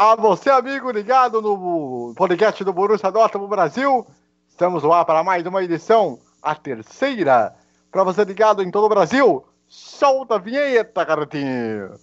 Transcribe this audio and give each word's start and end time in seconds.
A 0.00 0.14
você, 0.14 0.48
amigo, 0.48 0.92
ligado 0.92 1.42
no 1.42 2.14
podcast 2.16 2.62
do 2.62 2.72
Borussia 2.72 3.10
Dortmund 3.10 3.50
Brasil. 3.50 4.06
Estamos 4.48 4.84
lá 4.84 5.04
para 5.04 5.24
mais 5.24 5.44
uma 5.44 5.60
edição, 5.60 6.20
a 6.40 6.54
terceira. 6.54 7.52
Para 7.90 8.04
você 8.04 8.22
ligado 8.22 8.62
em 8.62 8.70
todo 8.70 8.84
o 8.84 8.88
Brasil, 8.88 9.44
solta 9.66 10.36
a 10.36 10.38
vinheta, 10.38 11.04
garotinho. 11.04 11.98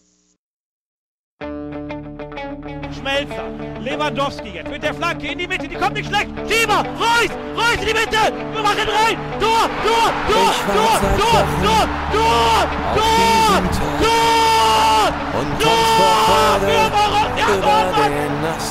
Schmelzer, 2.91 3.45
Lewandowski 3.79 4.49
jetzt 4.49 4.69
mit 4.69 4.81
der 4.81 4.93
Flanke 4.93 5.31
in 5.31 5.37
die 5.37 5.47
Mitte, 5.47 5.65
die 5.65 5.77
kommt 5.77 5.93
nicht 5.93 6.09
schlecht. 6.09 6.31
Schieber, 6.49 6.83
Reus, 6.99 7.31
Reus 7.55 7.79
in 7.79 7.85
die 7.87 7.93
Mitte, 7.93 8.17
wir 8.53 8.61
machen 8.61 8.89
rein. 8.89 9.17
Tor, 9.39 9.69
Tor, 9.85 10.11
Tor, 10.27 10.53
Tor, 10.67 10.99
Tor, 11.15 11.47
Tor, 11.63 11.87
Tor, 12.11 12.67
Tor, 12.93 13.61
Tor, 14.01 14.44
Tor! 14.85 15.09
Und 15.39 15.49
Tor 15.61 15.71
vor 15.97 16.59
für 16.59 16.87
Borussia 16.95 17.49
Dortmund! 17.61 18.13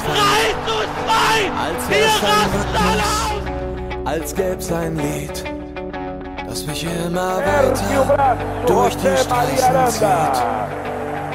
3 0.07 1.51
Als 1.65 1.83
Wir 1.91 2.07
rasten 2.07 2.77
aus! 2.77 3.25
Als 4.05 4.35
gäb's 4.35 4.73
ein 4.73 4.97
Lied, 4.97 5.45
das 6.47 6.67
mich 6.67 6.85
immer 6.85 7.39
weiter 7.39 8.37
durch 8.67 8.97
die 8.97 9.17
Straßen 9.17 9.87
zieht. 9.89 10.37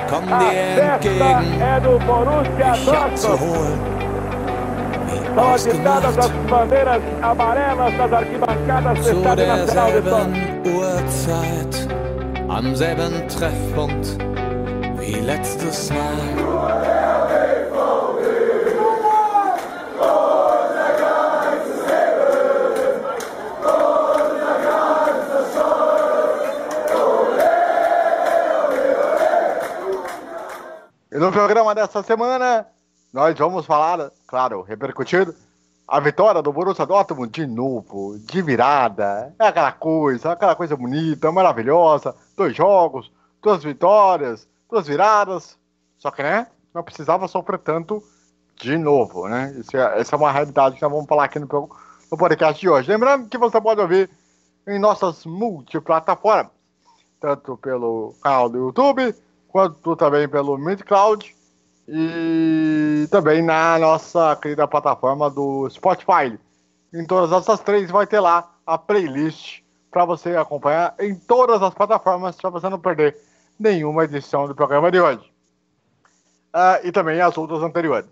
Komm 0.09 0.25
dir 0.27 0.81
entgegen, 0.81 1.59
mich 2.57 2.93
abzuholen. 2.93 3.79
Ausgemacht. 5.35 6.03
Zu 9.03 9.15
derselben 9.35 10.29
Uhrzeit, 10.65 11.87
am 12.47 12.75
selben 12.75 13.27
Treffpunkt 13.27 14.17
wie 15.09 15.21
letztes 15.21 15.89
Mal. 15.89 16.19
E 31.11 31.17
no 31.17 31.31
programa 31.31 31.73
dessa 31.73 32.03
semana, 32.03 32.67
nós 33.11 33.35
vamos 33.37 33.65
falar, 33.65 34.11
claro, 34.27 34.61
repercutindo 34.61 35.33
a 35.87 35.99
vitória 35.99 36.39
do 36.39 36.53
Borussia 36.53 36.85
Dortmund 36.85 37.31
de 37.31 37.47
novo, 37.47 38.19
de 38.19 38.43
virada. 38.43 39.33
É 39.39 39.47
aquela 39.47 39.71
coisa, 39.71 40.33
aquela 40.33 40.55
coisa 40.55 40.77
bonita, 40.77 41.31
maravilhosa. 41.31 42.15
Dois 42.37 42.55
jogos, 42.55 43.11
duas 43.41 43.63
vitórias, 43.63 44.47
duas 44.69 44.87
viradas. 44.87 45.57
Só 45.97 46.11
que, 46.11 46.23
né, 46.23 46.47
não 46.73 46.83
precisava 46.83 47.27
sofrer 47.27 47.59
tanto 47.59 48.01
de 48.59 48.77
novo, 48.77 49.27
né? 49.27 49.53
Isso 49.57 49.75
é- 49.75 49.99
essa 49.99 50.15
é 50.15 50.17
uma 50.17 50.31
realidade 50.31 50.75
que 50.75 50.81
nós 50.81 50.91
vamos 50.91 51.07
falar 51.07 51.25
aqui 51.25 51.39
no, 51.39 51.47
no 51.47 52.17
podcast 52.17 52.59
de 52.59 52.69
hoje. 52.69 52.89
Lembrando 52.89 53.27
que 53.27 53.37
você 53.37 53.59
pode 53.59 53.81
ouvir 53.81 54.09
em 54.67 54.79
nossas 54.79 55.25
multiplataformas, 55.25 56.51
tanto 57.19 57.57
pelo 57.57 58.13
canal 58.21 58.49
do 58.49 58.57
YouTube, 58.57 59.15
quanto 59.47 59.95
também 59.95 60.27
pelo 60.27 60.57
MidCloud 60.57 61.35
e 61.87 63.07
também 63.09 63.41
na 63.41 63.79
nossa 63.79 64.35
querida 64.35 64.67
plataforma 64.67 65.29
do 65.29 65.67
Spotify. 65.69 66.37
Em 66.93 67.05
todas 67.05 67.31
essas 67.31 67.59
três 67.61 67.89
vai 67.89 68.05
ter 68.05 68.19
lá 68.19 68.51
a 68.65 68.77
playlist 68.77 69.61
para 69.89 70.05
você 70.05 70.35
acompanhar 70.35 70.93
em 70.99 71.15
todas 71.15 71.61
as 71.63 71.73
plataformas 71.73 72.35
para 72.35 72.49
você 72.51 72.69
não 72.69 72.79
perder 72.79 73.17
nenhuma 73.59 74.05
edição 74.05 74.47
do 74.47 74.55
programa 74.55 74.89
de 74.89 74.99
hoje. 74.99 75.31
Ah, 76.53 76.79
e 76.83 76.91
também 76.91 77.19
as 77.19 77.37
outras 77.37 77.61
anteriores. 77.61 78.09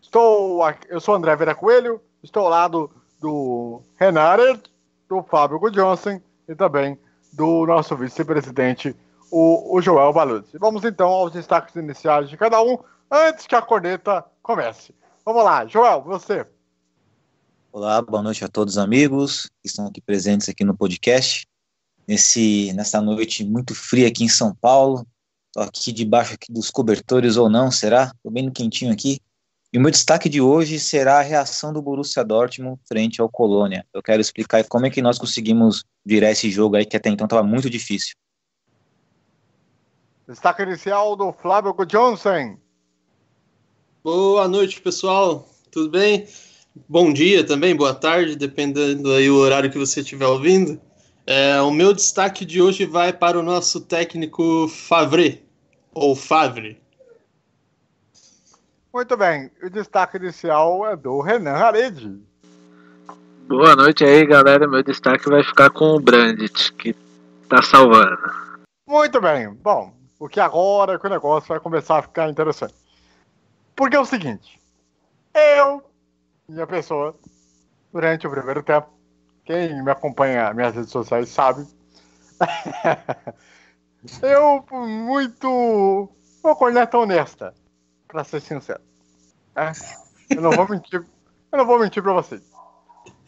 Estou 0.00 0.62
aqui, 0.62 0.88
eu 0.90 1.00
sou 1.00 1.14
André 1.14 1.36
Vera 1.36 1.54
Coelho, 1.54 2.00
estou 2.22 2.44
ao 2.44 2.48
lado 2.48 2.90
do 3.20 3.82
Renato, 3.96 4.70
do 5.08 5.22
Fábio 5.22 5.58
Gudjonsen 5.58 6.20
e 6.48 6.54
também 6.54 6.98
do 7.32 7.66
nosso 7.66 7.96
vice-presidente, 7.96 8.96
o, 9.30 9.76
o 9.76 9.80
Joel 9.80 10.12
Baluzzi. 10.12 10.58
Vamos 10.58 10.84
então 10.84 11.08
aos 11.08 11.32
destaques 11.32 11.74
iniciais 11.76 12.28
de 12.28 12.36
cada 12.36 12.60
um, 12.62 12.78
antes 13.10 13.46
que 13.46 13.54
a 13.54 13.62
corneta 13.62 14.24
comece. 14.42 14.94
Vamos 15.24 15.44
lá, 15.44 15.66
Joel, 15.66 16.02
você. 16.02 16.44
Olá, 17.70 18.02
boa 18.02 18.22
noite 18.22 18.44
a 18.44 18.48
todos 18.48 18.74
os 18.74 18.78
amigos 18.78 19.48
que 19.62 19.68
estão 19.68 19.86
aqui 19.86 20.00
presentes 20.00 20.48
aqui 20.48 20.64
no 20.64 20.76
podcast. 20.76 21.46
Nesse, 22.06 22.72
nessa 22.72 23.00
noite 23.00 23.44
muito 23.44 23.74
fria 23.74 24.08
aqui 24.08 24.24
em 24.24 24.28
São 24.28 24.54
Paulo. 24.54 25.06
Tô 25.52 25.60
aqui 25.60 25.92
debaixo 25.92 26.34
aqui 26.34 26.52
dos 26.52 26.70
cobertores 26.70 27.36
ou 27.36 27.48
não, 27.48 27.70
será? 27.70 28.12
Tô 28.22 28.30
bem 28.30 28.44
no 28.44 28.52
quentinho 28.52 28.92
aqui. 28.92 29.20
E 29.72 29.78
o 29.78 29.80
meu 29.80 29.90
destaque 29.90 30.28
de 30.28 30.40
hoje 30.40 30.78
será 30.78 31.18
a 31.18 31.22
reação 31.22 31.72
do 31.72 31.80
Borussia 31.80 32.22
Dortmund 32.22 32.78
frente 32.86 33.22
ao 33.22 33.28
Colônia. 33.28 33.86
Eu 33.94 34.02
quero 34.02 34.20
explicar 34.20 34.62
como 34.68 34.84
é 34.84 34.90
que 34.90 35.00
nós 35.00 35.18
conseguimos 35.18 35.84
virar 36.04 36.30
esse 36.30 36.50
jogo 36.50 36.76
aí 36.76 36.84
que 36.84 36.96
até 36.96 37.08
então 37.08 37.24
estava 37.24 37.42
muito 37.42 37.70
difícil. 37.70 38.14
Destaque 40.28 40.62
inicial 40.62 41.16
do 41.16 41.32
Flávio 41.32 41.72
Gudjonsen. 41.72 42.58
Boa 44.04 44.46
noite, 44.46 44.80
pessoal. 44.80 45.48
Tudo 45.70 45.90
bem? 45.90 46.26
Bom 46.88 47.12
dia 47.12 47.44
também, 47.44 47.74
boa 47.74 47.94
tarde, 47.94 48.36
dependendo 48.36 49.12
aí 49.12 49.30
o 49.30 49.36
horário 49.36 49.70
que 49.70 49.78
você 49.78 50.00
estiver 50.00 50.26
ouvindo. 50.26 50.80
É, 51.26 51.60
o 51.60 51.70
meu 51.70 51.92
destaque 51.92 52.44
de 52.44 52.60
hoje 52.60 52.84
vai 52.84 53.12
para 53.12 53.38
o 53.38 53.42
nosso 53.42 53.80
técnico 53.80 54.66
Favre, 54.68 55.46
ou 55.94 56.16
Favre. 56.16 56.82
Muito 58.92 59.16
bem, 59.16 59.50
o 59.62 59.70
destaque 59.70 60.16
inicial 60.16 60.86
é 60.86 60.96
do 60.96 61.20
Renan 61.20 61.52
Haredi. 61.52 62.20
Boa 63.46 63.76
noite 63.76 64.04
aí, 64.04 64.26
galera. 64.26 64.66
Meu 64.66 64.82
destaque 64.82 65.28
vai 65.28 65.42
ficar 65.44 65.70
com 65.70 65.96
o 65.96 66.00
Brandit, 66.00 66.72
que 66.74 66.94
tá 67.48 67.62
salvando. 67.62 68.18
Muito 68.86 69.20
bem, 69.20 69.48
bom, 69.54 69.94
porque 70.18 70.40
agora 70.40 70.98
que 70.98 71.06
o 71.06 71.10
negócio 71.10 71.48
vai 71.48 71.60
começar 71.60 71.98
a 71.98 72.02
ficar 72.02 72.28
interessante. 72.28 72.74
Porque 73.76 73.96
é 73.96 74.00
o 74.00 74.04
seguinte, 74.04 74.60
eu, 75.34 75.82
minha 76.48 76.66
pessoa, 76.66 77.16
durante 77.92 78.26
o 78.26 78.30
primeiro 78.30 78.62
tempo, 78.62 78.88
quem 79.52 79.82
me 79.82 79.90
acompanha 79.90 80.44
nas 80.44 80.56
minhas 80.56 80.74
redes 80.74 80.90
sociais 80.90 81.28
sabe, 81.28 81.66
eu 84.22 84.64
muito, 84.70 86.08
uma 86.42 86.56
corneta 86.56 86.96
honesta, 86.96 87.54
pra 88.08 88.24
ser 88.24 88.40
sincero. 88.40 88.80
né? 89.54 89.72
Eu 90.30 90.40
não 90.40 90.52
vou 90.52 90.66
mentir, 90.68 91.04
eu 91.52 91.58
não 91.58 91.66
vou 91.66 91.78
mentir 91.78 92.02
pra 92.02 92.14
vocês. 92.14 92.42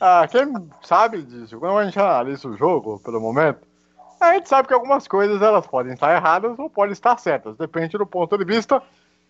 Ah, 0.00 0.26
quem 0.30 0.46
sabe 0.82 1.22
disso, 1.22 1.58
quando 1.58 1.78
a 1.78 1.84
gente 1.84 1.98
analisa 1.98 2.48
o 2.48 2.56
jogo, 2.56 2.98
pelo 3.00 3.20
momento, 3.20 3.66
a 4.18 4.32
gente 4.34 4.48
sabe 4.48 4.68
que 4.68 4.74
algumas 4.74 5.06
coisas 5.06 5.42
elas 5.42 5.66
podem 5.66 5.92
estar 5.92 6.14
erradas 6.14 6.58
ou 6.58 6.70
podem 6.70 6.92
estar 6.92 7.18
certas, 7.18 7.56
depende 7.56 7.98
do 7.98 8.06
ponto 8.06 8.38
de 8.38 8.44
vista 8.44 8.82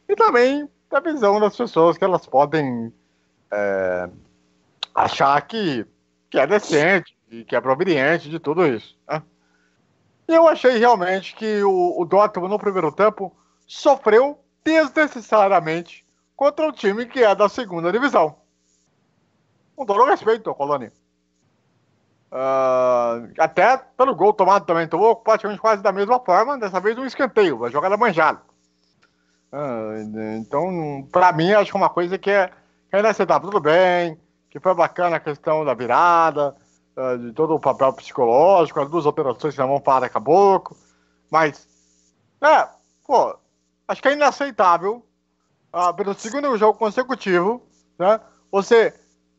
e 0.09 0.15
também 0.15 0.69
da 0.89 1.01
visão 1.01 1.41
das 1.41 1.57
pessoas 1.57 1.99
que 1.99 2.05
elas 2.05 2.25
podem 2.27 2.93
é, 3.51 4.09
achar 4.95 5.41
que, 5.43 5.85
que 6.35 6.41
é 6.41 6.49
decente 6.49 7.17
que 7.47 7.55
é 7.55 7.61
proveniente 7.61 8.29
de 8.29 8.41
tudo 8.41 8.67
isso. 8.67 8.99
né? 9.09 9.23
Eu 10.27 10.49
achei 10.49 10.79
realmente 10.79 11.33
que 11.37 11.63
o, 11.63 12.01
o 12.01 12.05
Dortmund 12.05 12.51
no 12.51 12.59
primeiro 12.59 12.91
tempo 12.91 13.33
sofreu 13.69 14.41
desnecessariamente 14.65 16.05
contra 16.35 16.67
um 16.67 16.73
time 16.73 17.07
que 17.07 17.23
é 17.23 17.33
da 17.37 17.49
segunda 17.49 17.93
divisão. 17.93 18.35
Com 19.77 19.87
todo 19.87 20.05
respeito 20.05 20.53
Colônia. 20.55 20.93
Ah, 22.33 23.23
até 23.39 23.77
pelo 23.77 24.17
gol 24.17 24.33
tomado 24.33 24.67
também, 24.67 24.89
tomou 24.89 25.15
praticamente 25.15 25.61
quase 25.61 25.85
da 25.85 25.93
mesma 25.93 26.19
forma, 26.19 26.59
dessa 26.59 26.81
vez 26.81 26.99
um 26.99 27.07
escanteio, 27.07 27.59
uma 27.59 27.71
jogada 27.71 27.97
manjada. 27.97 28.41
Ah, 29.53 29.93
então, 30.37 31.07
pra 31.13 31.33
mim, 31.33 31.53
acho 31.53 31.71
que 31.71 31.77
é 31.77 31.81
uma 31.81 31.91
coisa 31.91 32.19
que 32.19 32.31
é, 32.31 32.49
que 32.49 32.97
é 32.97 32.99
inaceitável. 32.99 33.51
Tudo 33.51 33.61
bem, 33.61 34.19
que 34.55 34.61
foi 34.61 34.73
bacana 34.73 35.17
a 35.17 35.21
questão 35.21 35.65
da 35.65 35.75
virada, 35.75 36.55
ah, 36.97 37.17
de 37.17 37.33
todo 37.33 37.57
o 37.57 37.61
papel 37.61 37.93
psicológico, 37.93 38.81
as 38.81 38.89
duas 38.89 39.05
operações 39.05 39.53
que 39.53 39.61
nós 39.61 39.69
vamos 39.69 39.83
falar 39.83 40.01
daqui 40.01 40.17
a 40.17 40.21
pouco, 40.21 40.77
mas, 41.29 41.69
é, 42.41 42.69
pô, 43.05 43.37
acho 43.89 44.01
que 44.01 44.07
é 44.07 44.13
inaceitável, 44.13 45.05
ah, 45.73 45.93
pelo 45.93 46.15
segundo 46.15 46.57
jogo 46.57 46.79
consecutivo, 46.79 47.67
né, 47.99 48.21
você, 48.49 48.95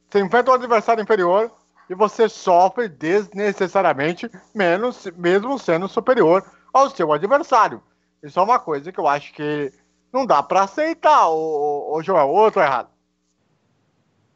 você 0.10 0.20
enfrenta 0.20 0.52
um 0.52 0.56
adversário 0.56 1.02
inferior 1.02 1.50
e 1.90 1.96
você 1.96 2.28
sofre 2.28 2.90
desnecessariamente, 2.90 4.30
menos, 4.54 5.06
mesmo 5.16 5.58
sendo 5.58 5.88
superior 5.88 6.44
ao 6.74 6.90
seu 6.90 7.14
adversário. 7.14 7.82
Isso 8.22 8.38
é 8.38 8.44
uma 8.44 8.60
coisa 8.60 8.92
que 8.92 9.00
eu 9.00 9.08
acho 9.08 9.32
que 9.32 9.72
não 10.12 10.26
dá 10.26 10.44
pra 10.44 10.64
aceitar, 10.64 11.30
ô, 11.30 11.96
ô, 11.96 12.02
ô 12.02 12.28
ou 12.28 12.48
errado. 12.62 12.95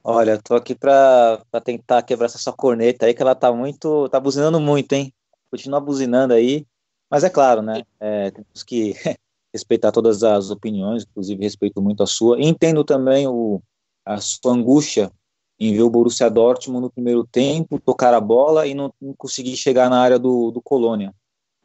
Olha, 0.03 0.41
tô 0.41 0.55
aqui 0.55 0.73
pra 0.73 1.43
tentar 1.63 2.01
quebrar 2.03 2.27
essa 2.27 2.37
sua 2.37 2.53
corneta 2.53 3.05
aí, 3.05 3.13
que 3.13 3.21
ela 3.21 3.35
tá 3.35 3.51
muito. 3.51 4.07
tá 4.09 4.19
buzinando 4.19 4.59
muito, 4.59 4.93
hein? 4.93 5.13
Continua 5.51 5.79
buzinando 5.79 6.33
aí. 6.33 6.65
Mas 7.09 7.23
é 7.23 7.29
claro, 7.29 7.61
né? 7.61 7.83
É, 7.99 8.31
temos 8.31 8.63
que 8.63 8.93
respeitar 9.53 9.91
todas 9.91 10.23
as 10.23 10.49
opiniões, 10.51 11.03
inclusive 11.03 11.43
respeito 11.43 11.81
muito 11.81 12.01
a 12.03 12.07
sua. 12.07 12.41
Entendo 12.41 12.83
também 12.83 13.27
o, 13.27 13.61
a 14.05 14.19
sua 14.21 14.53
angústia 14.53 15.11
em 15.59 15.73
ver 15.73 15.81
o 15.81 15.89
Borussia 15.89 16.29
Dortmund 16.29 16.81
no 16.81 16.89
primeiro 16.89 17.25
tempo, 17.25 17.79
tocar 17.79 18.13
a 18.13 18.21
bola 18.21 18.65
e 18.65 18.73
não, 18.73 18.93
não 19.01 19.13
conseguir 19.13 19.57
chegar 19.57 19.89
na 19.89 19.99
área 19.99 20.17
do, 20.17 20.51
do 20.51 20.61
Colônia. 20.61 21.13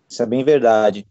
Isso 0.09 0.23
é 0.23 0.27
bem 0.27 0.43
verdade. 0.43 1.07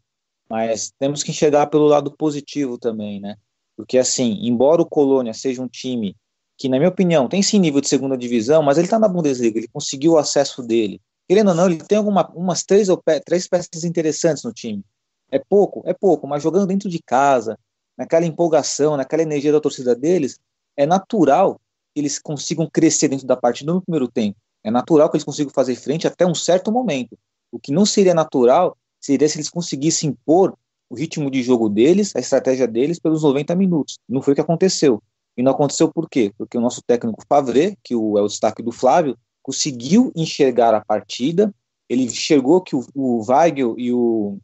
Mas 0.50 0.92
temos 1.00 1.24
que 1.24 1.32
enxergar 1.32 1.68
pelo 1.68 1.86
lado 1.86 2.12
positivo 2.12 2.78
também, 2.78 3.22
né? 3.22 3.38
Porque, 3.78 3.98
assim, 3.98 4.40
embora 4.42 4.82
o 4.82 4.86
Colônia 4.86 5.34
seja 5.34 5.62
um 5.62 5.68
time 5.68 6.16
que, 6.58 6.70
na 6.70 6.78
minha 6.78 6.90
opinião, 6.90 7.28
tem 7.28 7.42
sim 7.42 7.60
nível 7.60 7.82
de 7.82 7.88
segunda 7.88 8.18
divisão, 8.18 8.62
mas 8.62 8.78
ele 8.78 8.88
está 8.88 9.00
na 9.00 9.08
Bundesliga, 9.08 9.58
ele 9.58 9.68
conseguiu 9.68 10.14
o 10.14 10.18
acesso 10.18 10.62
dele. 10.62 11.02
Querendo 11.28 11.50
ou 11.50 11.56
não, 11.56 11.66
ele 11.66 11.78
tem 11.84 11.98
alguma, 11.98 12.30
umas 12.36 12.64
três, 12.64 12.88
três 13.26 13.48
peças 13.48 13.84
interessantes 13.84 14.44
no 14.44 14.54
time. 14.54 14.84
É 15.32 15.40
pouco, 15.40 15.82
é 15.86 15.94
pouco, 15.94 16.28
mas 16.28 16.44
jogando 16.44 16.68
dentro 16.68 16.90
de 16.90 17.02
casa, 17.02 17.58
naquela 17.98 18.26
empolgação, 18.26 18.98
naquela 18.98 19.24
energia 19.24 19.52
da 19.52 19.60
torcida 19.60 19.96
deles, 19.96 20.40
é 20.76 20.86
natural 20.86 21.60
que 21.94 22.02
eles 22.02 22.20
consigam 22.20 22.70
crescer 22.72 23.08
dentro 23.08 23.26
da 23.26 23.38
partida 23.38 23.74
no 23.74 23.82
primeiro 23.82 24.08
tempo. 24.08 24.38
É 24.64 24.72
natural 24.72 25.10
que 25.10 25.18
eles 25.18 25.24
consigam 25.24 25.52
fazer 25.52 25.76
frente 25.76 26.08
até 26.08 26.26
um 26.26 26.36
certo 26.36 26.72
momento. 26.72 27.18
O 27.52 27.60
que 27.60 27.72
não 27.72 27.86
seria 27.86 28.14
natural 28.14 28.78
seria 29.00 29.28
se 29.28 29.38
eles 29.38 29.50
conseguissem 29.50 30.10
impor 30.10 30.56
o 30.90 30.96
ritmo 30.96 31.30
de 31.30 31.42
jogo 31.44 31.70
deles, 31.70 32.16
a 32.16 32.20
estratégia 32.20 32.68
deles 32.68 33.00
pelos 33.00 33.24
90 33.24 33.56
minutos. 33.56 33.98
Não 34.08 34.22
foi 34.22 34.34
o 34.34 34.36
que 34.36 34.42
aconteceu. 34.42 35.02
E 35.36 35.44
não 35.44 35.52
aconteceu 35.52 35.92
por 35.92 36.10
quê? 36.10 36.32
Porque 36.38 36.58
o 36.58 36.62
nosso 36.62 36.82
técnico 36.82 37.24
Favre, 37.28 37.78
que 37.84 37.94
é 37.94 37.98
o 37.98 38.28
destaque 38.28 38.62
do 38.62 38.72
Flávio, 38.72 39.18
conseguiu 39.42 40.12
enxergar 40.16 40.74
a 40.74 40.84
partida, 40.84 41.54
ele 41.90 42.04
enxergou 42.04 42.62
que 42.62 42.76
o, 42.76 42.86
o 42.96 43.24
Weigel 43.28 43.76
e 43.78 43.92
o 43.92 44.38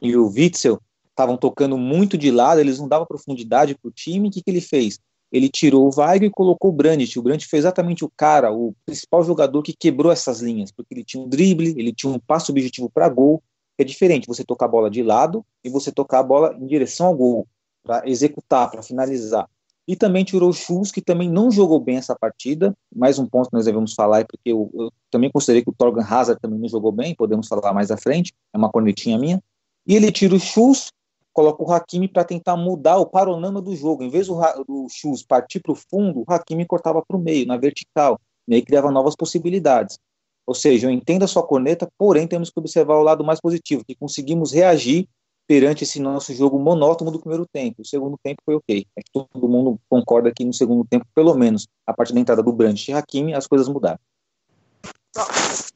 e 0.00 0.16
o 0.16 0.28
Witzel 0.28 0.80
estavam 1.08 1.36
tocando 1.36 1.78
muito 1.78 2.18
de 2.18 2.30
lado, 2.30 2.60
eles 2.60 2.78
não 2.78 2.88
davam 2.88 3.06
profundidade 3.06 3.74
para 3.74 3.88
o 3.88 3.92
time. 3.92 4.28
O 4.28 4.30
que, 4.30 4.42
que 4.42 4.50
ele 4.50 4.60
fez? 4.60 4.98
Ele 5.32 5.48
tirou 5.48 5.88
o 5.88 6.00
Weigl 6.00 6.26
e 6.26 6.30
colocou 6.30 6.70
o 6.70 6.72
Brandt. 6.72 7.18
O 7.18 7.22
Brandt 7.22 7.46
foi 7.46 7.58
exatamente 7.58 8.04
o 8.04 8.12
cara, 8.14 8.52
o 8.52 8.74
principal 8.84 9.22
jogador 9.24 9.62
que 9.62 9.74
quebrou 9.76 10.12
essas 10.12 10.40
linhas, 10.40 10.70
porque 10.70 10.94
ele 10.94 11.04
tinha 11.04 11.22
um 11.22 11.28
drible, 11.28 11.74
ele 11.76 11.92
tinha 11.92 12.12
um 12.12 12.18
passo 12.18 12.52
objetivo 12.52 12.90
para 12.90 13.08
gol. 13.08 13.42
É 13.78 13.84
diferente 13.84 14.26
você 14.26 14.44
tocar 14.44 14.66
a 14.66 14.68
bola 14.68 14.90
de 14.90 15.02
lado 15.02 15.44
e 15.64 15.68
você 15.68 15.90
tocar 15.90 16.20
a 16.20 16.22
bola 16.22 16.56
em 16.58 16.66
direção 16.66 17.08
ao 17.08 17.16
gol, 17.16 17.46
para 17.82 18.08
executar, 18.08 18.70
para 18.70 18.82
finalizar. 18.82 19.48
E 19.88 19.94
também 19.94 20.24
tirou 20.24 20.50
o 20.50 20.52
Schultz, 20.52 20.90
que 20.90 21.00
também 21.00 21.30
não 21.30 21.50
jogou 21.50 21.78
bem 21.78 21.96
essa 21.96 22.16
partida. 22.16 22.76
Mais 22.94 23.18
um 23.18 23.26
ponto 23.26 23.48
que 23.48 23.56
nós 23.56 23.66
devemos 23.66 23.94
falar, 23.94 24.26
porque 24.26 24.50
eu, 24.50 24.70
eu 24.74 24.92
também 25.10 25.30
considerei 25.30 25.62
que 25.62 25.70
o 25.70 25.74
Torgan 25.74 26.02
Hazard 26.02 26.40
também 26.40 26.58
não 26.58 26.68
jogou 26.68 26.90
bem, 26.90 27.14
podemos 27.14 27.46
falar 27.46 27.72
mais 27.72 27.90
à 27.90 27.96
frente, 27.96 28.32
é 28.52 28.58
uma 28.58 28.70
cornetinha 28.70 29.16
minha. 29.16 29.40
E 29.86 29.94
ele 29.94 30.10
tira 30.10 30.34
o 30.34 30.40
Chus, 30.40 30.90
coloca 31.32 31.62
o 31.62 31.72
Hakimi 31.72 32.08
para 32.08 32.24
tentar 32.24 32.56
mudar 32.56 32.96
o 32.96 33.06
paronama 33.06 33.62
do 33.62 33.76
jogo. 33.76 34.02
Em 34.02 34.10
vez 34.10 34.26
do, 34.26 34.34
do 34.66 34.86
Chus 34.90 35.22
partir 35.22 35.60
para 35.60 35.72
o 35.72 35.76
fundo, 35.76 36.24
o 36.26 36.32
Hakimi 36.32 36.66
cortava 36.66 37.00
para 37.06 37.16
o 37.16 37.20
meio, 37.20 37.46
na 37.46 37.56
vertical. 37.56 38.18
E 38.48 38.54
aí 38.54 38.62
criava 38.62 38.90
novas 38.90 39.14
possibilidades. 39.14 39.98
Ou 40.46 40.54
seja, 40.54 40.86
eu 40.86 40.90
entendo 40.90 41.24
a 41.24 41.28
sua 41.28 41.42
corneta, 41.42 41.88
porém 41.98 42.26
temos 42.26 42.50
que 42.50 42.58
observar 42.58 42.96
o 42.96 43.02
lado 43.02 43.24
mais 43.24 43.40
positivo, 43.40 43.84
que 43.84 43.94
conseguimos 43.94 44.52
reagir 44.52 45.08
perante 45.46 45.84
esse 45.84 46.00
nosso 46.00 46.34
jogo 46.34 46.58
monótono 46.58 47.10
do 47.10 47.20
primeiro 47.20 47.46
tempo. 47.46 47.82
O 47.82 47.86
segundo 47.86 48.18
tempo 48.22 48.42
foi 48.44 48.56
ok. 48.56 48.86
É 48.96 49.00
que 49.00 49.10
todo 49.12 49.48
mundo 49.48 49.78
concorda 49.88 50.32
que 50.32 50.44
no 50.44 50.52
segundo 50.52 50.84
tempo, 50.84 51.06
pelo 51.14 51.34
menos, 51.34 51.66
a 51.86 51.92
partir 51.92 52.12
da 52.12 52.20
entrada 52.20 52.42
do 52.42 52.52
Brandt 52.52 52.90
e 52.90 52.94
Hakimi, 52.94 53.34
as 53.34 53.46
coisas 53.46 53.68
mudaram. 53.68 53.98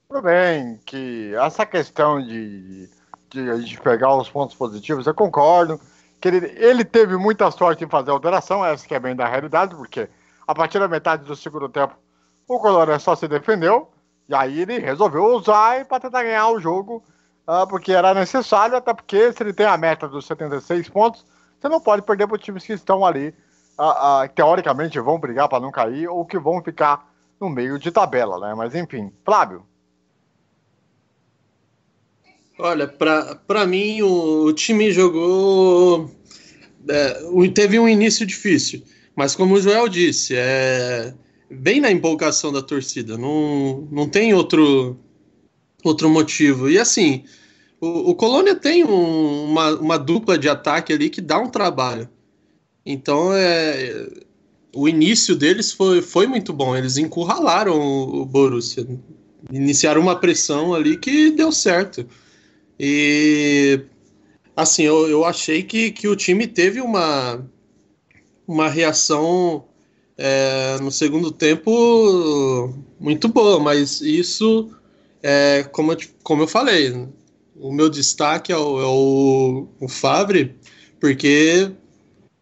Tudo 0.09 0.23
bem 0.23 0.79
que 0.85 1.33
essa 1.35 1.65
questão 1.65 2.21
de 2.21 2.89
de 3.31 3.49
a 3.49 3.57
gente 3.57 3.81
pegar 3.81 4.15
os 4.17 4.29
pontos 4.29 4.57
positivos, 4.57 5.07
eu 5.07 5.15
concordo. 5.15 5.81
Que 6.21 6.29
ele, 6.29 6.53
ele 6.57 6.85
teve 6.85 7.17
muita 7.17 7.51
sorte 7.51 7.85
em 7.85 7.89
fazer 7.89 8.11
a 8.11 8.15
alteração, 8.15 8.65
essa 8.65 8.87
que 8.87 8.95
é 8.95 9.01
bem 9.01 9.17
da 9.17 9.27
realidade, 9.27 9.75
porque 9.75 10.09
a 10.47 10.55
partir 10.55 10.79
da 10.79 10.89
metade 10.89 11.25
do 11.25 11.35
segundo 11.35 11.69
tempo 11.69 11.95
o 12.47 12.59
Colônia 12.59 12.99
só 12.99 13.15
se 13.15 13.29
defendeu, 13.29 13.89
e 14.29 14.35
aí 14.35 14.61
ele 14.61 14.79
resolveu 14.79 15.25
usar 15.37 15.85
para 15.87 16.01
tentar 16.01 16.25
ganhar 16.25 16.49
o 16.49 16.61
jogo, 16.61 17.03
uh, 17.51 17.67
porque 17.67 17.93
era 17.93 18.15
necessário, 18.15 18.77
até 18.77 18.95
porque 18.95 19.33
se 19.33 19.43
ele 19.43 19.53
tem 19.53 19.67
a 19.67 19.77
meta 19.77 20.09
dos 20.09 20.27
76 20.27 20.89
pontos, 20.89 21.25
você 21.59 21.69
não 21.69 21.81
pode 21.81 22.03
perder 22.03 22.29
para 22.29 22.39
times 22.39 22.65
que 22.65 22.73
estão 22.73 23.05
ali, 23.05 23.35
uh, 23.79 24.29
teoricamente 24.35 25.01
vão 25.01 25.19
brigar 25.19 25.49
para 25.49 25.61
não 25.61 25.73
cair, 25.73 26.09
ou 26.09 26.25
que 26.25 26.39
vão 26.39 26.63
ficar 26.63 27.11
no 27.41 27.51
meio 27.51 27.79
de 27.79 27.91
tabela, 27.91 28.39
né? 28.39 28.55
Mas 28.55 28.75
enfim, 28.75 29.11
Flávio. 29.25 29.67
Olha, 32.59 32.87
para 32.87 33.67
mim 33.67 34.03
o, 34.03 34.45
o, 34.45 34.53
time 34.53 34.93
jogou. 34.93 36.11
É, 36.89 37.49
teve 37.55 37.79
um 37.79 37.89
início 37.89 38.27
difícil, 38.27 38.83
mas 39.17 39.35
como 39.35 39.55
o 39.55 39.61
Joel 39.61 39.89
disse, 39.89 40.35
é 40.37 41.15
bem 41.51 41.81
na 41.81 41.91
empolgação 41.91 42.53
da 42.53 42.63
torcida, 42.63 43.17
não, 43.17 43.89
não 43.91 44.09
tem 44.09 44.35
outro, 44.35 44.99
outro 45.83 46.11
motivo. 46.11 46.69
E 46.69 46.79
assim, 46.79 47.25
o, 47.81 48.11
o 48.11 48.15
Colônia 48.15 48.55
tem 48.55 48.85
um, 48.85 49.45
uma, 49.45 49.71
uma 49.75 49.99
dupla 49.99 50.37
de 50.37 50.49
ataque 50.49 50.93
ali 50.93 51.09
que 51.09 51.21
dá 51.21 51.39
um 51.39 51.49
trabalho. 51.49 52.09
Então 52.85 53.33
é, 53.33 54.09
o 54.75 54.89
início 54.89 55.35
deles 55.35 55.73
foi, 55.73 56.03
foi 56.03 56.27
muito 56.27 56.53
bom, 56.53 56.77
eles 56.77 56.97
encurralaram 56.97 57.79
o, 57.79 58.23
o 58.23 58.27
Borussia. 58.27 58.87
Iniciaram 59.51 60.01
uma 60.01 60.17
pressão 60.17 60.75
ali 60.75 60.97
que 60.97 61.31
deu 61.31 61.51
certo. 61.51 62.07
E 62.79 63.81
assim, 64.55 64.83
eu, 64.83 65.09
eu 65.09 65.25
achei 65.25 65.63
que, 65.63 65.91
que 65.91 66.07
o 66.07 66.17
time 66.17 66.47
teve 66.47 66.81
uma, 66.81 67.45
uma 68.47 68.69
reação 68.69 69.65
é, 70.19 70.77
no 70.81 70.91
segundo 70.91 71.31
tempo 71.31 72.75
muito 72.99 73.29
boa, 73.29 73.59
mas 73.59 74.03
isso, 74.03 74.71
é, 75.23 75.63
como, 75.73 75.93
eu, 75.93 75.99
como 76.23 76.43
eu 76.43 76.47
falei, 76.47 77.09
o 77.61 77.73
meu 77.73 77.91
destaque 77.91 78.53
é 78.53 78.57
o, 78.57 78.81
é 78.81 78.87
o, 78.87 79.69
o 79.81 79.89
Favre, 79.89 80.59
porque 80.99 81.71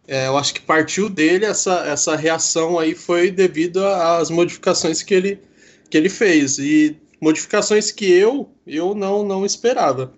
é, 0.07 0.27
eu 0.27 0.37
acho 0.37 0.53
que 0.53 0.61
partiu 0.61 1.09
dele 1.09 1.45
essa, 1.45 1.85
essa 1.85 2.15
reação 2.15 2.79
aí 2.79 2.95
foi 2.95 3.29
devido 3.29 3.85
às 3.85 4.29
modificações 4.29 5.03
que 5.03 5.13
ele, 5.13 5.41
que 5.89 5.97
ele 5.97 6.09
fez. 6.09 6.57
E 6.57 6.99
modificações 7.21 7.91
que 7.91 8.09
eu, 8.09 8.49
eu 8.65 8.95
não, 8.95 9.23
não 9.23 9.45
esperava. 9.45 10.13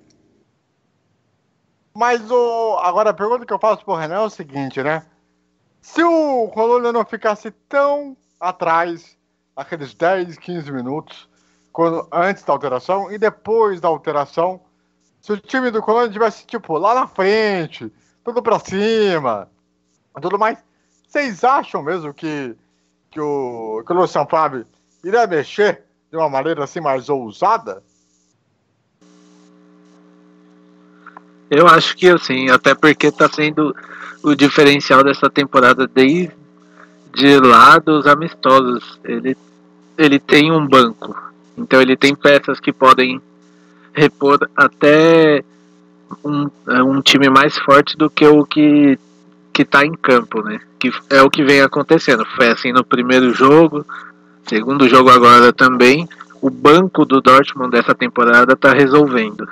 Mas 1.94 2.30
o. 2.32 2.78
Agora 2.80 3.10
a 3.10 3.14
pergunta 3.14 3.46
que 3.46 3.52
eu 3.52 3.60
faço 3.60 3.84
pro 3.84 3.96
Renan 3.96 4.16
é 4.16 4.20
o 4.22 4.30
seguinte, 4.30 4.82
né? 4.82 5.06
Se 5.82 6.02
o 6.04 6.48
Colônia 6.50 6.94
não 6.94 7.04
ficasse 7.04 7.52
tão 7.68 8.16
atrás, 8.40 9.18
aqueles 9.56 9.94
10, 9.94 10.38
15 10.38 10.72
minutos, 10.72 11.28
quando, 11.74 12.08
antes 12.12 12.44
da 12.44 12.54
alteração 12.54 13.12
e 13.12 13.18
depois 13.18 13.82
da 13.82 13.88
alteração, 13.88 14.62
se 15.22 15.32
o 15.32 15.38
time 15.38 15.70
do 15.70 15.82
Colônia 15.82 16.12
tivesse, 16.12 16.46
tipo, 16.46 16.78
lá 16.78 16.96
na 16.96 17.08
frente, 17.08 17.92
tudo 18.24 18.42
pra 18.42 18.60
cima, 18.60 19.48
tudo 20.20 20.40
mais, 20.40 20.58
vocês 21.08 21.44
acham 21.44 21.84
mesmo 21.84 22.14
que, 22.14 22.56
que 23.12 23.22
o, 23.22 23.84
que 23.86 23.94
o 23.94 23.96
Luciano 23.96 24.28
Fábio 24.28 24.66
iria 25.04 25.28
mexer 25.28 25.84
de 26.10 26.18
uma 26.18 26.28
maneira 26.28 26.64
assim 26.64 26.80
mais 26.80 27.08
ousada? 27.08 27.84
Eu 31.52 31.68
acho 31.68 31.96
que 31.96 32.10
assim, 32.10 32.50
até 32.50 32.74
porque 32.74 33.08
está 33.08 33.30
sendo 33.30 33.76
o 34.24 34.34
diferencial 34.34 35.04
dessa 35.04 35.30
temporada 35.30 35.86
desde 35.86 36.32
lá 37.44 37.78
dos 37.78 38.08
amistosos. 38.08 39.00
Ele, 39.04 39.38
ele 39.98 40.18
tem 40.18 40.52
um 40.52 40.66
banco, 40.66 41.16
então 41.58 41.80
ele 41.80 41.96
tem 41.96 42.16
peças 42.16 42.60
que 42.60 42.74
podem 42.74 43.22
repor 43.94 44.50
até 44.56 45.44
um, 46.24 46.50
um 46.68 47.02
time 47.02 47.30
mais 47.30 47.58
forte 47.58 47.98
do 47.98 48.10
que 48.10 48.26
o 48.26 48.46
que 48.46 48.98
que 49.54 49.64
está 49.64 49.86
em 49.86 49.94
campo, 49.94 50.42
né? 50.42 50.60
Que 50.80 50.92
é 51.10 51.22
o 51.22 51.30
que 51.30 51.44
vem 51.44 51.62
acontecendo. 51.62 52.26
Foi 52.36 52.48
assim 52.48 52.72
no 52.72 52.84
primeiro 52.84 53.34
jogo, 53.34 53.86
segundo 54.48 54.88
jogo 54.88 55.10
agora 55.10 55.52
também. 55.52 56.08
O 56.42 56.50
banco 56.50 57.06
do 57.06 57.22
Dortmund 57.22 57.72
dessa 57.72 57.94
temporada 57.94 58.54
está 58.54 58.74
resolvendo. 58.74 59.48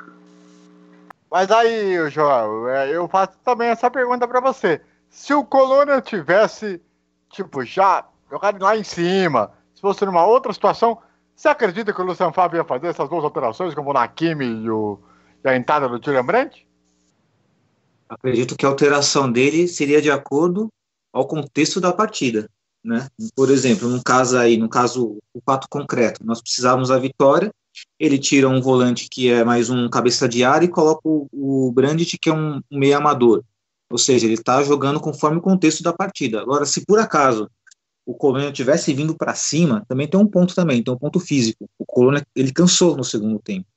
Mas 1.30 1.52
aí, 1.52 2.10
Joel, 2.10 2.68
é, 2.70 2.90
eu 2.96 3.08
faço 3.08 3.34
também 3.44 3.68
essa 3.68 3.92
pergunta 3.92 4.28
para 4.28 4.40
você. 4.40 4.82
Se 5.10 5.34
o 5.34 5.44
Colônia 5.44 6.02
tivesse, 6.02 6.82
tipo, 7.30 7.64
já 7.64 8.06
jogado 8.32 8.62
lá 8.62 8.76
em 8.76 8.84
cima, 8.84 9.52
se 9.76 9.82
fosse 9.82 10.06
numa 10.06 10.26
outra 10.26 10.52
situação, 10.54 10.98
você 11.40 11.48
acredita 11.48 11.94
que 11.94 12.02
o 12.02 12.04
Luciano 12.04 12.34
Fábio 12.34 12.58
ia 12.58 12.66
fazer 12.66 12.88
essas 12.88 13.08
duas 13.08 13.24
alterações, 13.24 13.74
como 13.74 13.92
o 13.92 13.94
Nakimi 13.94 14.46
e, 14.46 14.70
o, 14.70 15.00
e 15.42 15.48
a 15.48 15.56
entrada 15.56 15.88
do 15.88 16.04
Julian 16.04 16.26
Brandt? 16.26 16.68
Acredito 18.10 18.58
que 18.58 18.66
a 18.66 18.70
alteração 18.70 19.32
dele 19.32 19.66
seria 19.66 20.02
de 20.02 20.12
acordo 20.12 20.68
ao 21.14 21.26
contexto 21.26 21.80
da 21.80 21.94
partida, 21.94 22.50
né? 22.84 23.08
Por 23.38 23.50
exemplo, 23.50 23.88
no 23.88 24.04
caso 24.04 24.38
aí, 24.38 24.58
no 24.58 24.68
caso, 24.68 25.18
o 25.34 25.40
fato 25.46 25.66
concreto, 25.70 26.26
nós 26.26 26.42
precisávamos 26.42 26.90
da 26.90 27.00
vitória, 27.00 27.50
ele 27.98 28.20
tira 28.20 28.50
um 28.50 28.60
volante 28.60 29.08
que 29.10 29.32
é 29.32 29.42
mais 29.42 29.70
um 29.70 29.90
cabeça 29.90 30.28
de 30.28 30.44
área 30.44 30.66
e 30.66 30.70
coloca 30.70 31.02
o, 31.06 31.30
o 31.32 31.72
Brandt, 31.72 32.18
que 32.22 32.30
é 32.30 32.34
um, 32.34 32.60
um 32.70 32.78
meio 32.78 32.98
amador. 32.98 33.46
Ou 33.90 33.98
seja, 33.98 34.26
ele 34.26 34.34
está 34.34 34.62
jogando 34.62 35.00
conforme 35.00 35.38
o 35.38 35.42
contexto 35.42 35.84
da 35.84 35.94
partida. 35.94 36.42
Agora, 36.42 36.66
se 36.66 36.86
por 36.86 37.00
acaso 37.00 37.50
o 38.10 38.16
Colônia 38.16 38.52
tivesse 38.52 38.92
vindo 38.92 39.14
para 39.14 39.36
cima, 39.36 39.86
também 39.88 40.08
tem 40.08 40.20
um 40.20 40.26
ponto 40.26 40.56
também, 40.56 40.82
tem 40.82 40.92
um 40.92 40.98
ponto 40.98 41.20
físico. 41.20 41.70
O 41.78 41.86
Colônia 41.86 42.26
ele 42.36 42.52
cansou 42.52 42.98
no 42.98 43.04
segundo 43.04 43.38
tempo. 43.38 43.68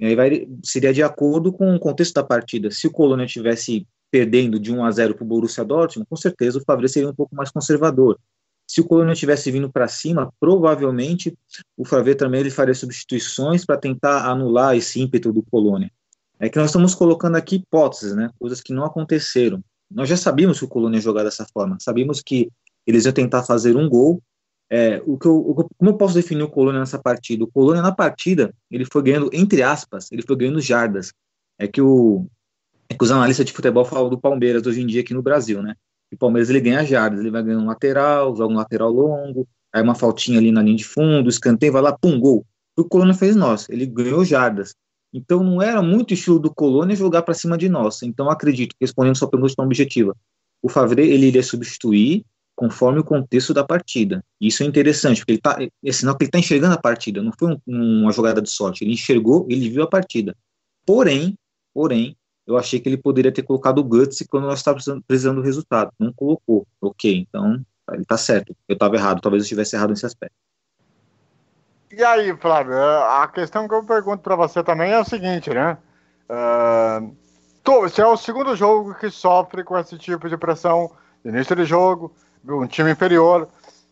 E 0.00 0.06
aí 0.06 0.16
vai, 0.16 0.48
seria 0.64 0.92
de 0.92 1.00
acordo 1.00 1.52
com 1.52 1.72
o 1.76 1.78
contexto 1.78 2.14
da 2.14 2.24
partida. 2.24 2.72
Se 2.72 2.88
o 2.88 2.90
Colônia 2.90 3.24
tivesse 3.24 3.86
perdendo 4.10 4.58
de 4.58 4.72
1 4.72 4.84
a 4.84 4.90
0 4.90 5.14
para 5.14 5.22
o 5.22 5.26
Borussia 5.26 5.64
Dortmund, 5.64 6.08
com 6.10 6.16
certeza 6.16 6.58
o 6.58 6.64
Favre 6.64 6.88
seria 6.88 7.08
um 7.08 7.14
pouco 7.14 7.36
mais 7.36 7.52
conservador. 7.52 8.18
Se 8.66 8.80
o 8.80 8.84
Colônia 8.84 9.14
tivesse 9.14 9.48
vindo 9.48 9.70
para 9.70 9.86
cima, 9.86 10.32
provavelmente 10.40 11.32
o 11.76 11.84
Favre 11.84 12.16
também 12.16 12.40
ele 12.40 12.50
faria 12.50 12.74
substituições 12.74 13.64
para 13.64 13.76
tentar 13.76 14.28
anular 14.28 14.76
esse 14.76 15.00
ímpeto 15.00 15.32
do 15.32 15.42
Colônia. 15.42 15.88
É 16.40 16.48
que 16.48 16.58
nós 16.58 16.70
estamos 16.70 16.96
colocando 16.96 17.36
aqui 17.36 17.56
hipóteses, 17.56 18.16
né? 18.16 18.28
Coisas 18.40 18.60
que 18.60 18.72
não 18.72 18.84
aconteceram. 18.84 19.62
Nós 19.88 20.08
já 20.08 20.16
sabíamos 20.16 20.58
que 20.58 20.64
o 20.64 20.68
Colônia 20.68 20.96
ia 20.98 21.02
jogar 21.02 21.22
dessa 21.22 21.46
forma. 21.46 21.78
Sabíamos 21.80 22.20
que 22.20 22.50
eles 22.88 23.04
iam 23.04 23.12
tentar 23.12 23.42
fazer 23.42 23.76
um 23.76 23.88
gol. 23.88 24.22
É, 24.70 25.02
o 25.06 25.18
que 25.18 25.26
eu, 25.26 25.68
como 25.78 25.90
eu 25.90 25.96
posso 25.96 26.14
definir 26.14 26.42
o 26.42 26.48
Colônia 26.48 26.80
nessa 26.80 26.98
partida? 26.98 27.44
O 27.44 27.50
Colônia 27.50 27.82
na 27.82 27.92
partida 27.92 28.54
ele 28.70 28.84
foi 28.84 29.02
ganhando 29.02 29.30
entre 29.32 29.62
aspas, 29.62 30.10
ele 30.10 30.22
foi 30.22 30.36
ganhando 30.36 30.60
jardas. 30.60 31.12
É 31.58 31.66
que 31.66 31.80
o 31.80 32.26
é 32.88 32.94
que 32.94 33.04
os 33.04 33.10
analistas 33.10 33.44
de 33.44 33.52
futebol 33.52 33.84
falam 33.84 34.08
do 34.08 34.18
Palmeiras 34.18 34.66
hoje 34.66 34.80
em 34.80 34.86
dia 34.86 35.02
aqui 35.02 35.12
no 35.12 35.22
Brasil, 35.22 35.62
né? 35.62 35.74
o 36.10 36.16
Palmeiras 36.16 36.48
ele 36.48 36.60
ganha 36.60 36.84
jardas, 36.84 37.20
ele 37.20 37.30
vai 37.30 37.42
ganhando 37.42 37.64
um 37.64 37.66
lateral, 37.66 38.34
joga 38.34 38.52
um 38.52 38.56
lateral 38.56 38.90
longo, 38.90 39.46
aí 39.72 39.82
uma 39.82 39.94
faltinha 39.94 40.38
ali 40.38 40.50
na 40.50 40.62
linha 40.62 40.76
de 40.76 40.84
fundo, 40.84 41.28
escanteio, 41.28 41.72
vai 41.72 41.82
lá, 41.82 41.96
pum, 41.96 42.18
gol. 42.18 42.46
O 42.76 42.84
Colônia 42.84 43.12
fez 43.14 43.36
nós, 43.36 43.68
ele 43.68 43.84
ganhou 43.84 44.24
jardas. 44.24 44.74
Então 45.12 45.42
não 45.42 45.60
era 45.60 45.82
muito 45.82 46.14
estilo 46.14 46.38
do 46.38 46.52
Colônia 46.54 46.96
jogar 46.96 47.22
para 47.22 47.34
cima 47.34 47.58
de 47.58 47.68
nós. 47.68 48.02
Então 48.02 48.30
acredito, 48.30 48.74
respondendo 48.80 49.16
sua 49.16 49.28
pergunta 49.28 49.54
tão 49.54 49.64
objetiva, 49.64 50.16
o 50.62 50.68
Favre 50.68 51.02
ele 51.02 51.26
iria 51.26 51.42
substituir 51.42 52.24
conforme 52.58 52.98
o 52.98 53.04
contexto 53.04 53.54
da 53.54 53.62
partida. 53.62 54.20
Isso 54.40 54.64
é 54.64 54.66
interessante, 54.66 55.20
porque 55.20 55.30
ele 55.30 55.40
tá, 55.40 55.56
é 55.60 55.92
sinal 55.92 56.16
que 56.16 56.24
ele 56.24 56.28
está 56.28 56.40
enxergando 56.40 56.74
a 56.74 56.80
partida, 56.80 57.22
não 57.22 57.30
foi 57.38 57.52
um, 57.52 58.02
uma 58.02 58.10
jogada 58.10 58.42
de 58.42 58.50
sorte, 58.50 58.82
ele 58.82 58.94
enxergou, 58.94 59.46
ele 59.48 59.70
viu 59.70 59.84
a 59.84 59.86
partida. 59.86 60.36
Porém, 60.84 61.38
porém, 61.72 62.16
eu 62.44 62.58
achei 62.58 62.80
que 62.80 62.88
ele 62.88 62.96
poderia 62.96 63.30
ter 63.30 63.44
colocado 63.44 63.78
o 63.78 63.84
Guts 63.84 64.24
quando 64.28 64.48
nós 64.48 64.58
estávamos 64.58 64.82
precisando, 64.82 65.04
precisando 65.06 65.36
do 65.36 65.42
resultado. 65.42 65.92
Não 66.00 66.12
colocou. 66.12 66.66
Ok, 66.80 67.26
então 67.28 67.64
ele 67.92 68.02
está 68.02 68.16
certo. 68.16 68.56
Eu 68.66 68.72
estava 68.72 68.96
errado, 68.96 69.20
talvez 69.20 69.42
eu 69.42 69.44
estivesse 69.44 69.76
errado 69.76 69.90
nesse 69.90 70.06
aspecto. 70.06 70.34
E 71.92 72.02
aí, 72.02 72.36
Flávio, 72.38 72.74
a 72.74 73.28
questão 73.28 73.68
que 73.68 73.74
eu 73.74 73.84
pergunto 73.84 74.18
para 74.18 74.34
você 74.34 74.64
também 74.64 74.90
é 74.90 74.98
o 74.98 75.04
seguinte, 75.04 75.50
né? 75.50 75.78
Uh, 76.28 77.14
tu, 77.62 77.86
é 78.00 78.06
o 78.06 78.16
segundo 78.16 78.56
jogo 78.56 78.94
que 78.94 79.10
sofre 79.10 79.62
com 79.62 79.78
esse 79.78 79.96
tipo 79.96 80.28
de 80.28 80.36
pressão, 80.36 80.90
início 81.24 81.54
de 81.54 81.64
jogo, 81.64 82.12
um 82.44 82.66
time 82.66 82.92
inferior. 82.92 83.48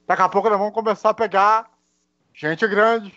Daqui 0.07 0.23
a 0.23 0.29
pouco 0.29 0.49
nós 0.49 0.59
vamos 0.59 0.75
começar 0.75 1.11
a 1.11 1.15
pegar 1.15 1.71
gente 2.35 2.67
grande, 2.67 3.13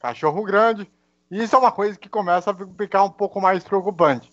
cachorro 0.00 0.42
grande, 0.42 0.90
e 1.30 1.42
isso 1.42 1.54
é 1.54 1.58
uma 1.58 1.70
coisa 1.70 1.98
que 1.98 2.08
começa 2.08 2.50
a 2.50 2.56
ficar 2.76 3.04
um 3.04 3.10
pouco 3.10 3.40
mais 3.40 3.62
preocupante. 3.62 4.32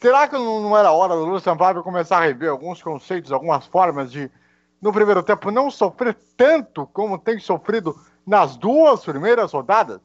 Será 0.00 0.28
que 0.28 0.34
não 0.34 0.76
era 0.76 0.92
hora 0.92 1.14
do 1.14 1.24
Lucian 1.24 1.56
Favre 1.56 1.82
começar 1.82 2.18
a 2.18 2.26
rever 2.26 2.50
alguns 2.50 2.82
conceitos, 2.82 3.32
algumas 3.32 3.66
formas 3.66 4.12
de, 4.12 4.30
no 4.80 4.92
primeiro 4.92 5.22
tempo, 5.22 5.50
não 5.50 5.70
sofrer 5.70 6.16
tanto 6.36 6.86
como 6.86 7.18
tem 7.18 7.38
sofrido 7.40 7.98
nas 8.26 8.56
duas 8.56 9.04
primeiras 9.04 9.52
rodadas? 9.52 10.00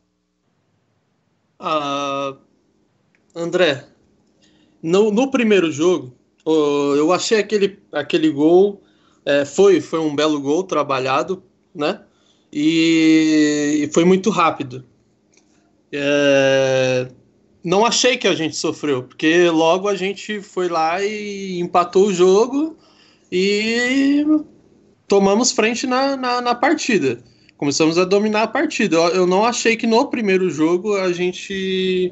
Uh, 1.60 2.38
André, 3.36 3.86
no, 4.82 5.12
no 5.12 5.30
primeiro 5.30 5.72
jogo, 5.72 6.16
uh, 6.46 6.96
eu 6.96 7.12
achei 7.14 7.40
aquele, 7.40 7.82
aquele 7.92 8.32
gol 8.32 8.83
é, 9.26 9.46
foi, 9.46 9.82
foi 9.82 10.00
um 10.00 10.16
belo 10.16 10.40
gol 10.40 10.64
trabalhado, 10.64 11.44
né? 11.74 12.02
E, 12.52 13.84
e 13.84 13.94
foi 13.94 14.06
muito 14.06 14.30
rápido. 14.30 14.86
É, 15.92 17.08
não 17.64 17.86
achei 17.86 18.18
que 18.18 18.28
a 18.28 18.36
gente 18.36 18.56
sofreu, 18.56 19.04
porque 19.04 19.50
logo 19.50 19.88
a 19.88 19.96
gente 19.96 20.42
foi 20.42 20.68
lá 20.68 21.04
e 21.04 21.60
empatou 21.60 22.08
o 22.08 22.14
jogo 22.14 22.78
e 23.32 24.26
tomamos 25.08 25.52
frente 25.52 25.88
na, 25.88 26.18
na, 26.18 26.42
na 26.42 26.56
partida. 26.56 27.24
Começamos 27.58 27.98
a 27.98 28.06
dominar 28.06 28.44
a 28.44 28.48
partida. 28.48 28.96
Eu, 28.98 29.08
eu, 29.10 29.28
não 29.28 29.46
achei 29.46 29.78
que 29.78 29.88
no 29.88 30.08
primeiro 30.08 30.50
jogo 30.50 30.98
a 30.98 31.14
gente 31.14 32.12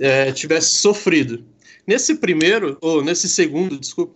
é, 0.00 0.30
tivesse 0.32 0.76
sofrido. 0.76 1.44
Nesse 1.86 2.14
primeiro, 2.14 2.78
ou 2.80 3.02
nesse 3.02 3.28
segundo, 3.28 3.78
desculpa, 3.78 4.14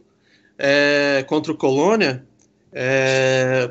é, 0.65 1.25
contra 1.27 1.51
o 1.51 1.57
Colônia, 1.57 2.25
é, 2.73 3.69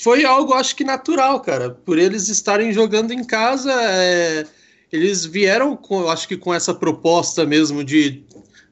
foi 0.00 0.24
algo, 0.24 0.54
acho 0.54 0.76
que 0.76 0.84
natural, 0.84 1.40
cara. 1.40 1.70
Por 1.70 1.98
eles 1.98 2.28
estarem 2.28 2.72
jogando 2.72 3.10
em 3.10 3.24
casa, 3.24 3.72
é, 3.72 4.46
eles 4.92 5.26
vieram, 5.26 5.76
com, 5.76 6.08
acho 6.08 6.28
que 6.28 6.36
com 6.36 6.54
essa 6.54 6.72
proposta 6.72 7.44
mesmo 7.44 7.82
de, 7.82 8.22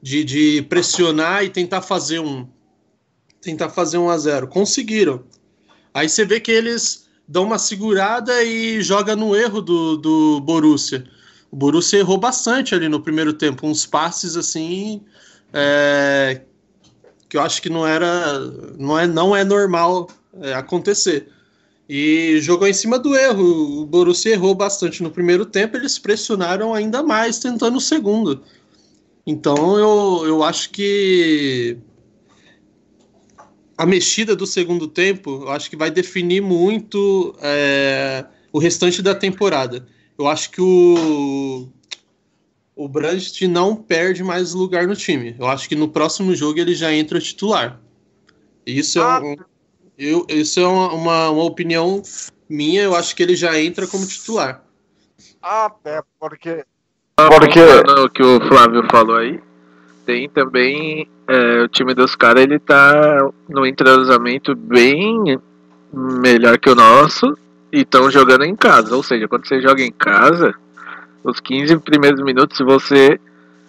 de, 0.01 0.23
de, 0.23 0.63
pressionar 0.69 1.43
e 1.43 1.51
tentar 1.51 1.83
fazer 1.83 2.21
um 2.21 2.47
tentar 3.41 3.71
fazer 3.71 3.99
um 3.99 4.09
a 4.09 4.17
zero. 4.17 4.47
Conseguiram. 4.47 5.25
Aí 5.93 6.09
você 6.09 6.25
vê 6.25 6.39
que 6.39 6.53
eles 6.53 7.09
dão 7.27 7.43
uma 7.43 7.59
segurada 7.59 8.41
e 8.45 8.81
joga 8.81 9.17
no 9.17 9.35
erro 9.35 9.61
do, 9.61 9.97
do 9.97 10.41
Borussia. 10.43 11.05
O 11.51 11.57
Borussia 11.57 11.99
errou 11.99 12.19
bastante 12.19 12.73
ali 12.73 12.89
no 12.89 13.01
primeiro 13.01 13.33
tempo, 13.33 13.67
uns 13.67 13.85
passes 13.85 14.37
assim 14.37 15.03
é, 15.53 16.43
que 17.33 17.39
eu 17.39 17.41
acho 17.41 17.63
que 17.63 17.71
não 17.71 17.87
era 17.87 18.41
não 18.79 18.99
é 18.99 19.07
não 19.07 19.35
é 19.35 19.43
normal 19.43 20.07
é, 20.43 20.53
acontecer. 20.53 21.29
E 21.89 22.39
jogou 22.43 22.69
em 22.69 22.75
cima 22.75 22.99
do 22.99 23.17
erro. 23.17 23.81
O 23.81 23.87
Borussia 23.87 24.35
errou 24.35 24.55
bastante 24.55 25.03
no 25.03 25.11
primeiro 25.11 25.47
tempo, 25.47 25.79
eles 25.79 25.99
pressionaram 25.99 26.75
ainda 26.75 27.03
mais 27.03 27.39
tentando 27.39 27.79
o 27.79 27.81
segundo. 27.81 28.43
Então 29.27 29.79
eu, 29.79 30.27
eu 30.27 30.43
acho 30.43 30.69
que 30.73 31.79
a 33.79 33.87
mexida 33.87 34.37
do 34.37 34.47
segundo 34.47 34.87
tempo, 34.87 35.45
eu 35.45 35.51
acho 35.53 35.71
que 35.71 35.77
vai 35.77 35.91
definir 35.91 36.43
muito 36.43 37.35
é, 37.41 38.27
o 38.53 38.59
restante 38.59 39.01
da 39.01 39.15
temporada. 39.15 39.87
Eu 40.19 40.29
acho 40.29 40.51
que 40.51 40.61
o, 40.61 41.67
o 42.75 42.89
Brandt 42.89 43.47
não 43.47 43.77
perde 43.77 44.25
mais 44.25 44.55
lugar 44.55 44.87
no 44.87 44.97
time. 44.97 45.37
Eu 45.39 45.47
acho 45.47 45.69
que 45.69 45.77
no 45.77 45.89
próximo 45.89 46.35
jogo 46.35 46.59
ele 46.59 46.75
já 46.75 46.93
entra 46.93 47.21
titular. 47.21 47.81
Isso 48.67 49.01
é 49.01 49.21
um, 49.21 49.37
eu, 49.99 50.27
isso 50.29 50.61
é 50.61 50.67
uma, 50.67 50.93
uma, 50.93 51.31
uma 51.31 51.45
opinião 51.45 52.03
minha, 52.49 52.83
eu 52.83 52.95
acho 52.95 53.15
que 53.15 53.23
ele 53.23 53.37
já 53.37 53.59
entra 53.59 53.87
como 53.87 54.07
titular. 54.07 54.65
Até 55.41 56.03
porque. 56.19 56.65
Porque 57.17 57.61
o 57.61 58.09
que 58.09 58.23
o 58.23 58.41
Flávio 58.49 58.85
falou 58.91 59.17
aí, 59.17 59.41
tem 60.07 60.29
também 60.29 61.09
é, 61.29 61.63
o 61.63 61.69
time 61.69 61.95
dos 61.95 62.17
caras, 62.17 62.43
ele 62.43 62.59
tá 62.59 63.31
no 63.49 63.67
entrosamento 63.67 64.57
bem 64.57 65.39
melhor 65.93 66.59
que 66.59 66.71
o 66.71 66.75
nosso 66.75 67.37
e 67.71 67.81
estão 67.81 68.11
jogando 68.11 68.45
em 68.45 68.57
casa. 68.57 68.97
Ou 68.97 69.03
seja, 69.03 69.29
quando 69.29 69.47
você 69.47 69.61
joga 69.61 69.83
em 69.83 69.93
casa, 69.93 70.55
os 71.25 71.41
15 71.41 71.79
primeiros 71.79 72.23
minutos, 72.23 72.57
se 72.57 72.65
você 72.65 73.19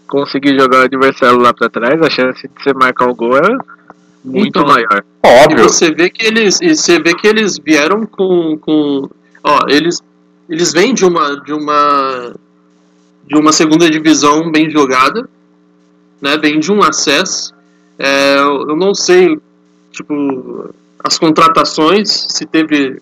conseguir 0.07 0.57
jogar 0.59 0.79
o 0.79 0.83
adversário 0.83 1.39
lá 1.39 1.53
para 1.53 1.69
trás, 1.69 2.01
a 2.01 2.09
chance 2.09 2.47
de 2.47 2.63
você 2.63 2.73
marcar 2.73 3.07
o 3.07 3.15
gol 3.15 3.37
é 3.37 3.57
muito 4.23 4.59
então, 4.59 4.65
maior. 4.65 5.03
Óbvio. 5.23 5.59
E 5.59 5.63
você 5.63 5.91
vê 5.91 6.09
que 6.09 6.25
eles, 6.25 6.59
você 6.59 6.99
vê 6.99 7.13
que 7.13 7.27
eles 7.27 7.57
vieram 7.57 8.05
com, 8.05 8.57
com 8.57 9.09
ó, 9.43 9.59
eles, 9.67 10.01
eles 10.49 10.71
vêm 10.71 10.93
de 10.93 11.05
uma, 11.05 11.35
de 11.41 11.53
uma, 11.53 12.33
de 13.27 13.35
uma 13.35 13.51
segunda 13.51 13.89
divisão 13.89 14.49
bem 14.51 14.69
jogada, 14.69 15.27
né? 16.21 16.37
Vem 16.37 16.59
de 16.59 16.71
um 16.71 16.81
acesso. 16.81 17.53
É, 17.99 18.37
eu 18.37 18.75
não 18.75 18.95
sei, 18.95 19.37
tipo, 19.91 20.73
as 21.03 21.17
contratações, 21.17 22.09
se 22.29 22.45
teve 22.45 23.01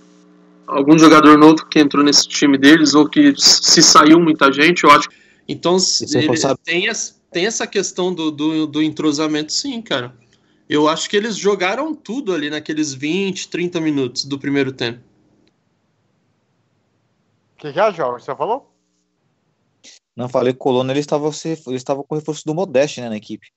algum 0.71 0.97
jogador 0.97 1.37
novo 1.37 1.65
que 1.65 1.79
entrou 1.79 2.03
nesse 2.03 2.27
time 2.27 2.57
deles 2.57 2.93
ou 2.93 3.07
que 3.07 3.33
se 3.37 3.83
saiu 3.83 4.19
muita 4.19 4.51
gente, 4.51 4.83
eu 4.83 4.91
acho. 4.91 5.09
Então, 5.47 5.77
ele, 6.13 6.29
tem, 6.63 6.87
tem 7.29 7.45
essa 7.45 7.67
questão 7.67 8.13
do, 8.13 8.31
do, 8.31 8.65
do 8.65 8.81
entrosamento, 8.81 9.51
sim, 9.51 9.81
cara. 9.81 10.15
Eu 10.69 10.87
acho 10.87 11.09
que 11.09 11.17
eles 11.17 11.35
jogaram 11.35 11.93
tudo 11.93 12.33
ali 12.33 12.49
naqueles 12.49 12.93
20, 12.93 13.49
30 13.49 13.81
minutos 13.81 14.23
do 14.23 14.39
primeiro 14.39 14.71
tempo. 14.71 15.03
O 17.55 17.59
que, 17.59 17.67
é, 17.67 17.93
Jorge? 17.93 18.25
Você 18.25 18.33
falou? 18.33 18.71
Não, 20.15 20.29
falei 20.29 20.53
que 20.53 20.57
o 20.57 20.61
Colônia 20.61 20.93
ele 20.93 20.99
estava, 20.99 21.29
ele 21.45 21.75
estava 21.75 22.03
com 22.03 22.15
o 22.15 22.17
reforço 22.17 22.45
do 22.45 22.55
Modeste 22.55 23.01
né, 23.01 23.09
na 23.09 23.17
equipe. 23.17 23.51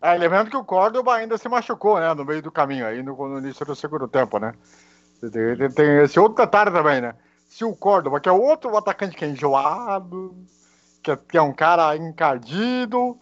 É, 0.00 0.14
lembrando 0.14 0.50
que 0.50 0.56
o 0.56 0.64
Córdoba 0.64 1.16
ainda 1.16 1.36
se 1.36 1.48
machucou, 1.48 1.98
né, 2.00 2.14
no 2.14 2.24
meio 2.24 2.40
do 2.40 2.50
caminho, 2.50 2.86
aí 2.86 3.02
no, 3.02 3.14
no 3.28 3.38
início 3.38 3.66
do 3.66 3.74
segundo 3.74 4.08
tempo, 4.08 4.38
né? 4.38 4.54
Tem, 5.20 5.70
tem, 5.70 5.98
esse 5.98 6.18
outro 6.18 6.42
detalhe 6.42 6.70
também, 6.70 7.00
né? 7.00 7.14
Se 7.48 7.64
o 7.64 7.74
Córdoba, 7.74 8.20
que 8.20 8.28
é 8.28 8.32
outro 8.32 8.74
atacante 8.76 9.16
que 9.16 9.24
é 9.24 9.28
enjoado, 9.28 10.34
que 11.02 11.10
é, 11.10 11.16
que 11.16 11.36
é 11.36 11.42
um 11.42 11.52
cara 11.52 11.96
encardido, 11.96 13.18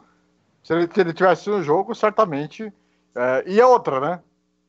Se 0.62 0.74
ele, 0.74 0.86
se 0.92 1.00
ele 1.00 1.12
tivesse 1.14 1.48
no 1.48 1.62
jogo, 1.62 1.94
certamente. 1.94 2.72
é, 3.14 3.44
e 3.46 3.60
a 3.60 3.66
outra, 3.66 3.98
né? 4.00 4.20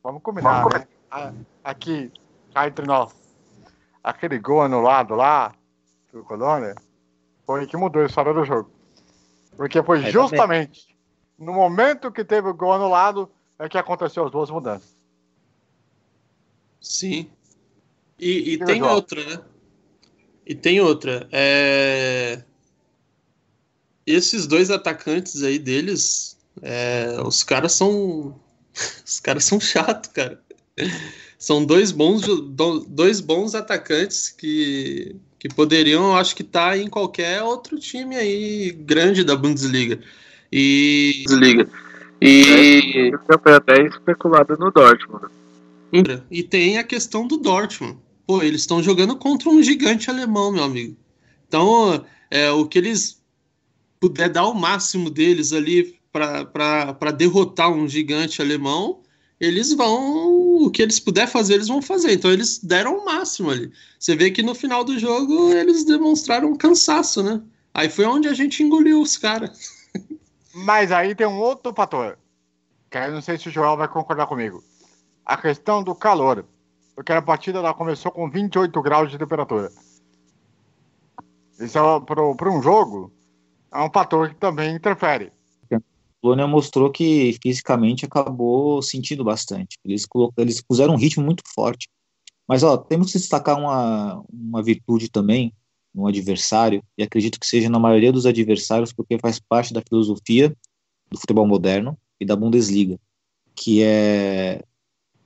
Vamos 0.02 0.22
combinar, 0.22 0.64
né? 0.70 0.86
A- 1.10 1.32
Aqui, 1.62 2.10
cá 2.54 2.66
entre 2.66 2.86
nós. 2.86 3.14
Aquele 4.02 4.38
gol 4.38 4.62
anulado 4.62 5.14
lá, 5.14 5.52
do 6.12 6.24
Colônia, 6.24 6.74
foi 7.46 7.66
que 7.66 7.76
mudou 7.76 8.02
a 8.02 8.06
história 8.06 8.32
do 8.32 8.44
jogo. 8.44 8.70
Porque 9.56 9.82
foi 9.82 9.98
justamente 10.10 10.96
no 11.38 11.52
momento 11.52 12.10
que 12.10 12.24
teve 12.24 12.48
o 12.48 12.54
gol 12.54 12.72
anulado 12.72 13.30
é 13.58 13.68
que 13.68 13.76
aconteceu 13.76 14.24
as 14.24 14.30
duas 14.30 14.50
mudanças. 14.50 14.96
Sim. 16.80 17.28
E, 18.18 18.54
e 18.54 18.58
tem 18.58 18.78
João. 18.78 18.94
outra, 18.94 19.24
né? 19.24 19.40
E 20.46 20.54
tem 20.54 20.80
outra. 20.80 21.28
É... 21.30 22.42
Esses 24.06 24.46
dois 24.46 24.70
atacantes 24.70 25.42
aí 25.42 25.58
deles, 25.58 26.36
é, 26.62 27.16
os 27.24 27.42
caras 27.42 27.72
são. 27.72 28.38
Os 29.04 29.18
caras 29.18 29.44
são 29.44 29.58
chatos, 29.60 30.10
cara. 30.12 30.40
São 31.36 31.64
dois 31.64 31.90
bons, 31.90 32.22
dois 32.86 33.20
bons 33.20 33.54
atacantes 33.54 34.28
que, 34.28 35.16
que 35.38 35.48
poderiam, 35.48 36.16
acho 36.16 36.36
que 36.36 36.44
tá 36.44 36.78
em 36.78 36.88
qualquer 36.88 37.42
outro 37.42 37.78
time 37.78 38.16
aí 38.16 38.70
grande 38.70 39.24
da 39.24 39.34
Bundesliga. 39.34 40.00
E 40.52 41.24
Desliga. 41.26 41.68
E 42.20 43.12
foi 43.42 43.54
até 43.54 43.82
especulado 43.86 44.56
no 44.56 44.70
Dortmund. 44.70 45.39
E 46.30 46.42
tem 46.42 46.78
a 46.78 46.84
questão 46.84 47.26
do 47.26 47.36
Dortmund. 47.36 47.98
Pô, 48.26 48.42
eles 48.42 48.62
estão 48.62 48.82
jogando 48.82 49.16
contra 49.16 49.48
um 49.48 49.62
gigante 49.62 50.08
alemão, 50.08 50.52
meu 50.52 50.64
amigo. 50.64 50.96
Então, 51.48 52.04
é, 52.30 52.50
o 52.50 52.66
que 52.66 52.78
eles 52.78 53.20
puder 53.98 54.28
dar 54.28 54.46
o 54.46 54.54
máximo 54.54 55.10
deles 55.10 55.52
ali 55.52 55.98
para 56.12 57.10
derrotar 57.10 57.70
um 57.70 57.88
gigante 57.88 58.40
alemão, 58.40 59.02
eles 59.38 59.72
vão. 59.72 60.64
O 60.64 60.70
que 60.70 60.82
eles 60.82 61.00
puder 61.00 61.26
fazer, 61.26 61.54
eles 61.54 61.68
vão 61.68 61.82
fazer. 61.82 62.12
Então, 62.12 62.30
eles 62.30 62.58
deram 62.58 62.98
o 62.98 63.04
máximo 63.04 63.50
ali. 63.50 63.72
Você 63.98 64.14
vê 64.14 64.30
que 64.30 64.42
no 64.42 64.54
final 64.54 64.84
do 64.84 64.98
jogo 64.98 65.52
eles 65.52 65.84
demonstraram 65.84 66.56
cansaço, 66.56 67.22
né? 67.22 67.42
Aí 67.72 67.88
foi 67.88 68.04
onde 68.04 68.28
a 68.28 68.34
gente 68.34 68.62
engoliu 68.62 69.00
os 69.00 69.16
caras. 69.16 69.70
Mas 70.54 70.90
aí 70.92 71.14
tem 71.14 71.26
um 71.26 71.38
outro 71.38 71.72
fator. 71.74 72.18
Que 72.90 72.98
eu 72.98 73.12
não 73.12 73.22
sei 73.22 73.38
se 73.38 73.48
o 73.48 73.52
Joel 73.52 73.76
vai 73.76 73.88
concordar 73.88 74.26
comigo. 74.26 74.62
A 75.30 75.36
questão 75.36 75.80
do 75.80 75.94
calor. 75.94 76.44
Porque 76.92 77.12
a 77.12 77.22
partida 77.22 77.60
ela 77.60 77.72
começou 77.72 78.10
com 78.10 78.28
28 78.28 78.82
graus 78.82 79.12
de 79.12 79.16
temperatura. 79.16 79.70
Isso 81.60 81.78
é, 81.78 82.00
para 82.00 82.50
um 82.50 82.60
jogo 82.60 83.12
é 83.72 83.80
um 83.80 83.90
fator 83.92 84.30
que 84.30 84.34
também 84.34 84.74
interfere. 84.74 85.30
Colônia 86.20 86.48
mostrou 86.48 86.90
que 86.90 87.38
fisicamente 87.40 88.04
acabou 88.04 88.82
sentindo 88.82 89.22
bastante. 89.22 89.78
Eles, 89.84 90.04
eles 90.36 90.60
puseram 90.60 90.94
um 90.94 90.98
ritmo 90.98 91.24
muito 91.24 91.44
forte. 91.54 91.88
Mas 92.46 92.64
ó, 92.64 92.76
temos 92.76 93.12
que 93.12 93.18
destacar 93.18 93.56
uma, 93.56 94.24
uma 94.28 94.64
virtude 94.64 95.08
também 95.08 95.54
no 95.94 96.08
adversário, 96.08 96.82
e 96.98 97.04
acredito 97.04 97.38
que 97.38 97.46
seja 97.46 97.70
na 97.70 97.78
maioria 97.78 98.12
dos 98.12 98.26
adversários, 98.26 98.92
porque 98.92 99.16
faz 99.18 99.38
parte 99.38 99.72
da 99.72 99.80
filosofia 99.80 100.52
do 101.08 101.18
futebol 101.18 101.46
moderno 101.46 101.96
e 102.20 102.26
da 102.26 102.34
Bundesliga, 102.34 102.98
que 103.54 103.80
é 103.82 104.62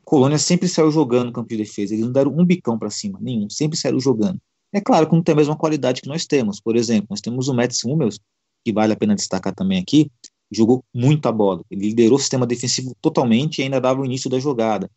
Colônia 0.04 0.38
sempre 0.38 0.68
saiu 0.68 0.90
jogando 0.90 1.26
no 1.26 1.32
campo 1.32 1.49
de 1.49 1.56
defesa, 1.56 1.94
eles 1.94 2.04
não 2.04 2.12
deram 2.12 2.32
um 2.37 2.44
bicão 2.44 2.78
para 2.78 2.90
cima, 2.90 3.18
nenhum, 3.20 3.49
sempre 3.49 3.76
saíram 3.76 3.99
jogando. 3.99 4.40
É 4.73 4.80
claro 4.80 5.08
que 5.08 5.14
não 5.14 5.23
tem 5.23 5.32
a 5.32 5.37
mesma 5.37 5.56
qualidade 5.56 6.02
que 6.02 6.08
nós 6.08 6.26
temos. 6.26 6.61
Por 6.61 6.76
exemplo, 6.76 7.06
nós 7.11 7.20
temos 7.20 7.49
o 7.49 7.54
Mats 7.54 7.84
Hummels, 7.84 8.18
que 8.64 8.73
vale 8.73 8.92
a 8.92 8.96
pena 8.96 9.14
destacar 9.14 9.54
também 9.54 9.78
aqui, 9.78 10.11
jogou 10.50 10.84
muita 10.92 11.30
bola. 11.30 11.62
Ele 11.70 11.88
liderou 11.88 12.16
o 12.16 12.20
sistema 12.20 12.46
defensivo 12.46 12.94
totalmente 13.00 13.58
e 13.58 13.62
ainda 13.62 13.80
dava 13.80 14.00
o 14.00 14.04
início 14.04 14.28
da 14.28 14.38
jogada. 14.38 14.90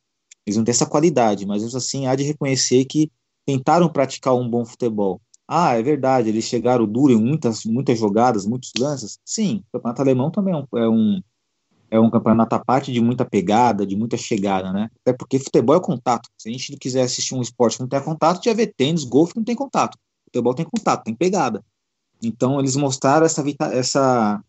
Eles 0.45 0.57
não 0.57 0.63
têm 0.63 0.71
essa 0.71 0.85
qualidade, 0.85 1.45
mas 1.45 1.75
assim 1.75 2.07
há 2.07 2.15
de 2.15 2.23
reconhecer 2.23 2.85
que 2.85 3.11
tentaram 3.45 3.89
praticar 3.89 4.33
um 4.33 4.49
bom 4.49 4.65
futebol. 4.65 5.21
Ah, 5.47 5.75
é 5.75 5.83
verdade, 5.83 6.29
eles 6.29 6.45
chegaram 6.45 6.85
duro 6.85 7.13
em 7.13 7.21
muitas, 7.21 7.63
muitas 7.63 7.97
jogadas, 7.97 8.45
muitos 8.45 8.71
lances. 8.77 9.19
Sim, 9.23 9.63
o 9.67 9.77
campeonato 9.77 10.01
alemão 10.01 10.31
também 10.31 10.53
é 10.53 10.57
um, 10.57 10.79
é 10.79 10.89
um, 10.89 11.21
é 11.89 11.99
um 11.99 12.09
campeonato 12.09 12.55
à 12.55 12.59
parte 12.59 12.91
de 12.91 12.99
muita 12.99 13.25
pegada, 13.25 13.85
de 13.85 13.95
muita 13.95 14.17
chegada, 14.17 14.73
né? 14.73 14.89
Até 15.01 15.13
porque 15.13 15.39
futebol 15.39 15.75
é 15.75 15.79
contato. 15.79 16.29
Se 16.37 16.49
a 16.49 16.51
gente 16.51 16.71
não 16.71 16.77
quiser 16.77 17.03
assistir 17.03 17.33
um 17.33 17.41
esporte 17.41 17.77
que 17.77 17.83
não 17.83 17.89
tem 17.89 18.01
contato, 18.01 18.43
já 18.43 18.53
vê 18.53 18.67
tênis, 18.67 19.03
golfe 19.03 19.33
não 19.35 19.43
tem 19.43 19.55
contato. 19.55 19.97
Futebol 20.25 20.53
tem 20.53 20.65
contato, 20.65 21.03
tem 21.03 21.15
pegada. 21.15 21.63
Então 22.21 22.59
eles 22.59 22.75
mostraram 22.75 23.25
essa, 23.25 23.43
essa, 23.71 24.43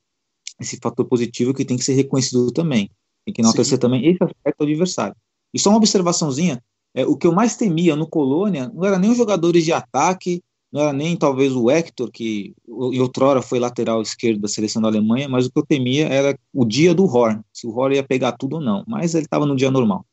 esse 0.61 0.79
fator 0.83 1.05
positivo 1.07 1.55
que 1.55 1.65
tem 1.65 1.77
que 1.77 1.85
ser 1.85 1.95
reconhecido 1.95 2.51
também. 2.51 2.91
Tem 3.25 3.35
que 3.35 3.41
enaltecer 3.41 3.79
também 3.79 4.07
esse 4.07 4.23
aspecto 4.23 4.59
do 4.59 4.65
adversário. 4.65 5.15
E 5.53 5.59
só 5.59 5.71
uma 5.71 5.79
observaçãozinha, 5.79 6.63
é, 6.95 7.07
o 7.07 7.17
que 7.17 7.27
eu 7.27 7.33
mais 7.33 7.57
temia 7.57 7.95
no 7.95 8.09
Colônia 8.09 8.71
não 8.75 8.85
era 8.85 8.99
nem 8.99 9.11
os 9.11 9.17
jogadores 9.17 9.65
de 9.65 9.73
ataque, 9.73 10.43
não 10.73 10.83
era 10.83 10.93
nem 10.93 11.17
talvez 11.17 11.55
o 11.55 11.71
Hector, 11.71 12.11
que 12.11 12.55
em 12.69 13.01
outrora 13.01 13.41
foi 13.41 13.59
lateral 13.59 14.03
esquerdo 14.03 14.41
da 14.41 14.49
seleção 14.49 14.83
da 14.83 14.89
Alemanha, 14.89 15.29
mas 15.29 15.47
o 15.47 15.51
que 15.51 15.59
eu 15.59 15.67
temia 15.67 16.09
era 16.09 16.39
o 16.53 16.65
dia 16.65 16.95
do 16.95 17.05
Horn, 17.05 17.41
se 17.53 17.67
o 17.67 17.71
Horn 17.71 17.97
ia 17.97 18.03
pegar 18.03 18.33
tudo 18.33 18.57
ou 18.57 18.63
não. 18.63 18.85
Mas 18.87 19.15
ele 19.15 19.25
estava 19.25 19.47
no 19.47 19.57
dia 19.57 19.71
normal. 19.71 20.05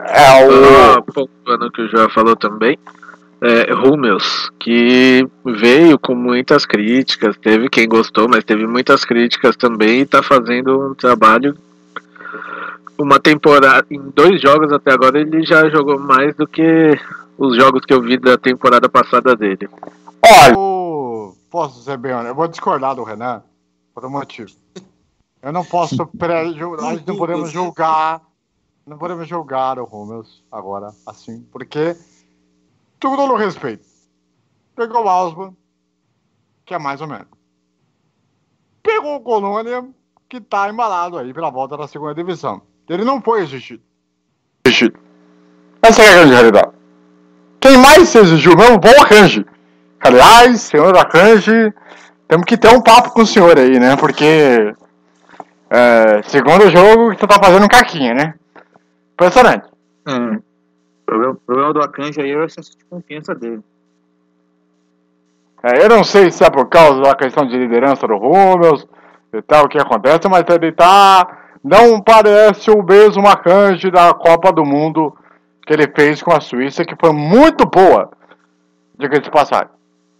É 0.00 0.92
Só 0.92 1.00
pontuando 1.00 1.66
o 1.66 1.72
que 1.72 1.82
o 1.82 1.88
João 1.88 2.10
falou 2.10 2.36
também, 2.36 2.78
é, 3.40 3.74
Hummels, 3.74 4.50
que 4.58 5.26
veio 5.44 5.98
com 5.98 6.14
muitas 6.14 6.64
críticas, 6.64 7.36
teve 7.36 7.68
quem 7.68 7.88
gostou, 7.88 8.28
mas 8.28 8.44
teve 8.44 8.66
muitas 8.66 9.04
críticas 9.04 9.56
também 9.56 10.00
e 10.00 10.06
tá 10.06 10.22
fazendo 10.22 10.90
um 10.90 10.94
trabalho. 10.94 11.56
Uma 12.96 13.18
temporada, 13.18 13.84
em 13.90 14.00
dois 14.14 14.40
jogos 14.40 14.72
até 14.72 14.92
agora, 14.92 15.20
ele 15.20 15.42
já 15.44 15.68
jogou 15.68 15.98
mais 15.98 16.34
do 16.36 16.46
que 16.46 16.98
os 17.38 17.56
jogos 17.56 17.84
que 17.84 17.92
eu 17.92 18.02
vi 18.02 18.18
da 18.18 18.36
temporada 18.38 18.88
passada 18.88 19.34
dele. 19.34 19.68
Olha, 20.22 20.54
eu 20.54 21.36
posso 21.50 21.82
ser 21.82 21.98
bem 21.98 22.12
honesto, 22.12 22.28
eu 22.28 22.34
vou 22.34 22.48
discordar 22.48 22.94
do 22.94 23.04
Renan 23.04 23.42
por 23.94 24.04
um 24.04 24.10
motivo. 24.10 24.50
Eu 25.42 25.52
não 25.52 25.64
posso 25.64 26.06
pré 26.18 26.44
nós 26.44 27.04
não 27.04 27.16
podemos 27.16 27.50
julgar, 27.50 28.22
não 28.86 28.98
podemos 28.98 29.28
julgar 29.28 29.78
o 29.78 29.84
Hummels 29.84 30.42
agora, 30.50 30.92
assim, 31.06 31.42
porque 31.52 31.96
tudo 32.98 33.26
no 33.26 33.34
respeito. 33.34 33.84
Pegou 34.74 35.04
o 35.04 35.08
Alsman, 35.08 35.56
que 36.64 36.74
é 36.74 36.78
mais 36.78 37.00
ou 37.00 37.06
menos. 37.06 37.28
Pegou 38.82 39.16
o 39.16 39.20
Colônia, 39.20 39.88
que 40.28 40.40
tá 40.40 40.68
embalado 40.68 41.16
aí 41.16 41.32
pela 41.32 41.50
volta 41.50 41.76
da 41.76 41.86
segunda 41.86 42.14
divisão. 42.14 42.62
Ele 42.88 43.04
não 43.04 43.20
foi 43.20 43.42
exigido. 43.42 43.82
Exigido. 44.66 44.98
Essa 45.80 46.02
é 46.02 46.08
a 46.08 46.12
grande 46.14 46.32
realidade. 46.32 46.63
Quem 47.64 47.78
mais 47.78 48.10
se 48.10 48.18
exigiu 48.18 48.54
mesmo 48.54 48.76
o 48.76 49.02
Akanji. 49.02 49.46
Aliás, 49.98 50.60
senhor 50.60 50.94
Akanji, 50.98 51.72
temos 52.28 52.44
que 52.44 52.58
ter 52.58 52.68
um 52.68 52.82
papo 52.82 53.14
com 53.14 53.22
o 53.22 53.26
senhor 53.26 53.58
aí, 53.58 53.80
né? 53.80 53.96
Porque 53.96 54.74
é, 55.70 56.20
segundo 56.24 56.68
jogo 56.68 57.14
você 57.14 57.26
tá 57.26 57.42
fazendo 57.42 57.66
caquinha, 57.66 58.12
né? 58.12 58.34
Impressionante. 59.14 59.66
O 60.06 61.06
problema, 61.06 61.32
o 61.32 61.36
problema 61.36 61.72
do 61.72 61.80
Akanji 61.80 62.20
aí 62.20 62.32
é 62.32 62.36
o 62.36 62.44
excesso 62.44 62.76
de 62.76 62.84
confiança 62.84 63.34
dele. 63.34 63.62
É, 65.62 65.82
eu 65.82 65.88
não 65.88 66.04
sei 66.04 66.30
se 66.30 66.44
é 66.44 66.50
por 66.50 66.68
causa 66.68 67.00
da 67.00 67.14
questão 67.14 67.46
de 67.46 67.56
liderança 67.56 68.06
do 68.06 68.16
Hummels 68.16 68.86
e 69.32 69.40
tal, 69.40 69.64
o 69.64 69.68
que 69.70 69.78
acontece, 69.78 70.28
mas 70.28 70.44
ele 70.50 70.70
tá. 70.70 71.26
Não 71.64 71.98
parece 71.98 72.70
o 72.70 72.82
mesmo 72.82 73.26
Akanji 73.26 73.90
da 73.90 74.12
Copa 74.12 74.52
do 74.52 74.66
Mundo 74.66 75.16
que 75.66 75.72
ele 75.72 75.88
fez 75.88 76.22
com 76.22 76.32
a 76.32 76.40
Suíça, 76.40 76.84
que 76.84 76.96
foi 76.96 77.12
muito 77.12 77.64
boa. 77.66 78.10
Diga 78.98 79.20
de 79.20 79.30
passagem. 79.30 79.68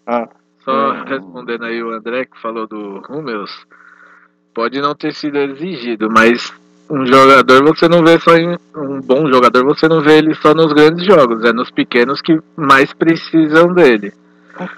Ah, 0.06 0.28
Só 0.64 0.92
respondendo 1.04 1.64
aí 1.64 1.82
o 1.82 1.92
André 1.92 2.24
que 2.24 2.40
falou 2.40 2.66
do 2.66 3.02
Hummels, 3.08 3.66
pode 4.54 4.80
não 4.80 4.94
ter 4.94 5.12
sido 5.12 5.38
exigido, 5.38 6.08
mas 6.10 6.52
um 6.90 7.06
jogador 7.06 7.64
você 7.64 7.88
não 7.88 8.04
vê 8.04 8.18
só 8.18 8.36
em 8.36 8.56
um 8.76 9.00
bom 9.00 9.28
jogador, 9.30 9.64
você 9.64 9.88
não 9.88 10.00
vê 10.02 10.18
ele 10.18 10.34
só 10.34 10.54
nos 10.54 10.72
grandes 10.72 11.04
jogos, 11.06 11.44
é 11.44 11.52
nos 11.52 11.70
pequenos 11.70 12.20
que 12.20 12.38
mais 12.56 12.92
precisam 12.92 13.72
dele. 13.72 14.12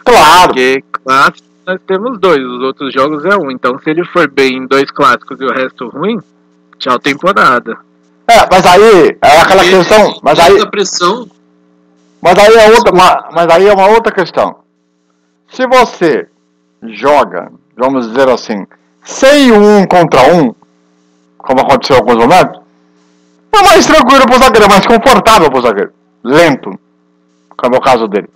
claro! 0.04 0.48
Porque 0.48 0.82
clássicos 0.92 1.46
nós 1.66 1.80
temos 1.84 2.18
dois, 2.20 2.40
os 2.40 2.62
outros 2.62 2.92
jogos 2.92 3.24
é 3.24 3.36
um. 3.36 3.50
Então 3.50 3.78
se 3.80 3.90
ele 3.90 4.04
for 4.04 4.30
bem 4.30 4.58
em 4.58 4.66
dois 4.66 4.90
clássicos 4.90 5.40
e 5.40 5.44
o 5.44 5.52
resto 5.52 5.88
ruim, 5.88 6.18
tchau 6.78 6.98
temporada. 6.98 7.76
É, 8.28 8.46
mas 8.50 8.66
aí 8.66 9.18
é 9.22 9.40
aquela 9.40 9.62
Porque 9.62 9.76
questão. 9.78 10.18
Mas 10.22 10.38
aí, 10.40 10.70
pressão 10.70 11.28
mas 12.20 12.38
aí 12.38 12.54
é 12.56 12.70
outra, 12.70 12.92
ma- 12.92 13.28
mas 13.32 13.48
aí 13.54 13.68
é 13.68 13.72
uma 13.72 13.88
outra 13.88 14.12
questão. 14.12 14.56
Se 15.48 15.64
você 15.66 16.26
joga, 16.82 17.52
vamos 17.76 18.08
dizer 18.08 18.28
assim, 18.28 18.66
sem 19.04 19.52
um 19.52 19.86
contra 19.86 20.34
um, 20.34 20.52
como 21.38 21.60
aconteceu 21.60 21.96
em 21.96 21.98
alguns 22.00 22.16
momentos, 22.16 22.60
é 23.52 23.62
mais 23.62 23.86
tranquilo 23.86 24.26
pro 24.26 24.38
zagueiro, 24.38 24.66
é 24.66 24.68
mais 24.68 24.86
confortável 24.86 25.50
pro 25.50 25.60
zagueiro. 25.62 25.92
Lento, 26.24 26.76
como 27.56 27.76
é 27.76 27.78
o 27.78 27.82
caso 27.82 28.08
dele. 28.08 28.28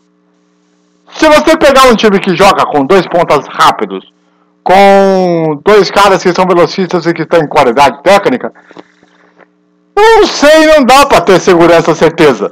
Se 1.15 1.29
você 1.29 1.57
pegar 1.57 1.89
um 1.89 1.97
time 1.97 2.21
que 2.21 2.37
joga 2.37 2.65
com 2.67 2.87
dois 2.87 3.07
pontas 3.09 3.45
rápidos, 3.49 4.13
com 4.63 5.61
dois 5.65 5.91
caras 5.91 6.23
que 6.23 6.33
são 6.33 6.47
velocistas 6.47 7.05
e 7.07 7.13
que 7.13 7.27
têm 7.27 7.49
qualidade 7.49 8.01
técnica, 8.05 8.53
não 10.01 10.27
sei, 10.27 10.67
não 10.67 10.85
dá 10.85 11.07
para 11.07 11.21
ter 11.21 11.41
segurança, 11.41 11.95
certeza. 11.95 12.51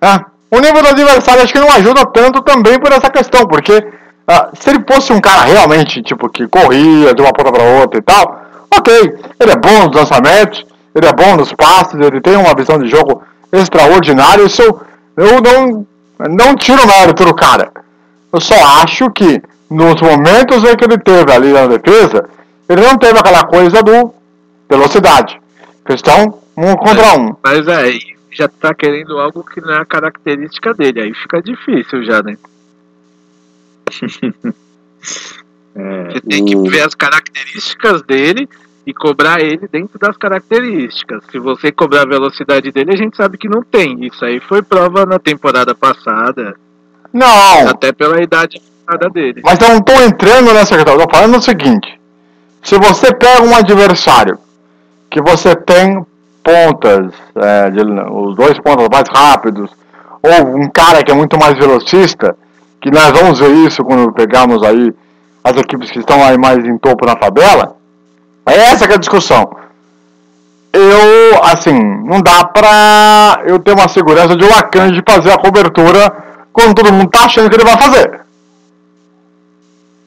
É. 0.00 0.30
O 0.50 0.58
nível 0.58 0.82
do 0.82 0.88
adversário 0.88 1.42
acho 1.42 1.52
que 1.52 1.60
não 1.60 1.70
ajuda 1.70 2.04
tanto 2.06 2.42
também 2.42 2.78
por 2.80 2.90
essa 2.90 3.08
questão, 3.08 3.46
porque 3.46 3.86
ah, 4.26 4.48
se 4.52 4.70
ele 4.70 4.84
fosse 4.90 5.12
um 5.12 5.20
cara 5.20 5.42
realmente, 5.42 6.02
tipo, 6.02 6.28
que 6.28 6.48
corria 6.48 7.14
de 7.14 7.22
uma 7.22 7.32
ponta 7.32 7.52
para 7.52 7.62
outra 7.62 7.98
e 7.98 8.02
tal, 8.02 8.42
ok, 8.76 9.18
ele 9.38 9.52
é 9.52 9.56
bom 9.56 9.86
nos 9.86 9.96
lançamentos, 9.96 10.66
ele 10.94 11.06
é 11.06 11.12
bom 11.12 11.36
nos 11.36 11.52
passes, 11.52 11.94
ele 11.94 12.20
tem 12.20 12.36
uma 12.36 12.54
visão 12.54 12.78
de 12.78 12.88
jogo 12.88 13.22
extraordinária, 13.52 14.42
isso 14.42 14.62
eu, 14.62 14.80
eu 15.16 15.40
não, 15.40 15.86
não 16.28 16.56
tiro 16.56 16.84
mérito 16.86 17.24
do 17.24 17.34
cara. 17.34 17.70
Eu 18.32 18.40
só 18.40 18.54
acho 18.82 19.08
que 19.10 19.40
nos 19.70 20.00
momentos 20.00 20.64
em 20.64 20.76
que 20.76 20.84
ele 20.84 20.98
teve 20.98 21.32
ali 21.32 21.52
na 21.52 21.66
defesa, 21.68 22.28
ele 22.68 22.82
não 22.82 22.98
teve 22.98 23.18
aquela 23.18 23.44
coisa 23.44 23.82
do 23.82 24.12
velocidade. 24.68 25.40
Questão 25.86 26.39
um 26.56 26.76
contra 26.76 27.18
um. 27.18 27.36
Mas 27.42 27.66
é, 27.68 27.98
já 28.30 28.48
tá 28.48 28.74
querendo 28.74 29.18
algo 29.18 29.44
que 29.44 29.60
não 29.60 29.72
é 29.72 29.78
a 29.78 29.84
característica 29.84 30.72
dele, 30.74 31.00
aí 31.00 31.14
fica 31.14 31.42
difícil 31.42 32.04
já, 32.04 32.22
né? 32.22 32.36
é, 35.74 36.04
Você 36.10 36.20
tem 36.20 36.44
que 36.44 36.56
ver 36.68 36.82
as 36.82 36.94
características 36.94 38.02
dele 38.02 38.48
e 38.86 38.94
cobrar 38.94 39.40
ele 39.40 39.68
dentro 39.68 39.98
das 39.98 40.16
características. 40.16 41.22
Se 41.30 41.38
você 41.38 41.70
cobrar 41.70 42.02
a 42.02 42.08
velocidade 42.08 42.72
dele, 42.72 42.92
a 42.92 42.96
gente 42.96 43.16
sabe 43.16 43.36
que 43.38 43.48
não 43.48 43.62
tem. 43.62 44.04
Isso 44.04 44.24
aí 44.24 44.40
foi 44.40 44.62
prova 44.62 45.04
na 45.04 45.18
temporada 45.18 45.74
passada. 45.74 46.56
Não! 47.12 47.68
Até 47.68 47.92
pela 47.92 48.22
idade 48.22 48.60
dele. 49.12 49.40
Mas 49.44 49.60
eu 49.60 49.68
não 49.68 49.80
tô 49.80 49.92
entrando 50.00 50.52
nessa 50.52 50.74
questão. 50.74 50.94
Eu 50.94 51.06
tô 51.06 51.16
falando 51.16 51.36
o 51.36 51.42
seguinte: 51.42 52.00
se 52.62 52.76
você 52.78 53.14
pega 53.14 53.42
um 53.42 53.54
adversário 53.54 54.38
que 55.10 55.20
você 55.20 55.54
tem 55.54 56.04
pontas, 56.42 57.12
é, 57.36 57.70
de, 57.70 57.80
os 57.82 58.36
dois 58.36 58.58
pontas 58.58 58.88
mais 58.90 59.04
rápidos, 59.08 59.70
ou 60.22 60.56
um 60.56 60.68
cara 60.68 61.02
que 61.02 61.10
é 61.10 61.14
muito 61.14 61.38
mais 61.38 61.56
velocista, 61.58 62.36
que 62.80 62.90
nós 62.90 63.10
vamos 63.10 63.38
ver 63.38 63.52
isso 63.66 63.84
quando 63.84 64.12
pegarmos 64.12 64.62
aí 64.62 64.92
as 65.42 65.56
equipes 65.56 65.90
que 65.90 65.98
estão 65.98 66.22
aí 66.24 66.38
mais 66.38 66.58
em 66.64 66.78
topo 66.78 67.06
na 67.06 67.14
tabela, 67.14 67.76
é 68.46 68.54
essa 68.54 68.86
que 68.86 68.92
é 68.92 68.96
a 68.96 68.98
discussão. 68.98 69.50
Eu, 70.72 71.42
assim, 71.42 71.72
não 72.04 72.20
dá 72.20 72.44
pra 72.44 73.42
eu 73.44 73.58
ter 73.58 73.72
uma 73.72 73.88
segurança 73.88 74.36
de 74.36 74.44
Lacan 74.44 74.92
de 74.92 75.02
fazer 75.06 75.32
a 75.32 75.38
cobertura 75.38 76.12
quando 76.52 76.74
todo 76.74 76.92
mundo 76.92 77.10
tá 77.10 77.24
achando 77.24 77.48
que 77.48 77.56
ele 77.56 77.64
vai 77.64 77.76
fazer. 77.76 78.20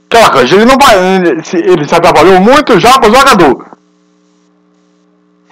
Aquela 0.10 0.30
coisa, 0.30 0.56
ele 0.56 0.66
não 0.66 0.78
vai. 0.80 0.98
Ele 0.98 1.42
ele 1.72 1.88
se 1.88 1.96
atrapalhou 1.96 2.40
muito 2.40 2.80
já 2.80 3.00
com 3.00 3.08
o 3.08 3.16
jogador. 3.16 3.73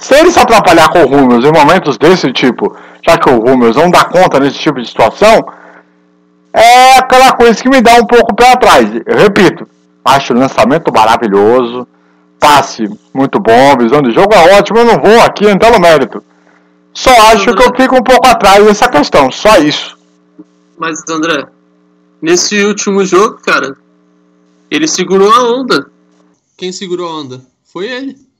Se 0.02 0.16
ele 0.16 0.32
se 0.32 0.40
atrapalhar 0.40 0.90
com 0.90 1.04
o 1.04 1.08
Rúmeus 1.08 1.46
em 1.46 1.52
momentos 1.52 1.96
desse 1.96 2.34
tipo, 2.34 2.76
já 3.06 3.20
que 3.20 3.30
o 3.30 3.38
Rúmeus 3.38 3.76
não 3.76 3.92
dá 3.92 4.04
conta 4.04 4.40
nesse 4.40 4.58
tipo 4.58 4.82
de 4.82 4.88
situação, 4.88 5.46
é 6.52 6.98
aquela 6.98 7.34
coisa 7.34 7.62
que 7.62 7.70
me 7.70 7.82
dá 7.82 7.94
um 7.94 8.08
pouco 8.08 8.36
pé 8.36 8.52
atrás. 8.52 8.90
Eu 9.06 9.16
repito, 9.16 9.68
acho 10.04 10.34
o 10.34 10.38
lançamento 10.38 10.92
maravilhoso, 10.92 11.88
passe 12.40 12.90
muito 13.14 13.40
bom, 13.40 13.78
visão 13.78 14.02
de 14.02 14.10
jogo 14.12 14.34
é 14.34 14.58
ótimo, 14.58 14.80
eu 14.80 14.86
não 14.86 15.00
vou 15.00 15.22
aqui 15.22 15.48
entrar 15.48 15.72
no 15.72 15.80
mérito. 15.80 16.24
Só 16.92 17.12
acho 17.32 17.54
que 17.54 17.62
eu 17.62 17.76
fico 17.76 17.96
um 17.96 18.04
pouco 18.04 18.26
atrás 18.26 18.66
dessa 18.66 18.90
questão, 18.90 19.32
só 19.32 19.60
isso. 19.60 19.96
Mas, 20.80 21.00
André, 21.08 21.46
nesse 22.20 22.66
último 22.66 23.06
jogo, 23.06 23.38
cara, 23.38 23.78
ele 24.72 24.88
segurou 24.88 25.32
a 25.32 25.44
onda. 25.44 25.92
Quem 26.58 26.72
segurou 26.72 27.08
a 27.08 27.20
onda? 27.20 27.42
Foi 27.72 27.86
ele. 27.86 28.31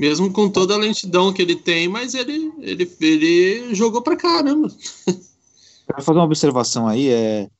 Mesmo 0.00 0.32
com 0.32 0.48
toda 0.48 0.72
a 0.72 0.78
lentidão 0.78 1.30
que 1.30 1.42
ele 1.42 1.54
tem, 1.54 1.86
mas 1.86 2.14
ele, 2.14 2.50
ele, 2.60 2.90
ele 2.98 3.74
jogou 3.74 4.00
pra 4.00 4.16
caramba. 4.16 4.66
Quero 5.04 6.02
fazer 6.02 6.18
uma 6.18 6.24
observação 6.24 6.88
aí, 6.88 7.10
é, 7.10 7.50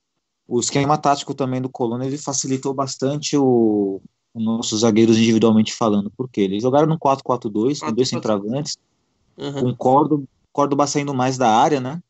o 0.49 0.59
esquema 0.59 0.97
tático 0.97 1.35
também 1.35 1.61
do 1.61 1.69
Colônia 1.69 2.07
ele 2.07 2.17
facilitou 2.17 2.73
bastante 2.73 3.37
o, 3.37 4.01
os 4.33 4.43
nossos 4.43 4.81
zagueiros 4.81 5.19
individualmente 5.19 5.75
falando, 5.75 6.11
porque 6.17 6.41
eles 6.41 6.63
jogaram 6.63 6.87
no 6.87 6.99
4-4-2, 6.99 7.81
com 7.81 7.93
dois 7.93 8.09
centravantes, 8.09 8.79
uhum. 9.37 9.53
com 9.53 9.77
Córdoba, 9.77 10.25
Córdoba 10.51 10.87
saindo 10.87 11.13
mais 11.13 11.37
da 11.37 11.55
área, 11.55 11.79
né? 11.79 12.01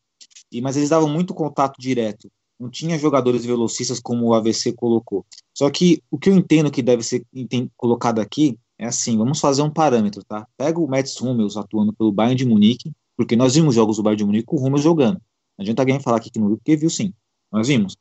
E, 0.49 0.61
mas 0.61 0.77
eles 0.77 0.87
davam 0.87 1.09
muito 1.09 1.33
contato 1.33 1.75
direto. 1.77 2.31
Não 2.57 2.69
tinha 2.69 2.97
jogadores 2.97 3.43
velocistas 3.43 3.99
como 3.99 4.27
o 4.27 4.33
AVC 4.33 4.71
colocou. 4.71 5.25
Só 5.53 5.69
que 5.69 6.01
o 6.09 6.17
que 6.17 6.29
eu 6.29 6.33
entendo 6.33 6.71
que 6.71 6.81
deve 6.81 7.03
ser 7.03 7.25
colocado 7.75 8.19
aqui 8.19 8.57
é 8.81 8.87
assim, 8.87 9.15
vamos 9.15 9.39
fazer 9.39 9.61
um 9.61 9.69
parâmetro, 9.69 10.23
tá? 10.23 10.47
Pega 10.57 10.79
o 10.79 10.87
Mats 10.87 11.21
Hummels 11.21 11.55
atuando 11.55 11.93
pelo 11.93 12.11
Bayern 12.11 12.35
de 12.35 12.47
Munique, 12.47 12.91
porque 13.15 13.35
nós 13.35 13.53
vimos 13.53 13.75
jogos 13.75 13.97
do 13.97 14.03
Bayern 14.03 14.17
de 14.17 14.25
Munique 14.25 14.45
com 14.47 14.55
o 14.55 14.59
Hummels 14.59 14.81
jogando. 14.81 15.21
Não 15.55 15.61
adianta 15.61 15.83
alguém 15.83 15.99
falar 15.99 16.17
aqui 16.17 16.31
que 16.31 16.39
não 16.39 16.47
viu, 16.47 16.57
porque 16.57 16.75
viu 16.75 16.89
sim. 16.89 17.13
Nós 17.51 17.67
vimos. 17.67 17.95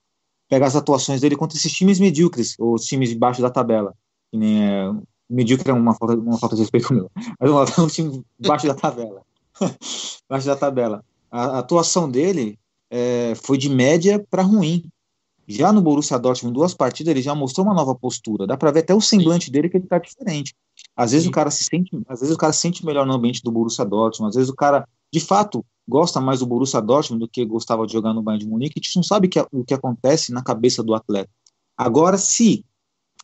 Pega 0.48 0.66
as 0.66 0.74
atuações 0.74 1.20
dele 1.20 1.36
contra 1.36 1.58
esses 1.58 1.70
times 1.70 2.00
medíocres, 2.00 2.56
ou 2.58 2.76
times 2.76 3.10
debaixo 3.10 3.42
da 3.42 3.50
tabela. 3.50 3.94
Que 4.32 4.38
nem 4.38 4.64
é, 4.64 4.90
medíocre 5.28 5.70
é 5.70 5.74
uma 5.74 5.94
falta, 5.94 6.14
uma 6.14 6.38
falta 6.38 6.56
de 6.56 6.62
respeito 6.62 6.94
meu. 6.94 7.10
Mas 7.38 7.50
um 7.78 7.86
time 7.86 8.24
debaixo 8.38 8.66
da 8.66 8.74
tabela. 8.74 9.20
debaixo 10.22 10.46
da 10.46 10.56
tabela. 10.56 11.04
A, 11.30 11.44
a 11.44 11.58
atuação 11.58 12.10
dele 12.10 12.58
é, 12.90 13.34
foi 13.34 13.58
de 13.58 13.68
média 13.68 14.24
para 14.30 14.42
ruim. 14.42 14.84
Já 15.50 15.72
no 15.72 15.82
Borussia 15.82 16.18
Dortmund, 16.18 16.54
duas 16.54 16.74
partidas, 16.74 17.10
ele 17.10 17.22
já 17.22 17.34
mostrou 17.34 17.66
uma 17.66 17.74
nova 17.74 17.94
postura. 17.94 18.46
Dá 18.46 18.56
para 18.56 18.70
ver 18.70 18.80
até 18.80 18.94
o 18.94 19.00
semblante 19.00 19.46
Sim. 19.46 19.52
dele 19.52 19.68
que 19.68 19.76
ele 19.76 19.86
tá 19.86 19.98
diferente. 19.98 20.54
Às 20.96 21.12
vezes 21.12 21.24
Sim. 21.24 21.30
o 21.30 21.32
cara 21.32 21.50
se 21.50 21.64
sente, 21.64 21.90
às 22.08 22.20
vezes 22.20 22.34
o 22.34 22.38
cara 22.38 22.52
se 22.52 22.60
sente 22.60 22.84
melhor 22.84 23.06
no 23.06 23.14
ambiente 23.14 23.42
do 23.42 23.50
Borussia 23.50 23.84
Dortmund, 23.84 24.30
às 24.30 24.36
vezes 24.36 24.50
o 24.50 24.54
cara, 24.54 24.86
de 25.12 25.20
fato, 25.20 25.64
gosta 25.88 26.20
mais 26.20 26.40
do 26.40 26.46
Borussia 26.46 26.80
Dortmund 26.80 27.20
do 27.20 27.28
que 27.28 27.44
gostava 27.44 27.86
de 27.86 27.92
jogar 27.92 28.14
no 28.14 28.22
Bayern 28.22 28.44
de 28.44 28.50
Munique. 28.50 28.78
A 28.78 28.82
gente 28.82 28.96
não 28.96 29.02
sabe 29.02 29.28
que, 29.28 29.40
o 29.52 29.64
que 29.64 29.74
acontece 29.74 30.32
na 30.32 30.42
cabeça 30.42 30.82
do 30.82 30.94
atleta. 30.94 31.30
Agora, 31.76 32.16
se 32.16 32.64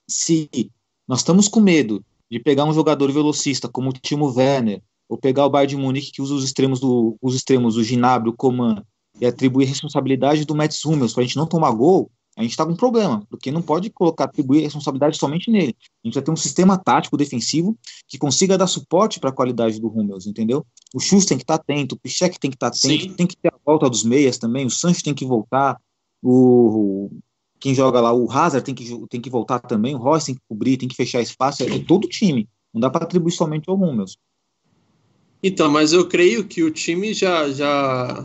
se 0.09 0.49
nós 1.07 1.21
estamos 1.21 1.49
com 1.49 1.61
medo 1.61 2.05
de 2.31 2.41
pegar 2.41 2.65
um 2.65 2.73
jogador 2.73 3.11
velocista 3.13 3.69
como 3.69 3.91
o 3.91 3.93
Timo 3.93 4.33
Werner, 4.33 4.83
ou 5.09 5.17
pegar 5.17 5.47
o 5.47 5.51
Bayern 5.51 5.77
de 5.77 5.81
Munique 5.81 6.11
que 6.13 6.23
usa 6.23 6.35
os 6.35 6.45
extremos 6.45 6.81
do 6.81 7.17
os 7.23 7.35
extremos, 7.35 7.77
o 7.77 7.85
Ginabri, 7.85 8.29
o 8.29 8.33
Coman, 8.33 8.83
e 9.21 9.27
atribuir 9.27 9.67
responsabilidade 9.67 10.45
do 10.45 10.55
Mats 10.55 10.85
Hummels 10.85 11.13
para 11.13 11.23
a 11.23 11.27
gente 11.27 11.37
não 11.37 11.47
tomar 11.47 11.71
gol, 11.73 12.11
a 12.37 12.43
gente 12.43 12.51
está 12.51 12.67
com 12.67 12.73
um 12.73 12.77
problema, 12.77 13.25
porque 13.31 13.51
não 13.51 13.63
pode 13.63 13.89
colocar, 13.89 14.25
atribuir 14.25 14.61
responsabilidade 14.61 15.17
somente 15.17 15.51
nele. 15.51 15.75
A 16.05 16.07
gente 16.07 16.15
vai 16.15 16.23
ter 16.23 16.31
um 16.31 16.37
sistema 16.37 16.77
tático 16.77 17.17
defensivo 17.17 17.77
que 18.07 18.19
consiga 18.19 18.59
dar 18.59 18.67
suporte 18.67 19.19
para 19.19 19.31
a 19.31 19.33
qualidade 19.33 19.81
do 19.81 19.89
Hummels, 19.89 20.27
entendeu? 20.27 20.65
O 20.95 21.01
Schuss 21.01 21.25
tem 21.25 21.39
que 21.39 21.45
estar 21.45 21.57
tá 21.57 21.63
atento, 21.63 21.95
o 21.95 21.99
Pichek 21.99 22.39
tem 22.39 22.51
que 22.51 22.57
estar 22.57 22.71
tá 22.71 22.77
atento, 22.77 23.05
Sim. 23.05 23.15
tem 23.15 23.27
que 23.27 23.37
ter 23.37 23.49
a 23.49 23.57
volta 23.65 23.89
dos 23.89 24.05
meias 24.05 24.37
também, 24.37 24.67
o 24.67 24.71
Sancho 24.71 25.03
tem 25.03 25.15
que 25.15 25.25
voltar, 25.25 25.81
o 26.23 27.11
quem 27.59 27.75
joga 27.75 28.01
lá, 28.01 28.13
o 28.13 28.31
Hazard 28.31 28.65
tem 28.65 28.75
que, 28.75 29.07
tem 29.09 29.21
que 29.21 29.31
voltar 29.31 29.59
também, 29.61 29.95
o 29.95 29.99
Royce 29.99 30.27
tem 30.27 30.35
que 30.35 30.43
cobrir, 30.49 30.77
tem 30.77 30.89
que 30.89 30.95
fechar 30.95 31.23
espaço, 31.23 31.63
é 31.63 31.79
todo 31.79 32.05
o 32.05 32.09
time. 32.09 32.49
Não 32.73 32.81
dá 32.81 32.91
para 32.91 33.05
atribuir 33.05 33.33
somente 33.33 33.69
ao 33.69 33.77
Hummels. 33.77 34.19
Então, 35.43 35.71
mas 35.71 35.93
eu 35.93 36.07
creio 36.07 36.45
que 36.45 36.63
o 36.63 36.71
time 36.71 37.15
já, 37.15 37.49
já 37.51 38.23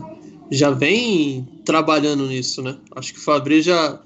já 0.52 0.70
vem 0.70 1.48
trabalhando 1.64 2.26
nisso, 2.26 2.60
né? 2.60 2.76
Acho 2.94 3.14
que 3.14 3.18
o 3.18 3.22
Fabri 3.22 3.62
já, 3.62 3.98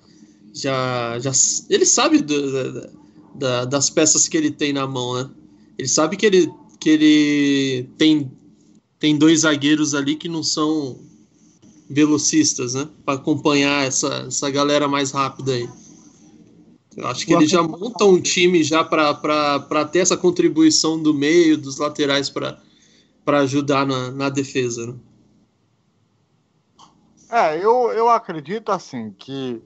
já, 0.55 1.19
já 1.19 1.33
ele 1.69 1.85
sabe 1.85 2.21
do, 2.23 2.53
da, 2.53 2.91
da, 3.35 3.65
das 3.65 3.91
peças 3.91 4.29
que 4.29 4.37
ele 4.37 4.53
tem 4.53 4.73
na 4.73 4.87
mão, 4.87 5.15
né? 5.17 5.29
Ele 5.77 5.89
sabe 5.89 6.17
que 6.17 6.25
ele, 6.25 6.49
que 6.79 6.89
ele 6.89 7.91
tem, 7.99 8.31
tem 9.01 9.19
dois 9.19 9.41
zagueiros 9.41 9.93
ali 9.93 10.15
que 10.15 10.29
não 10.29 10.45
são 10.45 11.01
velocistas, 11.91 12.75
né? 12.75 12.89
Para 13.05 13.15
acompanhar 13.15 13.85
essa, 13.85 14.27
essa 14.29 14.49
galera 14.49 14.87
mais 14.87 15.11
rápida 15.11 15.53
aí. 15.53 15.69
Eu 16.97 17.09
acho 17.09 17.27
que 17.27 17.35
ele 17.35 17.49
já 17.49 17.61
monta 17.61 18.05
um 18.05 18.21
time 18.21 18.63
já 18.63 18.85
para 18.85 19.85
ter 19.91 19.99
essa 19.99 20.17
contribuição 20.17 21.03
do 21.03 21.13
meio, 21.13 21.59
dos 21.59 21.79
laterais 21.79 22.31
para 22.31 22.61
ajudar 23.41 23.85
na, 23.85 24.13
na 24.13 24.29
defesa. 24.31 24.87
Né? 24.87 24.95
É, 27.37 27.59
eu, 27.59 27.93
eu 27.93 28.09
acredito 28.09 28.73
assim 28.73 29.11
que 29.11 29.63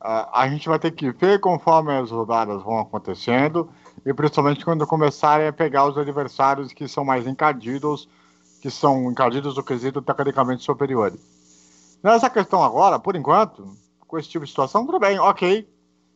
uh, 0.00 0.32
a 0.32 0.48
gente 0.48 0.66
vai 0.66 0.78
ter 0.78 0.92
que 0.92 1.12
ver 1.12 1.40
conforme 1.40 1.94
as 1.94 2.10
rodadas 2.10 2.62
vão 2.62 2.78
acontecendo 2.78 3.68
e 4.06 4.14
principalmente 4.14 4.64
quando 4.64 4.86
começarem 4.86 5.46
a 5.46 5.52
pegar 5.52 5.84
os 5.84 5.98
adversários 5.98 6.72
que 6.72 6.88
são 6.88 7.04
mais 7.04 7.26
encardidos, 7.26 8.08
que 8.62 8.70
são 8.70 9.10
encardidos 9.10 9.56
do 9.56 9.62
quesito 9.62 10.00
tecnicamente 10.00 10.64
superiores. 10.64 11.20
Nessa 12.02 12.30
questão 12.30 12.64
agora, 12.64 12.98
por 12.98 13.14
enquanto, 13.14 13.76
com 14.08 14.18
esse 14.18 14.30
tipo 14.30 14.46
de 14.46 14.50
situação, 14.50 14.86
tudo 14.86 14.98
bem, 14.98 15.18
ok, 15.18 15.68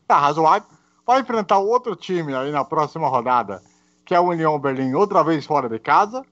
tá 0.07 0.19
razoável. 0.19 0.67
Vai 1.07 1.21
enfrentar 1.21 1.59
outro 1.59 1.95
time 1.95 2.35
aí 2.35 2.51
na 2.51 2.65
próxima 2.65 3.07
rodada, 3.07 3.63
que 4.03 4.15
é 4.15 4.19
o 4.19 4.31
União 4.31 4.59
Berlim, 4.59 4.95
outra 4.95 5.23
vez 5.23 5.45
fora 5.45 5.69
de 5.69 5.79
casa, 5.79 6.25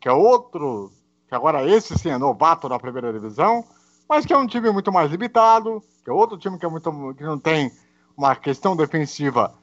que 0.00 0.08
é 0.08 0.12
outro, 0.12 0.92
que 1.28 1.34
agora 1.34 1.68
esse 1.68 1.98
sim 1.98 2.10
é 2.10 2.18
novato 2.18 2.68
na 2.68 2.78
primeira 2.78 3.12
divisão, 3.12 3.64
mas 4.12 4.26
que 4.26 4.32
é 4.34 4.36
um 4.36 4.46
time 4.46 4.70
muito 4.70 4.92
mais 4.92 5.10
limitado, 5.10 5.82
que 6.04 6.10
é 6.10 6.12
outro 6.12 6.36
time 6.36 6.58
que, 6.58 6.66
é 6.66 6.68
muito, 6.68 7.14
que 7.14 7.24
não 7.24 7.38
tem 7.38 7.72
uma 8.14 8.36
questão 8.36 8.76
defensiva 8.76 9.54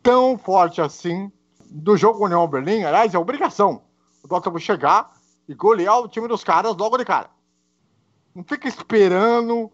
tão 0.00 0.38
forte 0.38 0.80
assim 0.80 1.28
do 1.68 1.96
jogo 1.96 2.24
União 2.24 2.46
Berlim. 2.46 2.84
Aliás, 2.84 3.12
é 3.12 3.18
obrigação 3.18 3.82
o 4.22 4.28
Dortmund 4.28 4.62
chegar 4.62 5.12
e 5.48 5.54
golear 5.54 5.98
o 5.98 6.06
time 6.06 6.28
dos 6.28 6.44
caras 6.44 6.76
logo 6.76 6.96
de 6.96 7.04
cara. 7.04 7.28
Não 8.32 8.44
fica 8.44 8.68
esperando 8.68 9.72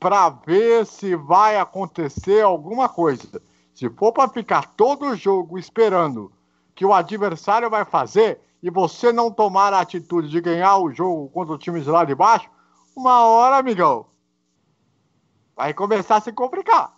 para 0.00 0.30
ver 0.30 0.86
se 0.86 1.14
vai 1.14 1.58
acontecer 1.58 2.40
alguma 2.40 2.88
coisa. 2.88 3.38
Se 3.74 3.90
for 3.90 4.12
para 4.12 4.30
ficar 4.30 4.72
todo 4.74 5.14
jogo 5.14 5.58
esperando 5.58 6.32
que 6.74 6.86
o 6.86 6.94
adversário 6.94 7.68
vai 7.68 7.84
fazer 7.84 8.40
e 8.62 8.70
você 8.70 9.12
não 9.12 9.30
tomar 9.30 9.74
a 9.74 9.80
atitude 9.80 10.30
de 10.30 10.40
ganhar 10.40 10.78
o 10.78 10.90
jogo 10.90 11.28
contra 11.28 11.54
o 11.54 11.58
time 11.58 11.82
de 11.82 11.90
lá 11.90 12.02
de 12.02 12.14
baixo, 12.14 12.48
uma 12.94 13.24
hora, 13.26 13.56
amigão, 13.56 14.06
vai 15.56 15.74
começar 15.74 16.16
a 16.16 16.20
se 16.20 16.32
complicar. 16.32 16.94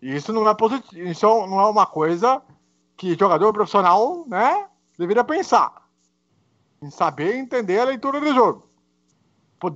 E 0.00 0.14
isso 0.14 0.32
não 0.32 0.48
é 0.48 0.54
positivo, 0.54 1.08
isso 1.08 1.26
não 1.26 1.60
é 1.60 1.66
uma 1.66 1.86
coisa 1.86 2.42
que 2.96 3.16
jogador 3.18 3.52
profissional, 3.52 4.24
né, 4.26 4.68
deveria 4.98 5.24
pensar. 5.24 5.88
Em 6.82 6.90
saber 6.90 7.36
entender 7.36 7.80
a 7.80 7.84
leitura 7.84 8.20
do 8.20 8.32
jogo. 8.32 8.66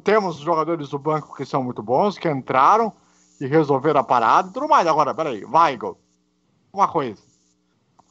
Temos 0.03 0.37
jogadores 0.37 0.88
do 0.88 0.99
banco 0.99 1.37
que 1.37 1.44
são 1.44 1.62
muito 1.62 1.83
bons, 1.83 2.16
que 2.16 2.29
entraram 2.31 2.92
e 3.38 3.47
resolveram 3.47 4.01
a 4.01 4.05
parada 4.05 4.49
e 4.49 4.53
tudo 4.53 4.66
mais. 4.68 4.87
Agora, 4.87 5.14
peraí, 5.14 5.44
vai, 5.44 5.75
Igor. 5.75 5.97
Uma 6.73 6.88
coisa. 6.88 7.23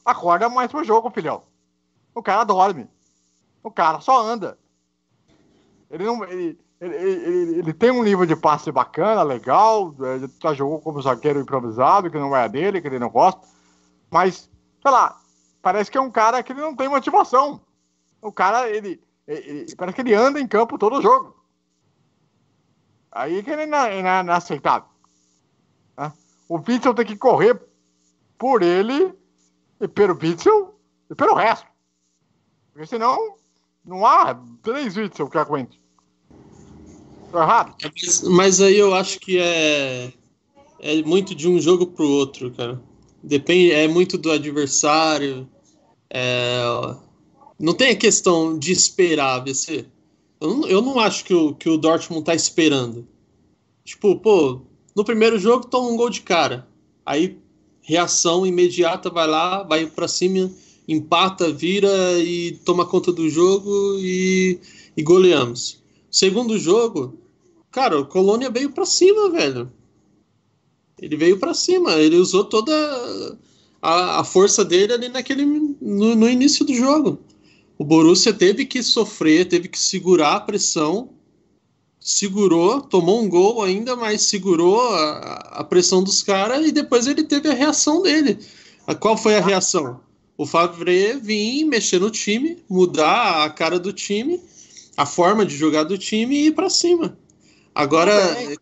Acorda 0.04 0.48
mais 0.48 0.70
pro 0.70 0.84
jogo, 0.84 1.10
filhão. 1.10 1.42
O 2.14 2.22
cara 2.22 2.44
dorme. 2.44 2.88
O 3.62 3.70
cara 3.70 4.00
só 4.00 4.22
anda. 4.22 4.56
Ele 5.90 6.04
não. 6.04 6.24
Ele, 6.24 6.58
ele, 6.84 6.96
ele, 6.96 7.58
ele, 7.60 7.72
tem 7.72 7.90
um 7.90 8.02
nível 8.02 8.26
de 8.26 8.36
passe 8.36 8.70
bacana, 8.70 9.22
legal. 9.22 9.94
Ele 10.00 10.30
já 10.42 10.52
jogou 10.52 10.80
como 10.80 11.00
zagueiro 11.00 11.40
improvisado, 11.40 12.10
que 12.10 12.18
não 12.18 12.36
é 12.36 12.48
dele, 12.48 12.80
que 12.80 12.86
ele 12.86 12.98
não 12.98 13.08
gosta. 13.08 13.40
Mas, 14.10 14.50
sei 14.82 14.90
lá, 14.90 15.18
parece 15.62 15.90
que 15.90 15.96
é 15.96 16.00
um 16.00 16.10
cara 16.10 16.42
que 16.42 16.52
ele 16.52 16.60
não 16.60 16.76
tem 16.76 16.88
motivação. 16.88 17.60
O 18.20 18.32
cara, 18.32 18.68
ele, 18.68 19.00
ele 19.26 19.74
parece 19.76 19.94
que 19.94 20.02
ele 20.02 20.14
anda 20.14 20.40
em 20.40 20.46
campo 20.46 20.78
todo 20.78 21.02
jogo. 21.02 21.34
Aí 23.10 23.42
que 23.42 23.50
ele 23.50 23.62
é 23.62 24.00
inaceitável. 24.00 24.88
Né? 25.96 26.12
O 26.48 26.56
Witzel 26.56 26.94
tem 26.94 27.06
que 27.06 27.16
correr 27.16 27.60
por 28.36 28.62
ele 28.62 29.14
e 29.80 29.88
pelo 29.88 30.18
Witzel 30.20 30.78
e 31.08 31.14
pelo 31.14 31.34
resto. 31.34 31.66
Porque 32.72 32.86
senão 32.86 33.36
não 33.84 34.04
há 34.04 34.34
três 34.62 34.96
Witzel 34.96 35.30
que 35.30 35.38
aguente. 35.38 35.83
Tô 37.34 37.42
errado? 37.42 37.74
Mas, 37.82 38.22
mas, 38.22 38.60
aí 38.60 38.78
eu 38.78 38.94
acho 38.94 39.18
que 39.18 39.40
é, 39.40 40.12
é 40.78 41.02
muito 41.02 41.34
de 41.34 41.48
um 41.48 41.60
jogo 41.60 41.84
pro 41.84 42.08
outro, 42.08 42.52
cara. 42.52 42.80
Depende, 43.20 43.72
é 43.72 43.88
muito 43.88 44.16
do 44.16 44.30
adversário. 44.30 45.48
É, 46.08 46.62
não 47.58 47.74
tem 47.74 47.90
a 47.90 47.96
questão 47.96 48.56
de 48.56 48.70
esperar, 48.70 49.42
VC. 49.42 49.84
Eu 50.40 50.48
não, 50.48 50.68
eu 50.68 50.80
não 50.80 51.00
acho 51.00 51.24
que 51.24 51.34
o, 51.34 51.52
que 51.52 51.68
o 51.68 51.76
Dortmund 51.76 52.24
tá 52.24 52.36
esperando. 52.36 53.04
Tipo, 53.84 54.14
pô, 54.14 54.60
no 54.94 55.04
primeiro 55.04 55.36
jogo 55.36 55.66
toma 55.66 55.88
um 55.88 55.96
gol 55.96 56.10
de 56.10 56.20
cara. 56.20 56.68
Aí, 57.04 57.36
reação 57.82 58.46
imediata, 58.46 59.10
vai 59.10 59.26
lá, 59.26 59.64
vai 59.64 59.86
para 59.86 60.06
cima, 60.06 60.52
empata, 60.86 61.52
vira 61.52 62.16
e 62.16 62.52
toma 62.64 62.86
conta 62.86 63.10
do 63.10 63.28
jogo 63.28 63.98
e, 63.98 64.60
e 64.96 65.02
goleamos. 65.02 65.82
Segundo 66.08 66.56
jogo, 66.56 67.23
Cara, 67.74 67.98
o 67.98 68.06
Colônia 68.06 68.48
veio 68.50 68.70
para 68.70 68.86
cima, 68.86 69.30
velho. 69.30 69.68
Ele 70.96 71.16
veio 71.16 71.40
para 71.40 71.52
cima, 71.52 71.94
ele 71.94 72.14
usou 72.14 72.44
toda 72.44 72.72
a, 73.82 74.20
a, 74.20 74.24
força 74.24 74.64
dele 74.64 74.92
ali 74.92 75.08
naquele 75.08 75.44
no, 75.44 76.14
no, 76.14 76.30
início 76.30 76.64
do 76.64 76.72
jogo. 76.72 77.18
O 77.76 77.84
Borussia 77.84 78.32
teve 78.32 78.64
que 78.64 78.80
sofrer, 78.80 79.48
teve 79.48 79.66
que 79.66 79.76
segurar 79.76 80.36
a 80.36 80.40
pressão, 80.40 81.10
segurou, 81.98 82.80
tomou 82.80 83.20
um 83.20 83.28
gol 83.28 83.60
ainda, 83.60 83.96
mas 83.96 84.22
segurou 84.22 84.80
a, 84.80 85.32
a 85.54 85.64
pressão 85.64 86.00
dos 86.00 86.22
caras 86.22 86.64
e 86.64 86.70
depois 86.70 87.08
ele 87.08 87.24
teve 87.24 87.48
a 87.48 87.54
reação 87.54 88.02
dele. 88.02 88.38
A, 88.86 88.94
qual 88.94 89.16
foi 89.16 89.36
a 89.36 89.40
reação? 89.40 89.98
O 90.38 90.46
Favre 90.46 91.18
vir 91.20 91.64
mexer 91.64 91.98
no 91.98 92.08
time, 92.12 92.56
mudar 92.70 93.44
a 93.44 93.50
cara 93.50 93.80
do 93.80 93.92
time, 93.92 94.40
a 94.96 95.04
forma 95.04 95.44
de 95.44 95.56
jogar 95.56 95.82
do 95.82 95.98
time 95.98 96.36
e 96.36 96.46
ir 96.46 96.52
para 96.52 96.70
cima. 96.70 97.18
Agora, 97.74 98.12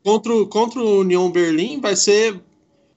contra, 0.03 0.47
contra 0.47 0.81
o 0.81 1.01
União 1.01 1.31
Berlim, 1.31 1.81
vai 1.81 1.95
ser. 1.95 2.41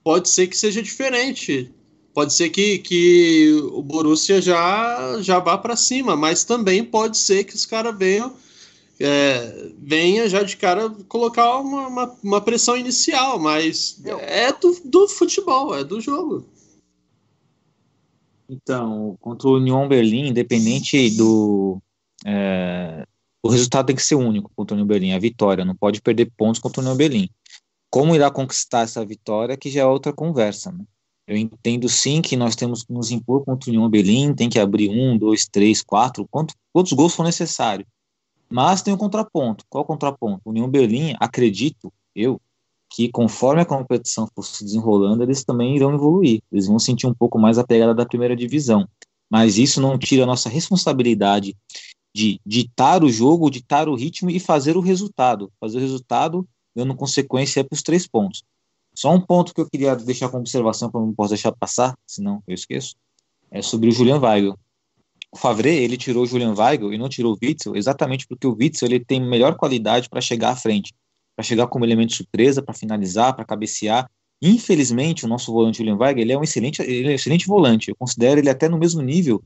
Pode 0.03 0.29
ser 0.29 0.47
que 0.47 0.55
seja 0.55 0.81
diferente. 0.81 1.73
Pode 2.13 2.33
ser 2.33 2.49
que, 2.49 2.77
que 2.79 3.59
o 3.73 3.81
Borussia 3.81 4.41
já, 4.41 5.17
já 5.21 5.39
vá 5.39 5.57
para 5.57 5.75
cima, 5.75 6.15
mas 6.15 6.45
também 6.45 6.83
pode 6.83 7.17
ser 7.17 7.43
que 7.43 7.55
os 7.55 7.65
caras 7.65 7.97
venham. 7.97 8.33
É, 8.97 9.71
venha 9.77 10.29
já 10.29 10.41
de 10.41 10.55
cara 10.55 10.89
colocar 11.09 11.57
uma, 11.57 11.87
uma, 11.87 12.17
uma 12.23 12.39
pressão 12.39 12.77
inicial, 12.77 13.37
mas 13.37 14.01
é 14.21 14.53
do, 14.53 14.79
do 14.85 15.09
futebol, 15.09 15.75
é 15.75 15.83
do 15.83 15.99
jogo. 15.99 16.45
Então, 18.49 19.17
contra 19.19 19.49
o 19.49 19.57
União 19.57 19.85
Berlim, 19.85 20.27
independente 20.27 21.09
do, 21.09 21.81
é, 22.23 23.05
o 23.45 23.47
resultado 23.47 23.85
tem 23.85 23.95
que 23.95 24.01
ser 24.01 24.15
único 24.15 24.49
contra 24.55 24.73
o 24.73 24.75
União 24.75 24.87
Berlim, 24.87 25.11
a 25.11 25.19
vitória, 25.19 25.63
não 25.63 25.75
pode 25.75 26.01
perder 26.01 26.31
pontos 26.35 26.59
contra 26.59 26.81
o 26.81 26.83
União 26.83 26.97
Berlim. 26.97 27.29
Como 27.91 28.15
irá 28.15 28.31
conquistar 28.31 28.81
essa 28.81 29.05
vitória, 29.05 29.55
que 29.55 29.69
já 29.69 29.81
é 29.81 29.85
outra 29.85 30.11
conversa, 30.11 30.71
né? 30.71 30.83
Eu 31.27 31.37
entendo 31.37 31.87
sim 31.87 32.23
que 32.23 32.35
nós 32.35 32.55
temos 32.55 32.83
que 32.83 32.91
nos 32.91 33.11
impor 33.11 33.45
contra 33.45 33.69
o 33.69 33.73
União 33.73 33.87
Berlim, 33.87 34.33
tem 34.33 34.49
que 34.49 34.59
abrir 34.59 34.89
um, 34.89 35.15
dois, 35.15 35.47
três, 35.47 35.83
quatro, 35.83 36.27
quantos, 36.27 36.55
quantos 36.73 36.91
gols 36.93 37.13
for 37.13 37.23
necessário. 37.23 37.85
Mas 38.49 38.81
tem 38.81 38.91
um 38.91 38.97
contraponto. 38.97 39.63
Qual 39.69 39.83
o 39.83 39.87
contraponto? 39.87 40.41
O 40.43 40.49
União 40.49 40.67
Berlim, 40.67 41.13
acredito 41.19 41.93
eu, 42.15 42.41
que 42.89 43.09
conforme 43.09 43.61
a 43.61 43.65
competição 43.65 44.27
for 44.33 44.41
se 44.41 44.63
desenrolando, 44.63 45.21
eles 45.21 45.43
também 45.43 45.75
irão 45.75 45.93
evoluir. 45.93 46.41
Eles 46.51 46.65
vão 46.65 46.79
sentir 46.79 47.05
um 47.05 47.13
pouco 47.13 47.37
mais 47.37 47.59
a 47.59 47.63
pegada 47.63 47.93
da 47.93 48.07
primeira 48.07 48.35
divisão. 48.35 48.87
Mas 49.29 49.59
isso 49.59 49.79
não 49.79 49.99
tira 49.99 50.23
a 50.23 50.27
nossa 50.27 50.49
responsabilidade 50.49 51.55
de 52.15 52.39
ditar 52.45 53.03
o 53.03 53.09
jogo, 53.09 53.51
ditar 53.51 53.89
o 53.89 53.93
ritmo 53.93 54.29
e 54.29 54.39
fazer 54.39 54.77
o 54.77 54.79
resultado. 54.79 55.51
Fazer 55.59 55.79
o 55.79 55.81
resultado 55.81 56.47
dando 56.73 56.95
consequência 56.95 57.61
para 57.61 57.75
os 57.75 57.83
três 57.83 58.07
pontos. 58.07 58.41
Só 58.93 59.13
um 59.13 59.19
ponto 59.19 59.53
que 59.53 59.59
eu 59.59 59.69
queria 59.69 59.97
deixar 59.97 60.29
como 60.29 60.39
observação, 60.39 60.89
que 60.89 60.95
eu 60.95 61.01
não 61.01 61.13
posso 61.13 61.31
deixar 61.31 61.51
passar, 61.51 61.93
senão 62.07 62.41
eu 62.47 62.53
esqueço, 62.53 62.95
é 63.51 63.61
sobre 63.61 63.89
o 63.89 63.91
Julian 63.91 64.21
Weigl. 64.21 64.57
O 65.29 65.37
Favre, 65.37 65.67
ele 65.67 65.97
tirou 65.97 66.23
o 66.23 66.25
Julian 66.25 66.53
Weigl 66.57 66.93
e 66.93 66.97
não 66.97 67.09
tirou 67.09 67.33
o 67.33 67.37
Witzel, 67.45 67.75
exatamente 67.75 68.25
porque 68.25 68.47
o 68.47 68.55
Witzel 68.57 68.87
ele 68.87 69.03
tem 69.03 69.19
melhor 69.19 69.57
qualidade 69.57 70.07
para 70.07 70.21
chegar 70.21 70.51
à 70.51 70.55
frente, 70.55 70.93
para 71.35 71.43
chegar 71.43 71.67
como 71.67 71.83
elemento 71.83 72.13
surpresa, 72.13 72.61
para 72.61 72.73
finalizar, 72.73 73.35
para 73.35 73.43
cabecear. 73.43 74.09
Infelizmente, 74.41 75.25
o 75.25 75.27
nosso 75.27 75.51
volante 75.51 75.79
Julian 75.79 75.97
Weigl, 75.97 76.21
ele 76.21 76.31
é 76.31 76.37
um 76.37 76.43
excelente, 76.43 76.81
ele 76.81 77.09
é 77.09 77.11
um 77.11 77.15
excelente 77.15 77.45
volante. 77.45 77.89
Eu 77.89 77.95
considero 77.97 78.39
ele 78.39 78.49
até 78.49 78.69
no 78.69 78.77
mesmo 78.77 79.01
nível 79.01 79.43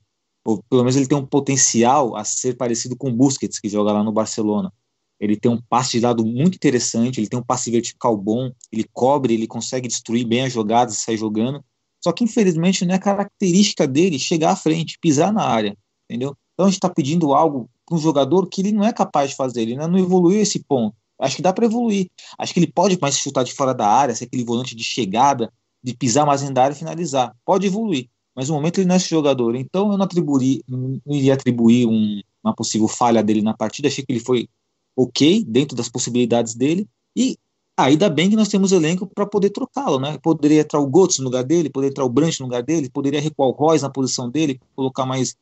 ou 0.50 0.64
pelo 0.68 0.82
menos 0.82 0.96
ele 0.96 1.08
tem 1.08 1.18
um 1.18 1.26
potencial 1.26 2.16
a 2.16 2.24
ser 2.24 2.58
parecido 2.58 2.96
com 2.96 3.10
o 3.10 3.14
Busquets, 3.14 3.60
que 3.60 3.70
joga 3.70 3.92
lá 3.92 4.04
no 4.04 4.12
Barcelona. 4.12 4.74
Ele 5.20 5.36
tem 5.36 5.52
um 5.52 5.62
passe 5.62 5.92
de 5.92 6.00
lado 6.00 6.26
muito 6.26 6.56
interessante, 6.56 7.20
ele 7.20 7.28
tem 7.28 7.38
um 7.38 7.44
passe 7.44 7.70
vertical 7.70 8.18
bom, 8.18 8.52
ele 8.72 8.84
cobre, 8.92 9.36
ele 9.36 9.46
consegue 9.46 9.88
destruir 9.88 10.26
bem 10.26 10.42
as 10.42 10.54
jogadas 10.54 10.96
e 10.96 11.02
sair 11.02 11.18
jogando. 11.18 11.64
Só 12.04 12.12
que, 12.12 12.24
infelizmente, 12.24 12.84
não 12.84 12.96
é 12.96 12.98
característica 12.98 13.86
dele 13.86 14.18
chegar 14.18 14.52
à 14.52 14.56
frente, 14.56 14.98
pisar 15.00 15.32
na 15.32 15.44
área, 15.44 15.78
entendeu? 16.10 16.36
Então 16.54 16.66
a 16.66 16.70
gente 16.70 16.78
está 16.78 16.90
pedindo 16.90 17.32
algo 17.34 17.70
para 17.86 17.96
um 17.96 18.00
jogador 18.00 18.48
que 18.48 18.62
ele 18.62 18.72
não 18.72 18.86
é 18.86 18.92
capaz 18.92 19.30
de 19.30 19.36
fazer, 19.36 19.62
ele 19.62 19.76
não 19.76 20.00
evoluiu 20.00 20.42
esse 20.42 20.60
ponto. 20.64 20.96
Acho 21.20 21.36
que 21.36 21.42
dá 21.42 21.54
para 21.54 21.66
evoluir. 21.66 22.10
Acho 22.40 22.54
que 22.54 22.60
ele 22.60 22.72
pode 22.72 22.98
mais 23.00 23.18
chutar 23.18 23.44
de 23.44 23.54
fora 23.54 23.74
da 23.74 23.88
área, 23.88 24.16
ser 24.16 24.24
aquele 24.24 24.46
volante 24.46 24.74
de 24.74 24.84
chegada, 24.84 25.52
de 25.84 25.94
pisar 25.94 26.26
mais 26.26 26.42
da 26.50 26.64
área 26.64 26.74
e 26.74 26.78
finalizar. 26.78 27.36
Pode 27.46 27.68
evoluir 27.68 28.10
mas 28.39 28.47
no 28.47 28.56
momento 28.56 28.78
ele 28.78 28.88
não 28.88 28.93
é 28.93 28.97
esse 28.97 29.10
jogador. 29.10 29.54
Então 29.54 29.91
eu 29.91 29.97
não, 29.97 30.06
atribuí, 30.06 30.63
não 30.65 30.97
iria 31.08 31.34
atribuir 31.34 31.86
um, 31.86 32.21
uma 32.41 32.56
possível 32.56 32.88
falha 32.88 33.21
dele 33.21 33.41
na 33.41 33.54
partida. 33.54 33.89
Achei 33.89 34.02
que 34.02 34.13
ele 34.13 34.21
foi 34.21 34.47
ok, 34.95 35.43
dentro 35.43 35.75
das 35.75 35.89
possibilidades 35.89 36.56
dele. 36.56 36.88
E 37.13 37.38
ainda 37.75 38.10
bem 38.10 38.30
que 38.30 38.38
nós 38.38 38.47
temos 38.47 38.71
elenco 38.71 39.06
para 39.06 39.25
poder 39.25 39.49
trocá-lo. 39.49 39.99
Né? 39.99 40.17
Poderia 40.23 40.62
entrar 40.62 40.80
o 40.80 40.88
Götze 40.88 41.19
no 41.19 41.25
lugar 41.25 41.43
dele, 41.43 41.69
poderia 41.69 41.91
entrar 41.91 42.06
o 42.06 42.10
Brandt 42.10 42.39
no 42.39 42.45
lugar 42.45 42.63
dele, 42.63 42.89
poderia 42.89 43.19
recuar 43.19 43.49
o 43.49 43.52
Royce 43.52 43.84
na 43.84 43.89
posição 43.89 44.30
dele, 44.30 44.58
colocar 44.73 45.06
mais, 45.06 45.36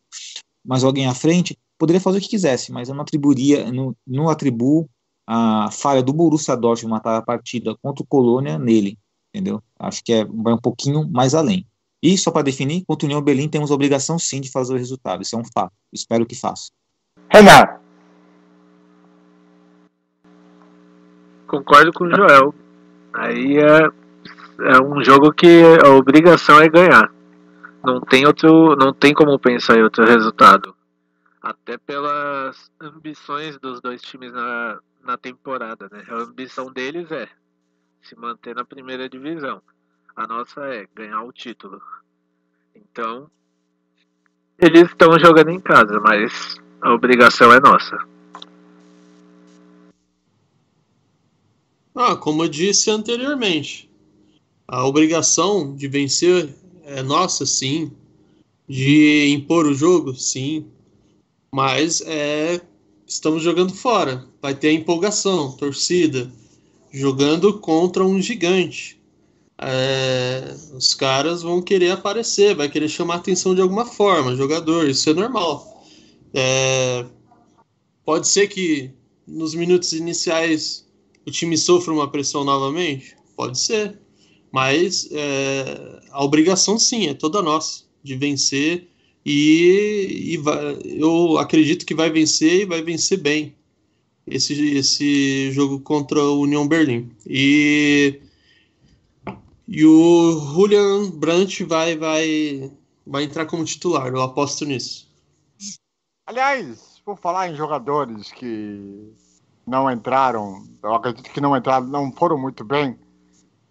mais 0.66 0.84
alguém 0.84 1.06
à 1.06 1.14
frente. 1.14 1.56
Poderia 1.78 2.02
fazer 2.02 2.18
o 2.18 2.22
que 2.22 2.30
quisesse, 2.30 2.72
mas 2.72 2.90
eu 2.90 2.96
não 2.96 3.04
atribuiria, 3.04 3.72
não, 3.72 3.96
não 4.08 4.28
atribuo 4.28 4.90
a 5.28 5.70
falha 5.70 6.02
do 6.02 6.12
Borussia 6.12 6.58
Dortmund 6.58 6.90
matar 6.90 7.18
a 7.18 7.22
partida 7.22 7.78
contra 7.80 8.04
o 8.04 8.08
Colônia 8.08 8.58
nele, 8.58 8.98
entendeu? 9.32 9.62
Acho 9.78 10.04
que 10.04 10.14
é, 10.14 10.26
vai 10.26 10.54
um 10.54 10.58
pouquinho 10.58 11.08
mais 11.08 11.36
além. 11.36 11.64
E, 12.02 12.18
só 12.18 12.32
para 12.32 12.44
definir, 12.44 12.84
contra 12.86 13.06
o 13.06 13.08
União 13.08 13.22
Berlim 13.22 13.50
temos 13.50 13.72
a 13.72 13.74
obrigação 13.74 14.20
sim 14.20 14.40
de 14.40 14.52
fazer 14.52 14.74
o 14.74 14.78
resultado. 14.78 15.22
Isso 15.22 15.36
é 15.36 15.40
um 15.40 15.46
fato. 15.46 15.74
Espero 15.92 16.26
que 16.26 16.36
faça. 16.36 16.70
Renato. 17.32 17.82
Concordo 21.48 21.92
com 21.94 22.04
o 22.04 22.16
Joel. 22.16 22.54
Aí 23.14 23.58
é 23.58 23.90
é 24.60 24.82
um 24.82 25.04
jogo 25.04 25.32
que 25.32 25.64
a 25.84 25.90
obrigação 25.90 26.60
é 26.60 26.68
ganhar. 26.68 27.12
Não 27.84 28.02
tem 28.02 28.26
outro, 28.26 28.76
não 28.76 28.92
tem 28.92 29.14
como 29.14 29.38
pensar 29.38 29.78
em 29.78 29.84
outro 29.84 30.04
resultado. 30.04 30.76
Até 31.42 31.78
pelas 31.78 32.72
ambições 32.82 33.58
dos 33.60 33.80
dois 33.80 34.02
times 34.02 34.34
na, 34.34 34.80
na 35.04 35.18
temporada, 35.18 35.88
né? 35.92 36.04
A 36.10 36.16
ambição 36.16 36.72
deles 36.72 37.12
é 37.12 37.30
se 38.02 38.16
manter 38.16 38.56
na 38.56 38.66
primeira 38.66 39.08
divisão. 39.08 39.62
A 40.18 40.26
nossa 40.26 40.62
é 40.62 40.88
ganhar 40.96 41.22
o 41.22 41.32
título. 41.32 41.80
Então, 42.76 43.30
eles 44.58 44.90
estão 44.90 45.12
jogando 45.20 45.52
em 45.52 45.60
casa, 45.60 46.00
mas 46.00 46.56
a 46.82 46.92
obrigação 46.92 47.54
é 47.54 47.60
nossa. 47.60 47.96
Ah, 51.94 52.16
como 52.16 52.44
eu 52.44 52.50
disse 52.50 52.90
anteriormente, 52.90 53.88
a 54.68 54.84
obrigação 54.88 55.76
de 55.76 55.88
vencer 55.88 56.50
é 56.84 57.04
nossa, 57.04 57.46
sim. 57.46 57.92
De 58.68 59.30
impor 59.30 59.68
o 59.68 59.74
jogo, 59.76 60.16
sim. 60.16 60.66
Mas 61.54 62.02
é, 62.02 62.60
estamos 63.06 63.44
jogando 63.44 63.72
fora. 63.72 64.26
Vai 64.42 64.56
ter 64.56 64.70
a 64.70 64.74
empolgação, 64.74 65.56
torcida, 65.56 66.32
jogando 66.92 67.60
contra 67.60 68.04
um 68.04 68.20
gigante. 68.20 68.97
É, 69.60 70.56
os 70.74 70.94
caras 70.94 71.42
vão 71.42 71.62
querer 71.62 71.92
aparecer, 71.92 72.56
vai 72.56 72.70
querer 72.70 72.88
chamar 72.88 73.16
atenção 73.16 73.56
de 73.56 73.62
alguma 73.62 73.86
forma, 73.86 74.36
jogador, 74.36 74.88
isso 74.88 75.10
é 75.10 75.14
normal. 75.14 75.84
É, 76.34 77.06
pode 78.06 78.28
ser 78.28 78.48
que 78.48 78.92
nos 79.28 79.56
minutos 79.56 79.94
iniciais 79.94 80.88
o 81.26 81.32
time 81.32 81.58
sofra 81.58 81.92
uma 81.94 82.10
pressão 82.10 82.44
novamente? 82.44 83.16
Pode 83.36 83.60
ser. 83.60 84.00
Mas 84.52 85.10
é, 85.12 86.00
a 86.12 86.24
obrigação 86.24 86.78
sim, 86.80 87.08
é 87.08 87.14
toda 87.14 87.42
nossa, 87.42 87.84
de 88.04 88.16
vencer 88.16 88.88
e, 89.26 90.34
e 90.34 90.38
vai, 90.38 90.80
eu 90.86 91.38
acredito 91.38 91.86
que 91.86 91.94
vai 91.94 92.10
vencer 92.10 92.62
e 92.62 92.66
vai 92.66 92.82
vencer 92.82 93.20
bem 93.20 93.54
esse, 94.26 94.54
esse 94.78 95.52
jogo 95.52 95.80
contra 95.80 96.22
o 96.24 96.42
União 96.42 96.68
Berlim. 96.68 97.10
E, 97.26 98.22
e 99.68 99.86
o 99.86 100.40
Julian 100.54 101.10
Brandt 101.12 101.64
vai, 101.66 101.98
vai, 101.98 102.72
vai 103.06 103.24
entrar 103.24 103.46
como 103.46 103.66
titular, 103.66 104.08
eu 104.08 104.22
aposto 104.22 104.66
nisso. 104.66 105.12
Aliás, 106.26 107.02
por 107.04 107.18
falar 107.18 107.50
em 107.50 107.56
jogadores 107.56 108.32
que 108.32 109.14
não 109.66 109.92
entraram, 109.92 110.64
eu 110.82 110.94
acredito 110.94 111.30
que 111.32 111.42
não 111.42 111.56
entraram, 111.56 111.88
não 111.88 112.12
foram 112.12 112.38
muito 112.38 112.64
bem. 112.64 112.98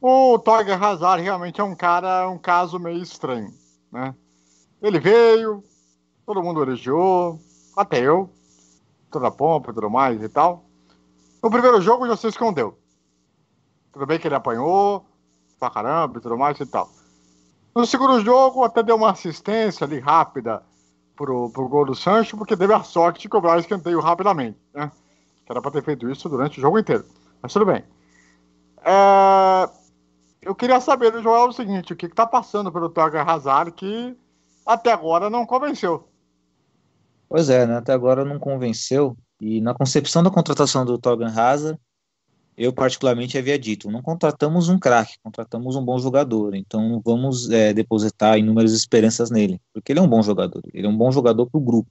O 0.00 0.38
Torger 0.38 0.82
Hazard 0.82 1.22
realmente 1.22 1.60
é 1.60 1.64
um 1.64 1.74
cara, 1.74 2.28
um 2.28 2.38
caso 2.38 2.78
meio 2.78 3.02
estranho, 3.02 3.52
né? 3.90 4.14
Ele 4.82 5.00
veio, 5.00 5.64
todo 6.26 6.42
mundo 6.42 6.62
elogiou, 6.62 7.40
até 7.74 8.00
eu, 8.00 8.30
toda 9.10 9.28
a 9.28 9.30
pompa 9.30 9.72
tudo 9.72 9.88
mais 9.88 10.22
e 10.22 10.28
tal. 10.28 10.66
No 11.42 11.50
primeiro 11.50 11.80
jogo 11.80 12.06
já 12.06 12.16
se 12.16 12.26
escondeu. 12.26 12.78
Tudo 13.92 14.04
bem 14.04 14.18
que 14.18 14.28
ele 14.28 14.34
apanhou, 14.34 15.06
pra 15.58 15.70
caramba 15.70 16.18
e 16.18 16.20
tudo 16.20 16.36
mais 16.36 16.58
e 16.60 16.66
tal. 16.66 16.90
No 17.74 17.86
segundo 17.86 18.20
jogo, 18.20 18.64
até 18.64 18.82
deu 18.82 18.96
uma 18.96 19.10
assistência 19.10 19.84
ali 19.84 19.98
rápida 19.98 20.62
pro, 21.14 21.50
pro 21.50 21.68
gol 21.68 21.84
do 21.84 21.94
Sancho, 21.94 22.36
porque 22.36 22.56
teve 22.56 22.72
a 22.72 22.82
sorte 22.82 23.22
de 23.22 23.28
cobrar 23.28 23.58
escanteio 23.58 24.00
rapidamente, 24.00 24.58
né? 24.74 24.90
Que 25.44 25.52
era 25.52 25.60
pra 25.60 25.70
ter 25.70 25.82
feito 25.82 26.10
isso 26.10 26.28
durante 26.28 26.58
o 26.58 26.62
jogo 26.62 26.78
inteiro. 26.78 27.04
Mas 27.42 27.52
tudo 27.52 27.66
bem. 27.66 27.84
É... 28.84 29.68
Eu 30.42 30.54
queria 30.54 30.80
saber 30.80 31.10
do 31.10 31.22
Joel 31.22 31.48
o 31.48 31.52
seguinte: 31.52 31.92
o 31.92 31.96
que, 31.96 32.08
que 32.08 32.14
tá 32.14 32.26
passando 32.26 32.70
pelo 32.70 32.88
Torger 32.88 33.28
Hazard 33.28 33.72
que 33.72 34.16
até 34.64 34.92
agora 34.92 35.28
não 35.28 35.44
convenceu? 35.44 36.08
Pois 37.28 37.50
é, 37.50 37.66
né? 37.66 37.76
Até 37.76 37.92
agora 37.92 38.24
não 38.24 38.38
convenceu. 38.38 39.16
E 39.40 39.60
na 39.60 39.74
concepção 39.74 40.22
da 40.22 40.30
contratação 40.30 40.84
do 40.84 40.98
Torgan 40.98 41.32
Hazard, 41.36 41.78
eu 42.56 42.72
particularmente 42.72 43.36
havia 43.36 43.58
dito, 43.58 43.90
não 43.90 44.00
contratamos 44.00 44.68
um 44.68 44.78
craque, 44.78 45.14
contratamos 45.22 45.76
um 45.76 45.84
bom 45.84 45.98
jogador, 45.98 46.54
então 46.54 47.00
vamos 47.04 47.50
é, 47.50 47.72
depositar 47.74 48.38
inúmeras 48.38 48.72
esperanças 48.72 49.30
nele, 49.30 49.60
porque 49.74 49.92
ele 49.92 50.00
é 50.00 50.02
um 50.02 50.08
bom 50.08 50.22
jogador, 50.22 50.62
ele 50.72 50.86
é 50.86 50.90
um 50.90 50.96
bom 50.96 51.12
jogador 51.12 51.46
para 51.46 51.58
o 51.58 51.60
grupo, 51.60 51.90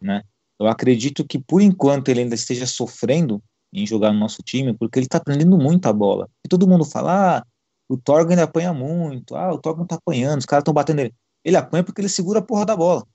né? 0.00 0.22
Eu 0.58 0.66
acredito 0.66 1.24
que 1.24 1.38
por 1.38 1.60
enquanto 1.60 2.08
ele 2.08 2.20
ainda 2.20 2.34
esteja 2.34 2.66
sofrendo 2.66 3.42
em 3.72 3.86
jogar 3.86 4.12
no 4.12 4.18
nosso 4.18 4.42
time, 4.42 4.74
porque 4.74 4.98
ele 4.98 5.06
está 5.06 5.18
aprendendo 5.18 5.56
muito 5.56 5.86
a 5.86 5.92
bola. 5.92 6.28
E 6.44 6.48
todo 6.48 6.66
mundo 6.66 6.84
fala, 6.84 7.38
ah, 7.38 7.46
o 7.88 7.96
Torgan 7.96 8.42
apanha 8.42 8.72
muito, 8.72 9.36
ah, 9.36 9.52
o 9.52 9.58
Torgan 9.58 9.84
está 9.84 9.96
apanhando, 9.96 10.40
os 10.40 10.46
caras 10.46 10.62
estão 10.62 10.74
batendo 10.74 10.96
nele. 10.96 11.14
Ele 11.44 11.56
apanha 11.56 11.84
porque 11.84 12.00
ele 12.00 12.08
segura 12.08 12.40
a 12.40 12.42
porra 12.42 12.66
da 12.66 12.76
bola. 12.76 13.06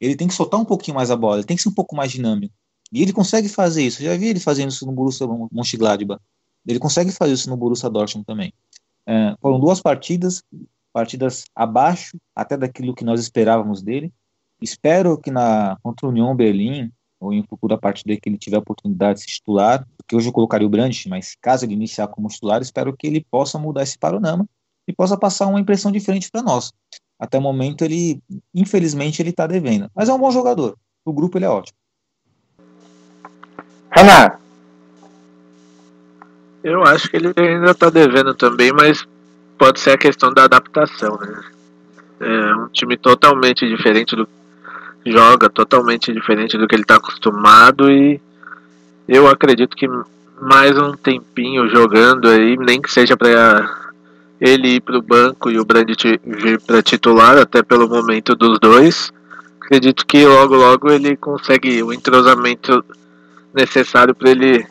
Ele 0.00 0.14
tem 0.14 0.28
que 0.28 0.34
soltar 0.34 0.60
um 0.60 0.64
pouquinho 0.64 0.94
mais 0.94 1.10
a 1.10 1.16
bola, 1.16 1.36
ele 1.36 1.46
tem 1.46 1.56
que 1.56 1.62
ser 1.62 1.68
um 1.68 1.74
pouco 1.74 1.96
mais 1.96 2.12
dinâmico. 2.12 2.54
E 2.92 3.02
ele 3.02 3.12
consegue 3.12 3.48
fazer 3.48 3.82
isso. 3.82 4.02
Eu 4.02 4.12
já 4.12 4.16
vi 4.16 4.26
ele 4.26 4.40
fazendo 4.40 4.70
isso 4.70 4.84
no 4.84 4.92
Borussia 4.92 5.26
Mönchengladbach. 5.50 6.20
Ele 6.66 6.78
consegue 6.78 7.10
fazer 7.10 7.32
isso 7.32 7.48
no 7.48 7.56
Borussia 7.56 7.88
Dortmund 7.88 8.26
também. 8.26 8.52
É, 9.06 9.34
foram 9.40 9.58
duas 9.58 9.80
partidas, 9.80 10.42
partidas 10.92 11.44
abaixo 11.56 12.16
até 12.36 12.56
daquilo 12.56 12.94
que 12.94 13.04
nós 13.04 13.20
esperávamos 13.20 13.82
dele. 13.82 14.12
Espero 14.60 15.18
que 15.18 15.30
na 15.30 15.76
contra 15.82 16.06
o 16.06 16.10
União 16.10 16.36
Berlim 16.36 16.92
ou 17.18 17.32
em 17.32 17.42
futura 17.44 17.78
partida 17.78 18.16
que 18.16 18.28
ele 18.28 18.36
tiver 18.36 18.56
a 18.56 18.60
oportunidade 18.60 19.20
de 19.20 19.24
se 19.24 19.36
titular, 19.36 19.86
porque 19.96 20.14
hoje 20.14 20.28
eu 20.28 20.32
colocaria 20.32 20.66
o 20.66 20.70
Brandt, 20.70 21.08
mas 21.08 21.36
caso 21.40 21.64
ele 21.64 21.74
iniciar 21.74 22.08
como 22.08 22.28
titular, 22.28 22.60
espero 22.60 22.96
que 22.96 23.06
ele 23.06 23.24
possa 23.30 23.58
mudar 23.58 23.84
esse 23.84 23.96
panorama 23.96 24.46
e 24.86 24.92
possa 24.92 25.16
passar 25.16 25.46
uma 25.46 25.60
impressão 25.60 25.90
diferente 25.92 26.30
para 26.30 26.42
nós. 26.42 26.72
Até 27.18 27.38
o 27.38 27.42
momento 27.42 27.84
ele, 27.84 28.20
infelizmente, 28.52 29.22
ele 29.22 29.30
está 29.30 29.46
devendo, 29.46 29.88
mas 29.94 30.08
é 30.08 30.12
um 30.12 30.18
bom 30.18 30.30
jogador. 30.30 30.76
O 31.04 31.12
grupo 31.12 31.38
ele 31.38 31.44
é 31.44 31.48
ótimo. 31.48 31.78
Renato. 33.92 34.38
Eu 36.64 36.82
acho 36.84 37.08
que 37.08 37.16
ele 37.16 37.32
ainda 37.36 37.74
tá 37.74 37.90
devendo 37.90 38.34
também, 38.34 38.72
mas 38.72 39.06
pode 39.58 39.80
ser 39.80 39.90
a 39.90 39.98
questão 39.98 40.32
da 40.32 40.44
adaptação, 40.44 41.18
né? 41.20 41.42
É 42.20 42.54
um 42.54 42.68
time 42.68 42.96
totalmente 42.96 43.68
diferente 43.68 44.14
do 44.14 44.28
joga 45.04 45.50
totalmente 45.50 46.12
diferente 46.12 46.56
do 46.56 46.68
que 46.68 46.76
ele 46.76 46.82
está 46.82 46.94
acostumado 46.94 47.90
e 47.90 48.20
eu 49.08 49.26
acredito 49.26 49.76
que 49.76 49.88
mais 50.40 50.78
um 50.78 50.92
tempinho 50.92 51.68
jogando 51.68 52.28
aí, 52.28 52.56
nem 52.56 52.80
que 52.80 52.90
seja 52.90 53.16
para 53.16 53.68
ele 54.40 54.76
ir 54.76 54.80
para 54.80 54.98
o 54.98 55.02
banco 55.02 55.50
e 55.50 55.58
o 55.58 55.64
Brandt 55.64 56.20
vir 56.24 56.60
para 56.60 56.82
titular, 56.82 57.38
até 57.38 57.62
pelo 57.62 57.88
momento 57.88 58.34
dos 58.34 58.58
dois. 58.58 59.12
Acredito 59.60 60.04
que 60.04 60.26
logo 60.26 60.56
logo 60.56 60.90
ele 60.90 61.16
consegue 61.16 61.82
o 61.82 61.92
entrosamento 61.92 62.84
necessário 63.54 64.14
para 64.14 64.30
ele 64.30 64.66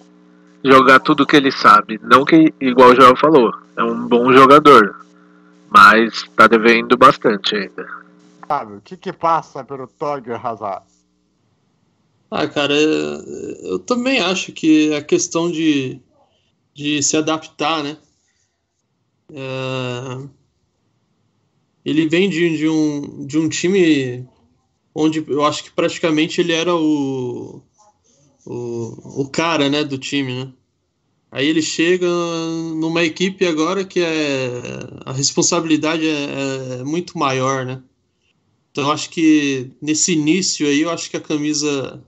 jogar 0.63 0.99
tudo 0.99 1.25
que 1.25 1.35
ele 1.35 1.51
sabe. 1.51 1.99
Não 2.03 2.23
que, 2.25 2.53
igual 2.59 2.91
o 2.91 2.95
Joel 2.95 3.15
falou, 3.15 3.53
é 3.75 3.83
um 3.83 4.07
bom 4.07 4.31
jogador, 4.33 5.05
mas 5.69 6.13
está 6.13 6.47
devendo 6.47 6.97
bastante 6.97 7.55
ainda. 7.55 7.87
Sabe, 8.47 8.73
o 8.75 8.81
que 8.81 8.97
que 8.97 9.13
passa 9.13 9.63
pelo 9.63 9.87
Torger 9.87 10.45
Hazard? 10.45 10.85
Ah, 12.29 12.47
cara, 12.47 12.73
eu 12.73 13.79
também 13.79 14.19
acho 14.19 14.53
que 14.53 14.93
a 14.95 15.01
questão 15.01 15.51
de, 15.51 15.99
de 16.73 17.03
se 17.03 17.17
adaptar, 17.17 17.83
né? 17.83 17.97
É... 19.33 20.27
Ele 21.83 22.07
vem 22.07 22.29
de, 22.29 22.57
de, 22.57 22.69
um, 22.69 23.25
de 23.25 23.37
um 23.37 23.49
time 23.49 24.27
onde 24.93 25.25
eu 25.27 25.43
acho 25.43 25.63
que 25.63 25.71
praticamente 25.71 26.39
ele 26.39 26.53
era 26.53 26.75
o, 26.75 27.61
o, 28.45 29.21
o 29.21 29.29
cara 29.29 29.69
né, 29.69 29.83
do 29.83 29.97
time, 29.97 30.33
né? 30.45 30.53
Aí 31.31 31.47
ele 31.47 31.61
chega 31.61 32.07
numa 32.75 33.03
equipe 33.03 33.45
agora 33.45 33.85
que 33.85 34.01
é 34.01 34.49
a 35.05 35.13
responsabilidade 35.13 36.05
é, 36.05 36.79
é 36.79 36.83
muito 36.83 37.17
maior, 37.17 37.65
né? 37.65 37.81
Então 38.71 38.91
acho 38.91 39.09
que 39.09 39.71
nesse 39.81 40.13
início 40.13 40.67
aí 40.67 40.81
eu 40.81 40.89
acho 40.89 41.09
que 41.09 41.17
a 41.17 41.21
camisa 41.21 42.03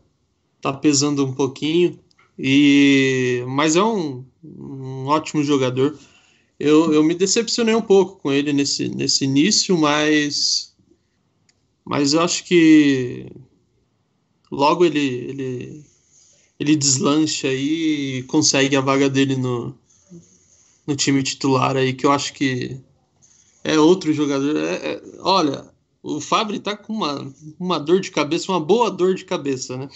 tá 0.62 0.74
pesando 0.74 1.26
um 1.26 1.34
pouquinho 1.34 2.00
e 2.38 3.44
mas 3.48 3.76
é 3.76 3.84
um, 3.84 4.26
um 4.44 5.06
ótimo 5.08 5.44
jogador. 5.44 5.98
Eu, 6.60 6.94
eu 6.94 7.04
me 7.04 7.16
decepcionei 7.16 7.76
um 7.76 7.82
pouco 7.82 8.18
com 8.22 8.32
ele 8.32 8.54
nesse, 8.54 8.90
nesse 8.90 9.24
início, 9.26 9.78
mas 9.78 10.74
mas 11.86 12.14
eu 12.14 12.22
acho 12.22 12.44
que 12.46 13.28
logo 14.52 14.86
ele, 14.86 15.00
ele 15.00 15.86
ele 16.64 16.78
deslancha 16.78 17.50
aí 17.50 18.20
e 18.20 18.24
consegue 18.24 18.76
a 18.76 18.82
vaga 18.82 19.10
dele 19.10 19.36
no, 19.36 19.76
no 20.88 20.96
time 20.96 21.22
titular 21.22 21.76
aí, 21.76 21.94
que 21.94 22.06
eu 22.06 22.12
acho 22.12 22.34
que 22.34 22.80
é 23.64 23.78
outro 23.78 24.14
jogador. 24.14 24.56
É, 24.56 24.74
é, 24.74 25.02
olha, 25.20 25.66
o 26.02 26.22
Fabri 26.22 26.60
tá 26.60 26.76
com 26.76 26.94
uma, 26.94 27.34
uma 27.60 27.80
dor 27.80 28.00
de 28.00 28.12
cabeça, 28.12 28.52
uma 28.52 28.62
boa 28.62 28.90
dor 28.90 29.14
de 29.14 29.26
cabeça, 29.26 29.76
né? 29.76 29.90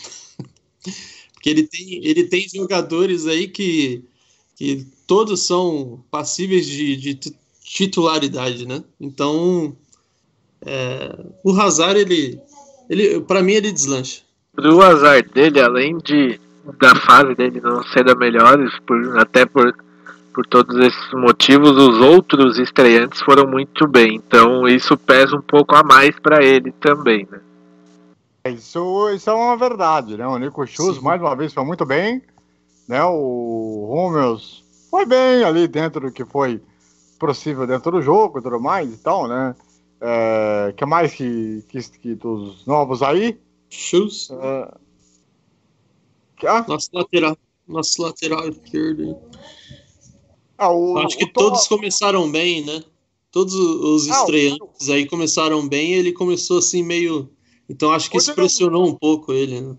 Porque 1.34 1.50
ele 1.50 1.64
tem, 1.64 2.06
ele 2.06 2.24
tem 2.26 2.48
jogadores 2.50 3.26
aí 3.28 3.48
que, 3.48 4.04
que 4.56 4.86
todos 5.06 5.46
são 5.46 6.04
passíveis 6.12 6.66
de, 6.66 6.98
de 6.98 7.34
titularidade, 7.64 8.66
né? 8.66 8.84
Então, 9.00 9.78
é, 10.62 11.26
o 11.44 11.54
Hazard, 11.54 12.00
ele, 12.00 12.40
ele 12.90 13.22
para 13.22 13.42
mim, 13.42 13.54
ele 13.54 13.72
deslancha. 13.72 14.22
O 14.58 14.82
azar 14.82 15.24
dele, 15.30 15.62
além 15.62 16.00
de 16.00 16.40
da 16.74 16.96
fase 16.96 17.36
dele 17.36 17.62
não 17.62 17.84
ser 17.84 18.04
da 18.04 18.16
melhores, 18.16 18.72
por, 18.80 19.20
até 19.20 19.46
por, 19.46 19.74
por 20.34 20.46
todos 20.46 20.78
esses 20.78 21.14
motivos, 21.14 21.72
os 21.72 22.00
outros 22.00 22.58
estreantes 22.58 23.22
foram 23.22 23.48
muito 23.48 23.88
bem. 23.88 24.16
Então 24.16 24.68
isso 24.68 24.98
pesa 24.98 25.36
um 25.36 25.42
pouco 25.42 25.76
a 25.76 25.84
mais 25.84 26.18
para 26.20 26.44
ele 26.44 26.72
também, 26.74 27.28
né? 27.32 27.40
Isso, 28.52 29.10
isso 29.10 29.30
é 29.30 29.34
uma 29.34 29.58
verdade, 29.58 30.16
né? 30.16 30.26
O 30.26 30.38
Nico 30.38 30.66
Schultz, 30.66 31.02
mais 31.02 31.22
uma 31.22 31.36
vez, 31.36 31.54
foi 31.54 31.66
muito 31.66 31.86
bem. 31.86 32.22
Né? 32.88 33.04
O 33.04 33.90
Hummels 33.92 34.64
foi 34.90 35.06
bem 35.06 35.44
ali 35.44 35.68
dentro 35.68 36.00
do 36.02 36.12
que 36.12 36.24
foi 36.24 36.62
possível 37.20 37.68
dentro 37.68 37.92
do 37.92 38.02
jogo 38.02 38.40
e 38.40 38.42
tudo 38.42 38.60
mais 38.60 38.94
e 38.94 38.98
tal, 38.98 39.28
né? 39.28 39.56
É, 40.00 40.74
que 40.78 40.86
mais 40.86 41.14
que, 41.14 41.66
que, 41.68 41.80
que 42.00 42.16
dos 42.16 42.66
novos 42.66 43.02
aí? 43.02 43.38
Shoes, 43.70 44.30
É, 44.32 44.74
que- 46.38 46.48
ah, 46.48 46.64
nosso 46.68 46.90
lateral, 46.94 47.38
nosso 47.68 48.02
lateral 48.02 48.48
esquerdo. 48.50 49.18
ah, 50.58 50.72
o, 50.72 50.98
Acho 51.00 51.18
que 51.18 51.32
todos 51.32 51.68
começaram 51.68 52.30
bem, 52.32 52.64
né? 52.66 52.84
Todos 53.32 53.54
os 53.54 54.08
Ah, 54.10 54.12
o- 54.12 54.18
estreantes 54.22 54.90
aí 54.90 55.06
começaram 55.08 55.68
bem 55.68 55.94
ele 55.94 56.12
começou 56.14 56.60
assim 56.60 56.82
meio. 56.84 57.30
Então 57.70 57.92
acho 57.92 58.10
que 58.10 58.18
O 58.18 58.20
isso 58.20 58.28
Julian- 58.32 58.44
pressionou 58.44 58.88
um 58.88 58.96
pouco 58.96 59.34
ele. 59.34 59.60
Né? 59.62 59.76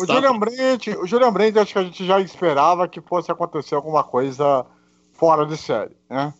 O 0.00 0.06
Julian 0.06 0.38
Brandt, 0.38 0.90
o 0.96 1.06
Julian 1.06 1.32
Brandt, 1.32 1.58
acho 1.58 1.72
que 1.74 1.78
a 1.78 1.84
gente 1.84 2.04
já 2.06 2.18
esperava 2.18 2.88
que 2.88 3.00
fosse 3.02 3.30
acontecer 3.30 3.74
alguma 3.74 4.02
coisa 4.02 4.64
fora 5.12 5.44
de 5.44 5.56
série, 5.58 5.94
né? 6.08 6.32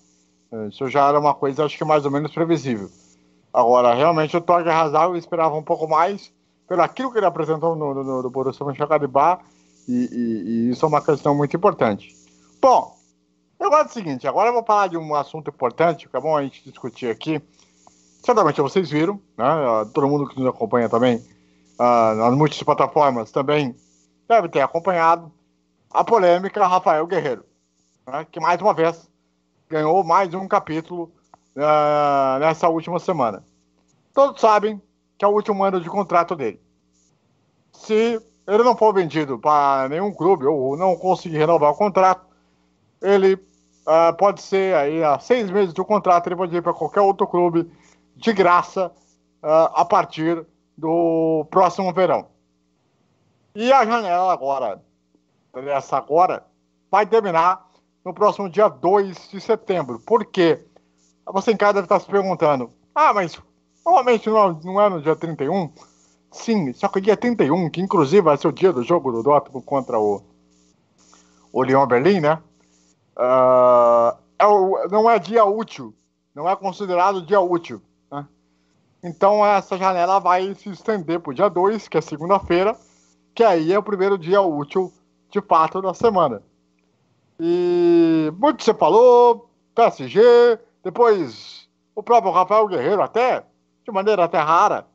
Isso 0.70 0.88
já 0.88 1.08
era 1.08 1.18
uma 1.20 1.34
coisa, 1.34 1.64
acho 1.64 1.76
que 1.76 1.84
mais 1.84 2.04
ou 2.06 2.10
menos 2.10 2.32
previsível. 2.32 2.90
Agora, 3.52 3.92
realmente, 3.94 4.34
o 4.36 4.40
Torge 4.40 4.68
Hazard 4.70 5.12
eu 5.12 5.16
esperava 5.18 5.54
um 5.54 5.62
pouco 5.62 5.86
mais, 5.86 6.32
pelo 6.72 6.80
aquilo 6.80 7.12
que 7.12 7.18
ele 7.18 7.26
apresentou 7.26 7.76
no, 7.76 7.92
no, 7.92 8.22
no, 8.22 8.30
Borussia 8.30 8.64
Mönchengladbach, 8.64 9.44
e, 9.86 9.92
e, 9.92 10.42
e 10.48 10.70
isso 10.70 10.86
é 10.86 10.88
uma 10.88 11.02
questão 11.02 11.34
muito 11.34 11.54
importante. 11.54 12.16
Bom, 12.62 12.96
eu 13.60 13.68
gosto 13.68 13.88
do 13.88 13.92
seguinte, 13.92 14.26
agora 14.26 14.48
eu 14.48 14.54
vou 14.54 14.64
falar 14.64 14.86
de 14.86 14.96
um 14.96 15.14
assunto 15.14 15.50
importante, 15.50 16.08
que 16.08 16.16
é 16.16 16.20
bom 16.20 16.34
a 16.34 16.42
gente 16.42 16.64
discutir 16.64 17.10
aqui. 17.10 17.42
Certamente 18.24 18.62
vocês 18.62 18.88
viram, 18.88 19.20
né? 19.36 19.44
Todo 19.92 20.08
mundo 20.08 20.26
que 20.26 20.40
nos 20.40 20.48
acompanha 20.48 20.88
também 20.88 21.22
ah, 21.78 22.14
nas 22.14 22.34
múltiplas 22.34 22.62
plataformas 22.62 23.30
também 23.30 23.76
deve 24.26 24.48
ter 24.48 24.62
acompanhado 24.62 25.30
a 25.90 26.02
polêmica 26.02 26.66
Rafael 26.66 27.06
Guerreiro, 27.06 27.44
né, 28.06 28.26
que 28.32 28.40
mais 28.40 28.62
uma 28.62 28.72
vez 28.72 29.10
ganhou 29.68 30.02
mais 30.02 30.32
um 30.32 30.48
capítulo 30.48 31.12
ah, 31.54 32.38
nessa 32.40 32.66
última 32.70 32.98
semana. 32.98 33.44
Todos 34.14 34.40
sabem 34.40 34.80
que 35.22 35.24
é 35.24 35.28
o 35.28 35.30
último 35.30 35.62
ano 35.62 35.80
de 35.80 35.88
contrato 35.88 36.34
dele. 36.34 36.60
Se 37.72 38.20
ele 38.44 38.62
não 38.64 38.76
for 38.76 38.92
vendido 38.92 39.38
para 39.38 39.88
nenhum 39.88 40.12
clube 40.12 40.46
ou 40.46 40.76
não 40.76 40.96
conseguir 40.96 41.38
renovar 41.38 41.70
o 41.70 41.76
contrato, 41.76 42.26
ele 43.00 43.38
ah, 43.86 44.12
pode 44.12 44.42
ser 44.42 44.74
aí 44.74 45.00
a 45.04 45.20
seis 45.20 45.48
meses 45.48 45.72
do 45.72 45.84
contrato, 45.84 46.26
ele 46.26 46.34
pode 46.34 46.56
ir 46.56 46.60
para 46.60 46.74
qualquer 46.74 47.02
outro 47.02 47.28
clube 47.28 47.70
de 48.16 48.32
graça 48.32 48.90
ah, 49.40 49.70
a 49.76 49.84
partir 49.84 50.44
do 50.76 51.46
próximo 51.52 51.92
verão. 51.92 52.26
E 53.54 53.72
a 53.72 53.84
janela 53.84 54.32
agora, 54.32 54.82
essa 55.54 55.98
agora, 55.98 56.44
vai 56.90 57.06
terminar 57.06 57.70
no 58.04 58.12
próximo 58.12 58.50
dia 58.50 58.66
2 58.68 59.30
de 59.30 59.40
setembro. 59.40 60.00
Por 60.00 60.24
quê? 60.24 60.66
Você 61.26 61.52
em 61.52 61.56
casa 61.56 61.74
deve 61.74 61.84
estar 61.84 62.00
se 62.00 62.06
perguntando, 62.06 62.72
ah, 62.92 63.14
mas 63.14 63.40
normalmente 63.84 64.28
não 64.28 64.38
é, 64.50 64.56
não 64.64 64.80
é 64.80 64.88
no 64.88 65.02
dia 65.02 65.16
31? 65.16 65.70
Sim, 66.30 66.72
só 66.72 66.88
que 66.88 67.00
dia 67.00 67.16
31, 67.16 67.68
que 67.70 67.80
inclusive 67.80 68.22
vai 68.22 68.36
ser 68.36 68.48
o 68.48 68.52
dia 68.52 68.72
do 68.72 68.82
jogo 68.82 69.12
do 69.12 69.22
Dortmund 69.22 69.64
contra 69.66 69.98
o, 69.98 70.22
o 71.52 71.62
Lyon 71.62 71.86
Berlim, 71.86 72.20
né? 72.20 72.38
Ah, 73.16 74.16
é 74.38 74.46
o- 74.46 74.88
não 74.90 75.10
é 75.10 75.18
dia 75.18 75.44
útil, 75.44 75.94
não 76.34 76.48
é 76.48 76.56
considerado 76.56 77.24
dia 77.24 77.40
útil. 77.40 77.80
né? 78.10 78.26
Então 79.02 79.44
essa 79.44 79.76
janela 79.78 80.18
vai 80.20 80.54
se 80.54 80.70
estender 80.70 81.20
para 81.20 81.30
o 81.30 81.34
dia 81.34 81.48
2, 81.50 81.88
que 81.88 81.98
é 81.98 82.00
segunda-feira, 82.00 82.76
que 83.34 83.44
aí 83.44 83.72
é 83.72 83.78
o 83.78 83.82
primeiro 83.82 84.18
dia 84.18 84.40
útil 84.42 84.92
de 85.30 85.40
fato 85.40 85.82
da 85.82 85.94
semana. 85.94 86.42
E 87.40 88.32
muito 88.38 88.62
você 88.62 88.74
falou, 88.74 89.50
PSG, 89.74 90.20
depois 90.84 91.68
o 91.94 92.02
próprio 92.02 92.32
Rafael 92.32 92.66
Guerreiro 92.68 93.02
até, 93.02 93.44
de 93.84 93.90
maneira 93.90 94.24
até 94.24 94.38
rara, 94.38 94.86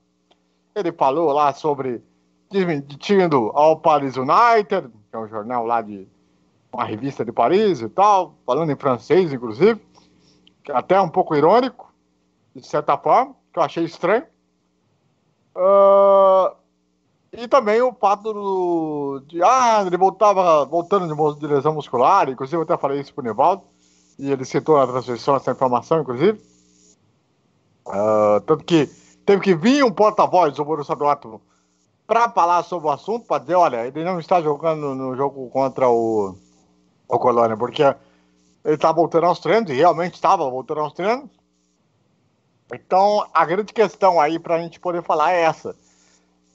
ele 0.75 0.91
falou 0.91 1.31
lá 1.31 1.53
sobre 1.53 2.03
demitindo 2.49 3.51
ao 3.53 3.79
Paris 3.79 4.15
United, 4.15 4.89
que 5.09 5.15
é 5.15 5.19
um 5.19 5.27
jornal 5.27 5.65
lá 5.65 5.81
de 5.81 6.07
uma 6.71 6.85
revista 6.85 7.25
de 7.25 7.31
Paris 7.31 7.81
e 7.81 7.89
tal, 7.89 8.35
falando 8.45 8.71
em 8.71 8.75
francês, 8.75 9.33
inclusive, 9.33 9.81
que 10.63 10.71
é 10.71 10.75
até 10.75 10.99
um 11.01 11.09
pouco 11.09 11.35
irônico, 11.35 11.93
de 12.55 12.65
certa 12.65 12.97
forma, 12.97 13.35
que 13.51 13.59
eu 13.59 13.63
achei 13.63 13.83
estranho. 13.83 14.23
Ah, 15.55 16.53
e 17.33 17.47
também 17.47 17.81
o 17.81 17.93
fato 17.93 18.33
do, 18.33 19.23
de, 19.27 19.41
ah, 19.43 19.83
ele 19.85 19.97
voltava, 19.97 20.65
voltando 20.65 21.07
de, 21.07 21.39
de 21.39 21.47
lesão 21.47 21.73
muscular, 21.73 22.29
inclusive 22.29 22.57
eu 22.57 22.63
até 22.63 22.77
falei 22.77 23.01
isso 23.01 23.13
pro 23.13 23.23
Nivaldo, 23.23 23.63
e 24.17 24.31
ele 24.31 24.45
citou 24.45 24.77
na 24.77 24.87
transmissão 24.87 25.35
essa 25.35 25.51
informação, 25.51 26.01
inclusive. 26.01 26.41
Ah, 27.89 28.41
tanto 28.45 28.63
que 28.63 28.87
teve 29.25 29.41
que 29.41 29.55
vir 29.55 29.83
um 29.83 29.91
porta-voz 29.91 30.55
do 30.55 30.65
Borussia 30.65 30.95
Dortmund 30.95 31.41
para 32.05 32.29
falar 32.29 32.63
sobre 32.63 32.87
o 32.87 32.91
assunto, 32.91 33.25
para 33.25 33.41
dizer, 33.41 33.55
olha, 33.55 33.85
ele 33.85 34.03
não 34.03 34.19
está 34.19 34.41
jogando 34.41 34.95
no 34.95 35.15
jogo 35.15 35.49
contra 35.49 35.89
o, 35.89 36.37
o 37.07 37.19
Colônia, 37.19 37.57
porque 37.57 37.83
ele 37.83 38.75
está 38.75 38.91
voltando 38.91 39.25
aos 39.25 39.39
treinos, 39.39 39.69
e 39.69 39.73
realmente 39.73 40.13
estava 40.13 40.49
voltando 40.49 40.79
aos 40.81 40.93
treinos. 40.93 41.29
Então, 42.73 43.25
a 43.33 43.45
grande 43.45 43.73
questão 43.73 44.19
aí 44.19 44.39
para 44.39 44.55
a 44.55 44.61
gente 44.61 44.79
poder 44.79 45.03
falar 45.03 45.33
é 45.33 45.41
essa. 45.41 45.75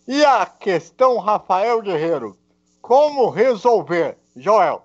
E 0.09 0.24
a 0.24 0.47
questão 0.47 1.18
Rafael 1.18 1.80
Guerreiro, 1.80 2.37
como 2.80 3.30
resolver? 3.30 4.18
Joel, 4.35 4.83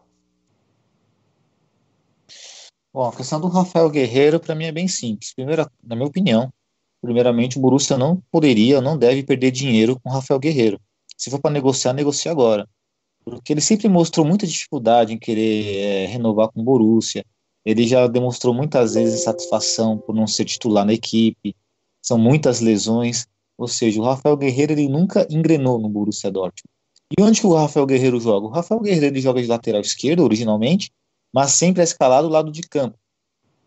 Bom, 2.98 3.10
a 3.10 3.16
questão 3.16 3.39
do 3.39 3.48
Rafael 3.48 3.91
Guerreiro, 3.91 4.39
para 4.39 4.56
mim, 4.56 4.66
é 4.66 4.72
bem 4.72 4.88
simples. 4.88 5.32
Primeira, 5.32 5.70
na 5.84 5.95
minha 5.95 6.08
opinião, 6.08 6.52
primeiramente, 7.00 7.56
o 7.56 7.62
Borussia 7.62 7.95
não 7.95 8.24
poderia, 8.32 8.82
não 8.82 8.98
deve 8.98 9.22
perder 9.22 9.52
dinheiro 9.52 10.00
com 10.00 10.10
o 10.10 10.12
Rafael 10.12 10.39
Guerreiro. 10.39 10.82
Se 11.16 11.30
for 11.30 11.39
para 11.39 11.52
negociar, 11.52 11.93
negocie 11.93 12.28
agora. 12.28 12.68
Porque 13.24 13.54
ele 13.54 13.62
sempre 13.62 13.88
mostrou 13.88 14.26
muita 14.26 14.48
dificuldade 14.48 15.14
em 15.14 15.20
querer 15.20 15.78
é, 15.78 16.06
renovar 16.08 16.50
com 16.50 16.60
o 16.60 16.64
Borussia. 16.64 17.24
Ele 17.64 17.86
já 17.86 18.08
demonstrou 18.08 18.52
muitas 18.52 18.95
vezes 18.95 19.22
insatisfação 19.22 20.00
por 20.00 20.16
não 20.16 20.26
ser 20.26 20.45
titular 20.45 20.84
na 20.84 20.93
equipe. 20.93 21.56
São 22.02 22.18
muitas 22.18 22.62
lesões. 22.62 23.28
Ou 23.60 23.68
seja, 23.68 24.02
o 24.02 24.06
Rafael 24.06 24.36
Guerreiro 24.36 24.74
ele 24.74 24.89
nunca 24.89 25.28
engrenou 25.30 25.78
no 25.78 25.88
Borussia 25.88 26.32
Dortmund. 26.32 26.74
E 27.16 27.22
onde 27.22 27.41
que 27.41 27.45
o 27.45 27.54
Rafael 27.54 27.86
Guerreiro 27.86 28.20
joga? 28.20 28.48
O 28.48 28.50
Rafael 28.50 28.82
Guerreiro 28.82 29.06
ele 29.06 29.22
joga 29.22 29.39
de 29.39 29.48
lateral 29.48 29.82
esquerdo, 29.82 30.24
originalmente, 30.24 30.89
mas 31.34 31.51
sempre 31.51 31.82
é 31.82 31.84
escalado 31.84 32.28
do 32.28 32.34
lado 32.34 32.51
de 32.51 32.61
campo, 32.61 32.97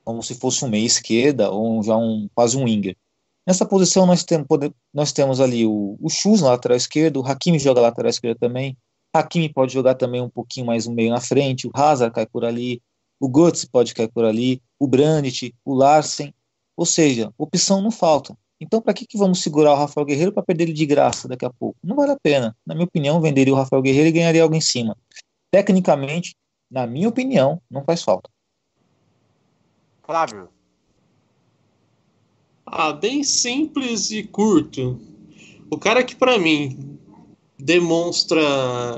como 0.04 0.22
se 0.22 0.34
fosse 0.34 0.64
um 0.64 0.68
meia 0.68 0.86
esquerda 0.86 1.50
ou 1.50 1.82
já 1.82 1.96
um 1.96 2.28
quase 2.34 2.56
um 2.56 2.64
winger. 2.64 2.96
Nessa 3.46 3.66
posição 3.66 4.06
nós, 4.06 4.22
tem, 4.24 4.44
pode, 4.44 4.72
nós 4.92 5.12
temos 5.12 5.40
ali 5.40 5.64
o, 5.66 5.96
o 6.00 6.08
Chus 6.08 6.42
na 6.42 6.48
lateral 6.48 6.76
esquerda, 6.76 7.18
o 7.18 7.26
Hakimi 7.26 7.58
joga 7.58 7.80
lateral 7.80 8.10
esquerda 8.10 8.38
também, 8.38 8.76
Hakimi 9.12 9.52
pode 9.52 9.72
jogar 9.72 9.94
também 9.94 10.20
um 10.20 10.28
pouquinho 10.28 10.66
mais 10.66 10.86
um 10.86 10.94
meio 10.94 11.10
na 11.10 11.20
frente, 11.20 11.66
o 11.66 11.70
Hazard 11.74 12.14
cai 12.14 12.26
por 12.26 12.44
ali, 12.44 12.80
o 13.20 13.28
Götze 13.28 13.68
pode 13.68 13.92
cair 13.92 14.08
por 14.08 14.24
ali, 14.24 14.62
o 14.78 14.86
Brandt, 14.86 15.54
o 15.64 15.74
Larsen, 15.74 16.32
ou 16.76 16.86
seja, 16.86 17.32
opção 17.36 17.82
não 17.82 17.90
falta. 17.90 18.36
Então, 18.58 18.80
para 18.80 18.94
que, 18.94 19.06
que 19.06 19.18
vamos 19.18 19.42
segurar 19.42 19.72
o 19.72 19.76
Rafael 19.76 20.06
Guerreiro 20.06 20.32
para 20.32 20.42
perder 20.42 20.64
ele 20.64 20.72
de 20.72 20.86
graça 20.86 21.28
daqui 21.28 21.44
a 21.44 21.50
pouco? 21.50 21.78
Não 21.82 21.96
vale 21.96 22.12
a 22.12 22.18
pena. 22.18 22.56
Na 22.64 22.74
minha 22.74 22.86
opinião, 22.86 23.20
venderia 23.20 23.52
o 23.52 23.56
Rafael 23.56 23.82
Guerreiro 23.82 24.08
e 24.08 24.12
ganharia 24.12 24.42
algo 24.42 24.54
em 24.54 24.60
cima. 24.60 24.96
Tecnicamente, 25.50 26.36
na 26.70 26.86
minha 26.86 27.08
opinião, 27.08 27.60
não 27.70 27.84
faz 27.84 28.02
falta. 28.02 28.30
Flávio. 30.04 30.48
Ah, 32.64 32.92
bem 32.92 33.24
simples 33.24 34.10
e 34.10 34.22
curto. 34.22 35.00
O 35.70 35.78
cara 35.78 36.04
que 36.04 36.14
para 36.14 36.38
mim 36.38 36.98
demonstra 37.58 38.40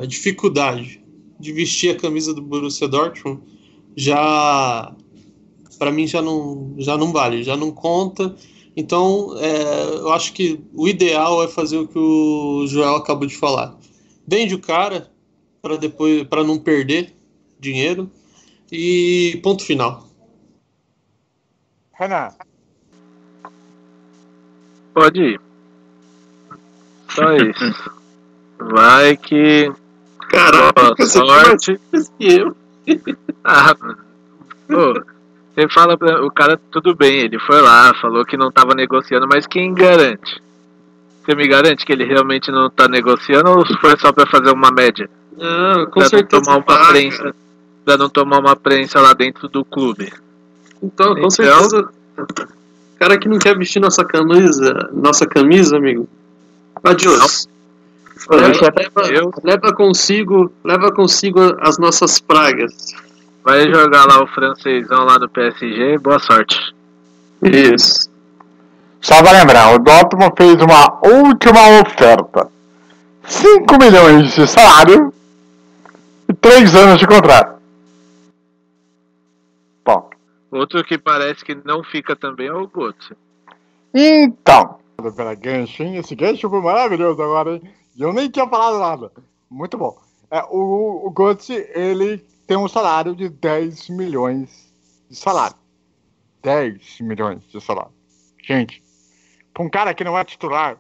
dificuldade 0.07 1.03
de 1.41 1.53
vestir 1.53 1.95
a 1.95 1.99
camisa 1.99 2.33
do 2.33 2.43
Borussia 2.43 2.87
Dortmund 2.87 3.43
já 3.97 4.95
para 5.79 5.91
mim 5.91 6.07
já 6.07 6.23
não 6.23 6.75
já 6.79 6.97
não 6.97 7.13
vale, 7.13 7.43
já 7.43 7.57
não 7.57 7.71
conta. 7.71 8.35
Então, 8.75 9.37
é, 9.39 9.85
eu 9.97 10.13
acho 10.13 10.33
que 10.33 10.61
o 10.75 10.89
ideal 10.89 11.43
é 11.43 11.49
fazer 11.49 11.77
o 11.77 11.87
que 11.87 11.99
o 11.99 12.67
Joel 12.67 12.97
acabou 12.97 13.27
de 13.27 13.37
falar. 13.37 13.77
Vende 14.27 14.55
o 14.55 14.59
cara 14.59 15.11
para 15.61 15.77
depois 15.77 16.23
para 16.25 16.43
não 16.43 16.59
perder 16.59 17.15
dinheiro 17.63 18.11
e 18.71 19.39
ponto 19.43 19.65
final. 19.65 20.07
Renan, 21.93 22.31
Pode 24.93 25.21
ir. 25.21 25.41
Só 27.09 27.33
isso. 27.37 27.93
Vai 28.59 29.17
que. 29.17 29.73
Caraca, 30.29 31.07
sorte. 31.07 31.81
que 32.19 32.41
eu. 32.41 32.57
Ah, 33.45 33.75
pô, 33.75 35.03
você 35.55 35.69
fala 35.69 35.97
pra. 35.97 36.25
O 36.25 36.31
cara, 36.31 36.61
tudo 36.71 36.95
bem, 36.95 37.21
ele 37.21 37.39
foi 37.41 37.61
lá, 37.61 37.93
falou 38.01 38.25
que 38.25 38.37
não 38.37 38.53
tava 38.53 38.73
negociando, 38.75 39.27
mas 39.29 39.47
quem 39.49 39.75
garante? 39.75 40.41
Você 41.25 41.35
me 41.35 41.49
garante 41.49 41.85
que 41.85 41.93
ele 41.93 42.05
realmente 42.05 42.53
não 42.53 42.71
tá 42.71 42.87
negociando 42.89 43.51
ou 43.51 43.67
foi 43.81 43.97
só 43.99 44.13
pra 44.13 44.27
fazer 44.27 44.53
uma 44.53 44.71
média? 44.71 45.09
Não, 45.37 45.87
com 45.87 46.01
pra 46.01 46.09
certeza. 46.09 46.43
tomar 46.43 46.59
uma 46.59 46.89
prensa. 46.89 47.35
Pra 47.85 47.97
não 47.97 48.09
tomar 48.09 48.39
uma 48.39 48.55
prensa 48.57 49.01
lá 49.01 49.13
dentro 49.13 49.49
do 49.49 49.65
clube. 49.65 50.13
Então, 50.83 51.13
com 51.15 51.19
Então- 51.19 51.31
certeza. 51.31 51.89
Cara 52.99 53.19
que 53.19 53.29
não 53.29 53.39
quer 53.39 53.57
vestir 53.59 53.81
nossa 53.81 54.05
camisa, 54.05 54.89
nossa 54.93 55.27
camisa, 55.27 55.77
amigo. 55.77 56.09
Adiós. 56.85 57.49
Leva, 58.31 58.73
leva, 58.77 59.13
Eu- 59.13 59.33
leva 59.43 59.73
consigo, 59.73 60.53
leva 60.63 60.93
consigo 60.93 61.41
as 61.61 61.77
nossas 61.79 62.21
pragas. 62.21 62.73
Vai 63.43 63.69
jogar 63.69 64.07
lá 64.07 64.23
o 64.23 64.27
francesão 64.29 65.05
lá 65.05 65.19
no 65.19 65.29
PSG, 65.29 65.99
boa 65.99 66.19
sorte. 66.21 66.57
Isso. 67.43 68.09
só 69.01 69.21
pra 69.21 69.33
lembrar, 69.33 69.75
o 69.75 69.81
Dortmund 69.81 70.33
fez 70.37 70.55
uma 70.63 71.01
última 71.05 71.81
oferta. 71.81 72.47
5 73.27 73.77
milhões 73.79 74.33
de 74.37 74.47
salário 74.47 75.13
e 76.29 76.33
3 76.35 76.73
anos 76.77 77.01
de 77.01 77.07
contrato. 77.09 77.61
Bom, 79.85 80.11
Outro 80.53 80.85
que 80.85 80.99
parece 80.99 81.43
que 81.43 81.55
não 81.55 81.83
fica 81.83 82.15
também 82.15 82.49
é 82.49 82.53
o 82.53 82.69
Götze. 82.69 83.17
então. 83.95 84.79
Pela 85.17 85.35
gancho, 85.35 85.83
hein? 85.83 85.97
Esse 85.97 86.15
gancho 86.15 86.49
foi 86.49 86.61
maravilhoso 86.61 87.21
agora, 87.23 87.55
hein? 87.55 87.63
Eu 87.99 88.13
nem 88.13 88.31
tinha 88.31 88.47
falado 88.47 88.79
nada. 88.79 89.13
Muito 89.51 89.79
bom. 89.79 89.99
É, 90.31 90.45
o, 90.51 91.07
o 91.07 91.11
Götze, 91.11 91.55
ele 91.75 92.19
tem 92.47 92.59
um 92.59 92.69
salário 92.69 93.17
de 93.17 93.31
10 93.31 93.89
milhões 93.89 94.71
de 95.09 95.17
salário. 95.17 95.57
10 96.43 97.01
milhões 97.01 97.43
de 97.49 97.59
salário. 97.59 97.93
Gente, 98.43 98.85
pra 99.55 99.65
um 99.65 99.71
cara 99.71 99.95
que 99.95 100.05
não 100.05 100.19
é 100.19 100.23
titular, 100.23 100.77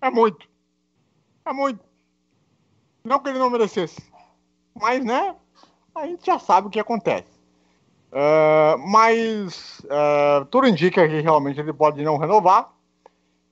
é 0.00 0.10
muito. 0.10 0.48
É 1.44 1.52
muito. 1.52 1.80
Não 3.04 3.18
que 3.18 3.30
ele 3.30 3.38
não 3.40 3.50
merecesse. 3.50 4.00
Mas, 4.80 5.04
né? 5.04 5.34
A 5.92 6.06
gente 6.06 6.24
já 6.24 6.38
sabe 6.38 6.68
o 6.68 6.70
que 6.70 6.78
acontece. 6.78 7.31
É, 8.12 8.76
mas 8.78 9.80
é, 9.88 10.44
tudo 10.50 10.68
indica 10.68 11.08
que 11.08 11.20
realmente 11.20 11.58
ele 11.58 11.72
pode 11.72 12.02
não 12.02 12.18
renovar. 12.18 12.70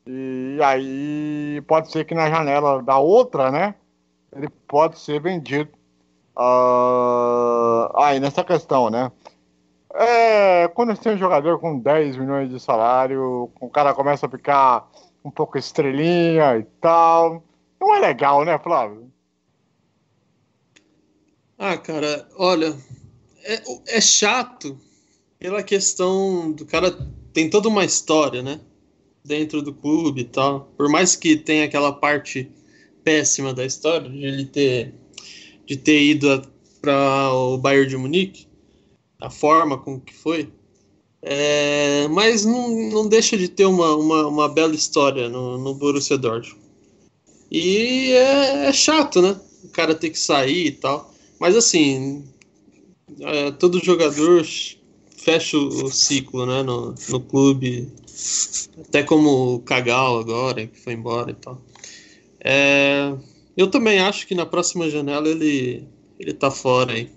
E 0.06 0.58
aí 0.62 1.62
pode 1.66 1.90
ser 1.90 2.04
que 2.04 2.14
na 2.14 2.28
janela 2.28 2.82
da 2.82 2.98
outra, 2.98 3.50
né? 3.50 3.74
Ele 4.34 4.48
pode 4.68 4.98
ser 4.98 5.20
vendido. 5.20 5.70
ah, 6.36 7.90
aí 7.94 8.20
nessa 8.20 8.44
questão, 8.44 8.90
né? 8.90 9.11
É, 9.94 10.68
quando 10.68 10.94
você 10.94 11.02
tem 11.02 11.14
um 11.14 11.18
jogador 11.18 11.58
com 11.58 11.78
10 11.78 12.16
milhões 12.16 12.50
de 12.50 12.61
salário, 12.61 13.50
o 13.61 13.68
cara 13.70 13.94
começa 13.94 14.26
a 14.26 14.30
ficar 14.30 14.88
um 15.24 15.30
pouco 15.30 15.58
estrelinha 15.58 16.58
e 16.58 16.64
tal. 16.80 17.42
Não 17.80 17.94
é 17.94 17.98
legal, 17.98 18.44
né, 18.44 18.58
Flávio? 18.58 19.11
Ah, 21.58 21.76
cara, 21.76 22.26
olha, 22.38 22.74
é, 23.55 23.96
é 23.96 24.01
chato 24.01 24.78
pela 25.38 25.62
questão 25.62 26.53
do 26.53 26.64
cara 26.64 26.96
tem 27.32 27.48
toda 27.48 27.68
uma 27.68 27.84
história, 27.84 28.42
né? 28.42 28.61
Dentro 29.24 29.62
do 29.62 29.72
clube 29.72 30.22
e 30.22 30.24
tal. 30.24 30.72
Por 30.76 30.88
mais 30.88 31.16
que 31.16 31.36
tenha 31.36 31.64
aquela 31.64 31.92
parte 31.92 32.51
péssima 33.03 33.53
da 33.53 33.64
história 33.64 34.09
de 34.09 34.24
ele 34.24 34.44
ter 34.44 34.94
de 35.66 35.76
ter 35.76 36.03
ido 36.03 36.42
para 36.80 37.32
o 37.32 37.57
Bayern 37.57 37.88
de 37.88 37.96
Munique, 37.96 38.48
a 39.20 39.30
forma 39.30 39.78
com 39.78 40.01
que 40.01 40.14
foi. 40.14 40.48
É, 41.22 42.09
mas 42.09 42.44
não, 42.44 42.70
não 42.90 43.09
deixa 43.09 43.36
de 43.36 43.46
ter 43.46 43.66
uma, 43.66 43.94
uma, 43.94 44.26
uma 44.26 44.48
bela 44.48 44.74
história 44.74 45.28
no, 45.28 45.59
no 45.59 45.74
Borussia 45.74 46.16
Dortmund. 46.16 46.61
E 47.51 48.12
é, 48.12 48.66
é 48.66 48.72
chato, 48.72 49.20
né? 49.20 49.38
O 49.64 49.68
cara 49.68 49.94
ter 49.94 50.11
que 50.11 50.18
sair 50.18 50.66
e 50.66 50.72
tal. 50.72 51.12
Mas 51.38 51.55
assim, 51.57 52.24
é, 53.20 53.50
todo 53.52 53.84
jogador 53.84 54.44
fecha 55.16 55.56
o, 55.56 55.90
ciclo, 55.90 56.46
né? 56.46 56.62
No, 56.62 56.94
no 57.08 57.20
clube. 57.20 57.92
Até 58.78 59.02
como 59.02 59.56
o 59.56 59.60
Cagal 59.60 60.18
agora, 60.18 60.66
que 60.66 60.78
foi 60.78 60.94
embora 60.94 61.30
e 61.30 61.34
tal. 61.34 61.60
É, 62.40 63.14
eu 63.56 63.70
também 63.70 64.00
acho 64.00 64.26
que 64.26 64.34
na 64.34 64.46
próxima 64.46 64.88
janela 64.88 65.28
ele, 65.28 65.86
ele 66.18 66.32
tá 66.32 66.50
fora 66.50 66.92
aí. 66.94 67.10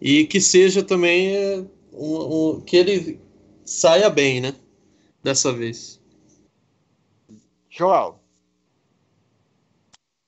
E 0.00 0.26
que 0.26 0.40
seja 0.40 0.82
também 0.82 1.36
é, 1.36 1.64
um, 1.92 2.56
um- 2.56 2.60
que 2.60 2.76
ele 2.76 3.20
saia 3.64 4.10
bem, 4.10 4.40
né? 4.40 4.54
Dessa 5.22 5.52
vez. 5.52 6.00
Joel, 7.70 8.18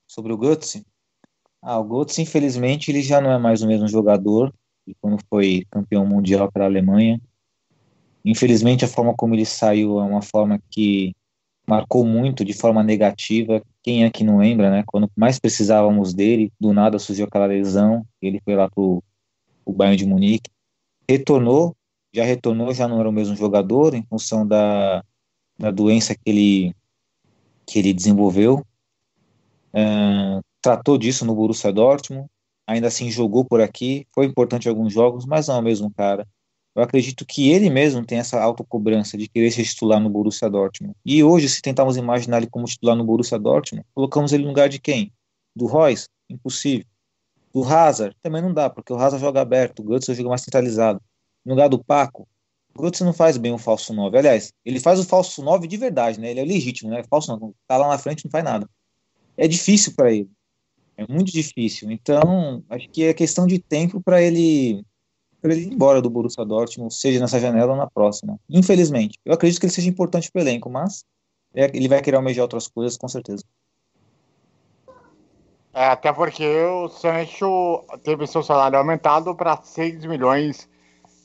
sobre 0.07 0.33
o 0.33 0.39
Götze. 0.39 0.87
Ah, 1.67 1.81
o 1.81 1.85
Götze, 1.85 2.21
infelizmente, 2.21 2.91
ele 2.91 3.01
já 3.01 3.23
não 3.23 3.31
é 3.31 3.39
mais 3.39 3.63
o 3.63 3.67
mesmo 3.67 3.89
jogador 3.89 4.53
de 4.87 4.95
quando 5.01 5.19
foi 5.31 5.65
campeão 5.71 6.05
mundial 6.05 6.53
pela 6.53 6.67
Alemanha. 6.67 7.19
Infelizmente, 8.23 8.85
a 8.85 8.89
forma 8.89 9.15
como 9.15 9.35
ele 9.35 9.47
saiu 9.47 9.99
é 9.99 10.03
uma 10.03 10.21
forma 10.21 10.61
que 10.71 11.17
marcou 11.67 12.05
muito 12.05 12.45
de 12.45 12.53
forma 12.53 12.83
negativa. 12.83 13.63
Quem 13.83 14.05
é 14.05 14.11
que 14.11 14.23
não 14.23 14.39
lembra, 14.39 14.71
né? 14.71 14.85
Quando 14.87 15.11
mais 15.17 15.39
precisávamos 15.39 16.13
dele, 16.13 16.53
do 16.61 16.75
nada 16.75 16.99
surgiu 16.99 17.25
aquela 17.25 17.47
lesão, 17.47 18.07
ele 18.21 18.43
foi 18.45 18.55
lá 18.55 18.69
pro 18.69 19.03
o 19.65 19.73
Bayern 19.73 19.97
de 19.97 20.05
Munique. 20.05 20.51
Retornou, 21.09 21.75
já 22.13 22.25
retornou, 22.25 22.75
já 22.75 22.87
não 22.87 23.01
era 23.01 23.09
o 23.09 23.13
mesmo 23.13 23.35
jogador 23.35 23.95
em 23.95 24.03
função 24.03 24.47
da, 24.47 25.03
da 25.59 25.71
doença 25.71 26.15
que 26.15 26.21
ele, 26.27 26.77
que 27.67 27.79
ele 27.79 27.95
desenvolveu. 27.95 28.63
Ah, 29.73 30.43
tratou 30.65 30.97
disso 30.97 31.27
no 31.27 31.35
Borussia 31.35 31.71
Dortmund, 31.71 32.27
ainda 32.67 32.87
assim 32.87 33.11
jogou 33.11 33.45
por 33.45 33.61
aqui, 33.61 34.07
foi 34.15 34.25
importante 34.25 34.65
em 34.65 34.71
alguns 34.71 34.95
jogos, 34.95 35.27
mas 35.27 35.47
não 35.47 35.57
é 35.57 35.59
o 35.59 35.63
mesmo 35.63 35.93
cara. 35.93 36.27
Eu 36.75 36.83
acredito 36.83 37.27
que 37.27 37.51
ele 37.51 37.69
mesmo 37.69 38.05
tem 38.05 38.19
essa 38.19 38.41
autocobrança 38.41 39.19
de 39.19 39.29
querer 39.29 39.51
ser 39.51 39.63
titular 39.65 40.01
no 40.01 40.09
Borussia 40.09 40.49
Dortmund. 40.49 40.97
E 41.05 41.23
hoje, 41.23 41.51
se 41.51 41.61
tentarmos 41.61 41.99
imaginar 41.99 42.39
ele 42.39 42.47
como 42.47 42.65
titular 42.65 42.97
no 42.97 43.05
Borussia 43.05 43.39
Dortmund, 43.39 43.87
colocamos 43.95 44.33
ele 44.33 44.45
no 44.45 44.49
lugar 44.49 44.71
de 44.71 44.81
quem? 44.81 45.13
Do 45.55 45.67
Royce? 45.67 46.09
Impossível. 46.31 46.87
Do 47.53 47.63
Hazard? 47.63 48.17
Também 48.23 48.41
não 48.41 48.53
dá, 48.53 48.71
porque 48.71 48.91
o 48.91 48.97
Hazard 48.97 49.21
joga 49.21 49.43
aberto, 49.43 49.81
o 49.81 49.85
Götze 49.85 50.15
joga 50.15 50.31
mais 50.31 50.41
centralizado. 50.41 50.99
No 51.45 51.53
lugar 51.53 51.69
do 51.69 51.85
Paco, 51.85 52.27
o 52.75 52.83
Götze 52.83 53.05
não 53.05 53.13
faz 53.13 53.37
bem 53.37 53.53
o 53.53 53.59
falso 53.59 53.93
9. 53.93 54.17
Aliás, 54.17 54.51
ele 54.65 54.81
faz 54.81 54.99
o 54.99 55.05
falso 55.05 55.43
9 55.43 55.69
de 55.69 55.77
verdade, 55.77 56.19
né? 56.19 56.31
Ele 56.31 56.41
é 56.41 56.45
legítimo, 56.45 56.91
né? 56.91 57.03
Falso 57.05 57.31
não, 57.31 57.55
tá 57.69 57.77
lá 57.77 57.89
na 57.89 57.99
frente 57.99 58.25
não 58.25 58.31
faz 58.31 58.43
nada. 58.43 58.67
É 59.37 59.47
difícil 59.47 59.93
para 59.95 60.11
ele. 60.11 60.31
É 60.97 61.07
muito 61.07 61.33
difícil. 61.33 61.91
Então, 61.91 62.63
acho 62.69 62.89
que 62.91 63.05
é 63.05 63.15
questão 63.15 63.47
de 63.47 63.59
tempo 63.59 64.01
para 64.01 64.23
ele 64.23 64.85
para 65.41 65.53
ele 65.53 65.67
ir 65.67 65.75
embora 65.75 66.01
do 66.01 66.09
Borussia 66.09 66.43
Dortmund, 66.43 66.95
seja 66.95 67.21
nessa 67.21 67.39
janela 67.39 67.73
ou 67.73 67.77
na 67.77 67.87
próxima. 67.87 68.41
Infelizmente. 68.49 69.19
Eu 69.23 69.35
acredito 69.35 69.61
que 69.61 69.67
ele 69.67 69.73
seja 69.75 69.91
importante 69.91 70.33
para 70.33 70.41
o 70.41 70.43
elenco, 70.43 70.71
mas 70.71 71.05
é- 71.55 71.71
ele 71.77 71.87
vai 71.87 72.01
querer 72.01 72.17
almejar 72.17 72.45
outras 72.45 72.67
coisas, 72.67 72.97
com 72.97 73.07
certeza. 73.09 73.45
É, 75.75 75.89
até 75.89 76.11
porque 76.13 76.47
o 76.65 76.89
Sancho 76.89 77.85
teve 78.03 78.27
seu 78.27 78.43
salário 78.43 78.79
aumentado 78.79 79.35
para 79.35 79.61
6 79.63 80.05
milhões 80.07 80.67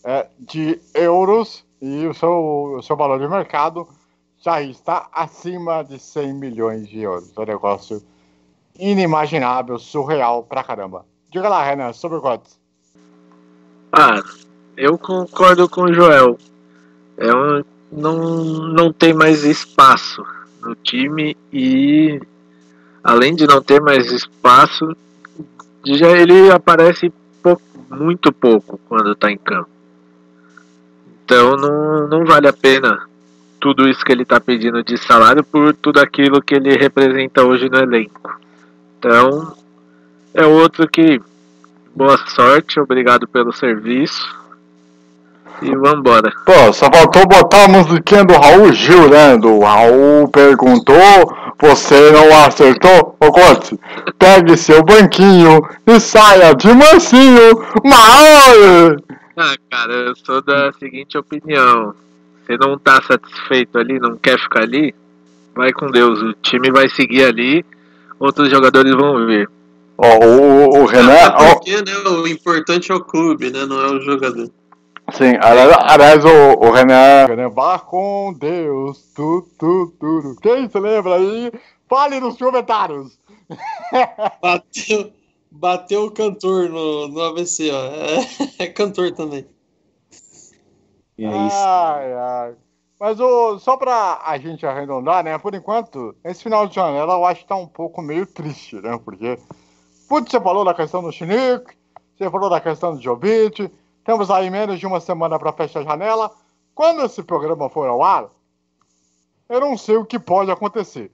é, 0.04 0.28
de 0.38 0.82
euros 0.94 1.66
e 1.82 2.06
o 2.08 2.14
seu, 2.14 2.74
o 2.78 2.82
seu 2.82 2.98
valor 2.98 3.20
de 3.20 3.28
mercado 3.28 3.88
já 4.38 4.62
está 4.62 5.08
acima 5.14 5.84
de 5.84 6.00
100 6.00 6.34
milhões 6.34 6.88
de 6.90 7.00
euros. 7.00 7.32
É 7.38 7.40
um 7.40 7.46
negócio 7.46 8.04
inimaginável, 8.80 9.78
surreal 9.78 10.44
pra 10.44 10.64
caramba. 10.64 11.06
Diga 11.32 11.50
lá, 11.50 11.64
Renan, 11.64 11.94
sobre 11.94 12.18
o 12.18 12.22
Cotes. 12.22 12.58
Ah, 13.92 14.22
eu 14.78 14.98
concordo 14.98 15.68
com 15.68 15.82
o 15.82 15.94
Joel. 15.94 16.38
É 17.18 17.36
um, 17.36 17.64
não, 17.92 18.16
não 18.70 18.94
tem 18.94 19.14
mais 19.14 19.44
espaço 19.44 20.26
no 20.62 20.76
time 20.76 21.36
e 21.52 22.20
além 23.04 23.36
de 23.36 23.46
não 23.46 23.62
ter 23.62 23.82
mais 23.82 24.12
espaço, 24.12 24.96
já 25.86 26.10
ele 26.12 26.52
aparece 26.52 27.12
pou- 27.42 27.62
muito 27.90 28.32
pouco 28.32 28.80
quando 28.88 29.12
está 29.12 29.32
em 29.32 29.38
campo. 29.38 29.70
Então 31.26 31.56
não, 31.56 32.08
não 32.08 32.26
vale 32.26 32.48
a 32.48 32.54
pena 32.54 33.08
tudo 33.60 33.88
isso 33.88 34.04
que 34.04 34.12
ele 34.12 34.24
está 34.24 34.40
pedindo 34.40 34.84
de 34.84 34.98
salário 34.98 35.44
por 35.44 35.74
tudo 35.76 36.00
aquilo 36.00 36.42
que 36.42 36.56
ele 36.56 36.76
representa 36.78 37.44
hoje 37.44 37.70
no 37.70 37.78
elenco. 37.78 38.40
Então 39.00 39.56
é 40.34 40.46
outro 40.46 40.88
que 40.88 41.22
boa 41.96 42.18
sorte, 42.28 42.80
obrigado 42.80 43.28
pelo 43.28 43.54
serviço. 43.54 44.38
e 45.62 45.76
vambora. 45.76 46.32
Pô, 46.46 46.72
só 46.72 46.86
faltou 46.92 47.28
botar 47.28 47.66
a 47.66 47.68
musiquinha 47.68 48.24
do 48.24 48.34
Raul 48.34 48.72
Gil, 48.74 49.10
né? 49.10 49.38
Do 49.38 49.60
Raul 49.60 50.28
perguntou, 50.30 50.96
você 51.60 52.12
não 52.12 52.46
acertou? 52.46 53.18
Ô, 53.20 53.32
Cote, 53.32 53.78
pegue 54.18 54.56
seu 54.56 54.84
banquinho 54.84 55.62
e 55.86 56.00
saia 56.00 56.54
de 56.54 56.68
mansinho, 56.68 57.58
maior! 57.84 58.98
Ah, 59.36 59.56
cara, 59.70 59.94
eu 59.94 60.16
sou 60.16 60.42
da 60.42 60.72
seguinte 60.74 61.18
opinião. 61.18 61.94
Você 62.46 62.58
não 62.58 62.78
tá 62.78 63.02
satisfeito 63.02 63.78
ali, 63.78 64.00
não 64.00 64.18
quer 64.18 64.40
ficar 64.40 64.62
ali, 64.64 64.94
vai 65.56 65.72
com 65.72 65.88
Deus. 65.88 66.22
O 66.22 66.34
time 66.42 66.72
vai 66.72 66.90
seguir 66.90 67.26
ali, 67.26 67.66
outros 68.20 68.50
jogadores 68.50 68.94
vão 68.96 69.26
vir. 69.26 69.50
Ó, 69.98 70.26
o, 70.26 70.82
o 70.82 70.86
Renan. 70.86 71.34
ó, 71.36 71.54
Porque, 71.56 71.76
né, 71.82 71.94
o 72.10 72.28
importante 72.28 72.92
é 72.92 72.96
o 72.96 73.04
clube, 73.04 73.50
né? 73.52 73.66
Não 73.66 73.82
é 73.82 73.92
o 73.92 74.02
jogador. 74.02 74.50
sim, 75.12 75.34
aliás, 75.42 76.24
o, 76.24 76.30
o 76.66 76.72
Renan. 76.72 77.26
Renan, 77.28 77.50
vá 77.50 77.80
com 77.80 78.34
Deus, 78.40 79.12
tu, 79.16 79.46
tu, 79.58 79.94
tudo. 80.00 80.36
Quem 80.42 80.70
se 80.70 80.80
lembra 80.80 81.16
aí? 81.16 81.52
Fale 81.90 82.20
nos 82.20 82.38
comentários. 82.38 83.20
Bateu, 84.42 85.12
bateu 85.52 86.04
o 86.06 86.12
cantor 86.12 86.70
no, 86.70 87.08
no 87.08 87.22
AVC, 87.24 87.72
ó. 87.72 87.86
É, 88.60 88.64
é 88.66 88.68
cantor 88.68 89.12
também. 89.12 89.46
E 91.18 91.26
é 91.26 91.48
isso. 91.48 91.58
Ai, 91.58 92.14
ai. 92.14 92.54
Mas 93.00 93.18
o, 93.20 93.58
só 93.60 93.78
pra 93.78 94.20
a 94.26 94.38
gente 94.38 94.66
arredondar, 94.66 95.24
né? 95.24 95.38
Por 95.38 95.56
enquanto, 95.56 96.14
esse 96.24 96.44
final 96.44 96.68
de 96.68 96.76
janela 96.76 97.14
eu 97.14 97.26
acho 97.26 97.42
que 97.42 97.48
tá 97.48 97.56
um 97.56 97.68
pouco 97.68 98.02
meio 98.02 98.26
triste, 98.26 98.76
né? 98.76 99.00
Porque, 99.04 99.40
putz, 100.10 100.30
você 100.30 100.42
falou 100.42 100.66
da 100.66 100.74
questão 100.74 101.02
do 101.02 101.12
Chinique, 101.12 101.78
você 102.18 102.30
falou 102.30 102.50
da 102.50 102.60
questão 102.60 102.94
do 102.94 103.02
Jovic, 103.02 103.72
temos 104.04 104.30
aí 104.30 104.50
menos 104.50 104.80
de 104.80 104.86
uma 104.86 105.00
semana 105.00 105.40
pra 105.40 105.54
fechar 105.54 105.80
a 105.80 105.84
janela. 105.84 106.30
Quando 106.76 107.02
esse 107.04 107.24
programa 107.24 107.70
for 107.70 107.88
ao 107.88 108.04
ar, 108.04 108.30
eu 109.48 109.62
não 109.62 109.78
sei 109.78 109.96
o 109.96 110.06
que 110.06 110.20
pode 110.20 110.52
acontecer. 110.52 111.10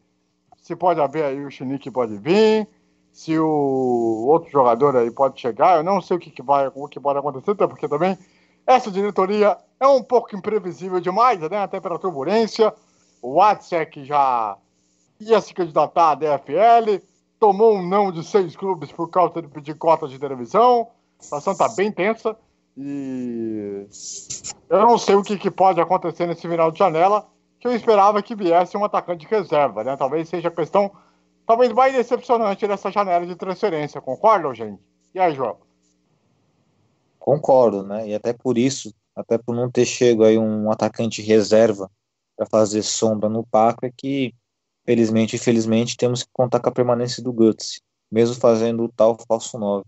Se 0.58 0.76
pode 0.76 1.00
haver 1.00 1.24
aí 1.24 1.46
o 1.46 1.52
Chinique 1.52 1.92
pode 1.92 2.18
vir, 2.18 2.68
se 3.12 3.38
o 3.38 4.26
outro 4.28 4.50
jogador 4.50 4.96
aí 4.98 5.12
pode 5.12 5.40
chegar, 5.40 5.78
eu 5.78 5.84
não 5.84 6.02
sei 6.02 6.18
o 6.18 6.20
que, 6.20 6.32
que 6.32 6.42
vai, 6.42 6.72
o 6.74 6.88
que 6.88 7.00
pode 7.00 7.20
acontecer, 7.20 7.52
até 7.52 7.68
porque 7.68 7.88
também 7.88 8.18
essa 8.66 8.90
diretoria 8.90 9.58
é 9.80 9.88
um 9.88 10.04
pouco 10.04 10.36
imprevisível 10.36 11.00
demais, 11.00 11.40
né? 11.40 11.58
Até 11.58 11.80
pela 11.80 12.00
turbulência. 12.00 12.74
O 13.22 13.36
Watsek 13.36 14.06
já 14.06 14.58
ia 15.20 15.40
se 15.42 15.54
candidatar 15.54 16.12
à 16.12 16.16
DFL, 16.16 17.02
tomou 17.40 17.76
um 17.76 17.88
não 17.88 18.12
de 18.12 18.24
seis 18.24 18.56
clubes 18.56 18.92
por 18.92 19.10
causa 19.10 19.42
de 19.42 19.48
pedir 19.48 19.76
cota 19.76 20.08
de 20.08 20.20
televisão. 20.20 20.88
A 21.20 21.24
situação 21.24 21.54
está 21.54 21.70
bem 21.70 21.92
tensa 21.92 22.36
e 22.78 23.88
eu 24.70 24.82
não 24.82 24.98
sei 24.98 25.16
o 25.16 25.24
que, 25.24 25.38
que 25.38 25.50
pode 25.50 25.80
acontecer 25.80 26.28
nesse 26.28 26.48
final 26.48 26.72
de 26.72 26.80
janela, 26.80 27.26
que 27.60 27.68
eu 27.68 27.74
esperava 27.74 28.22
que 28.22 28.36
viesse 28.36 28.76
um 28.76 28.84
atacante 28.84 29.26
de 29.26 29.34
reserva, 29.34 29.84
né? 29.84 29.96
Talvez 29.96 30.28
seja 30.28 30.50
a 30.50 30.52
questão 30.52 30.92
talvez 31.46 31.72
mais 31.72 31.94
decepcionante 31.94 32.68
dessa 32.68 32.92
janela 32.92 33.26
de 33.26 33.36
transferência, 33.36 34.02
concordam, 34.02 34.54
gente? 34.54 34.82
E 35.14 35.20
aí, 35.20 35.34
João? 35.34 35.65
Concordo, 37.26 37.82
né? 37.82 38.08
E 38.08 38.14
até 38.14 38.34
por 38.34 38.56
isso, 38.56 38.94
até 39.16 39.36
por 39.36 39.56
não 39.56 39.68
ter 39.72 39.84
chego 39.84 40.24
aí 40.24 40.38
um 40.38 40.70
atacante 40.70 41.24
reserva 41.24 41.90
para 42.38 42.46
fazer 42.46 42.84
sombra 42.84 43.28
no 43.28 43.44
Paco, 43.44 43.84
é 43.84 43.90
que, 43.90 44.32
felizmente 44.86 45.36
infelizmente, 45.36 45.98
temos 45.98 46.22
que 46.22 46.30
contar 46.32 46.60
com 46.60 46.70
a 46.70 46.72
permanência 46.72 47.24
do 47.24 47.34
Guts, 47.34 47.82
mesmo 48.12 48.36
fazendo 48.36 48.84
o 48.84 48.90
tal 48.90 49.18
falso 49.28 49.58
9. 49.58 49.84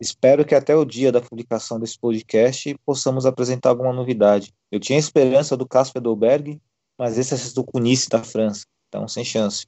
Espero 0.00 0.44
que 0.44 0.54
até 0.54 0.76
o 0.76 0.84
dia 0.84 1.10
da 1.10 1.20
publicação 1.20 1.80
desse 1.80 1.98
podcast 1.98 2.78
possamos 2.86 3.26
apresentar 3.26 3.70
alguma 3.70 3.92
novidade. 3.92 4.54
Eu 4.70 4.78
tinha 4.78 4.96
esperança 4.96 5.56
do 5.56 5.66
Casper 5.66 6.00
Dolberg, 6.00 6.62
mas 6.96 7.18
esse 7.18 7.34
é 7.34 7.52
do 7.52 7.64
Cunice 7.64 8.08
da 8.08 8.22
França, 8.22 8.64
então 8.86 9.08
sem 9.08 9.24
chance. 9.24 9.66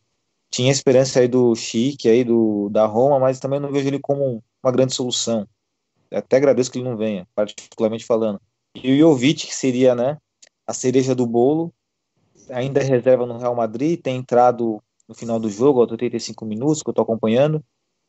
Tinha 0.52 0.70
esperança 0.70 1.18
aí 1.18 1.26
do 1.26 1.52
Chique, 1.56 2.08
aí 2.08 2.22
do, 2.22 2.68
da 2.68 2.86
Roma, 2.86 3.18
mas 3.18 3.40
também 3.40 3.58
não 3.58 3.72
vejo 3.72 3.88
ele 3.88 3.98
como 3.98 4.40
uma 4.62 4.70
grande 4.70 4.94
solução 4.94 5.48
até 6.12 6.36
agradeço 6.36 6.70
que 6.70 6.78
ele 6.78 6.88
não 6.88 6.96
venha, 6.96 7.26
particularmente 7.34 8.04
falando. 8.04 8.40
E 8.74 8.92
o 8.92 8.98
Jovic, 8.98 9.46
que 9.46 9.54
seria 9.54 9.94
né, 9.94 10.18
a 10.66 10.72
cereja 10.72 11.14
do 11.14 11.26
bolo, 11.26 11.72
ainda 12.50 12.80
é 12.80 12.84
reserva 12.84 13.26
no 13.26 13.38
Real 13.38 13.54
Madrid, 13.54 14.00
tem 14.00 14.16
entrado 14.16 14.82
no 15.08 15.14
final 15.14 15.38
do 15.38 15.48
jogo, 15.48 15.80
aos 15.80 15.90
85 15.90 16.44
minutos, 16.44 16.82
que 16.82 16.88
eu 16.88 16.92
estou 16.92 17.02
acompanhando, 17.02 17.62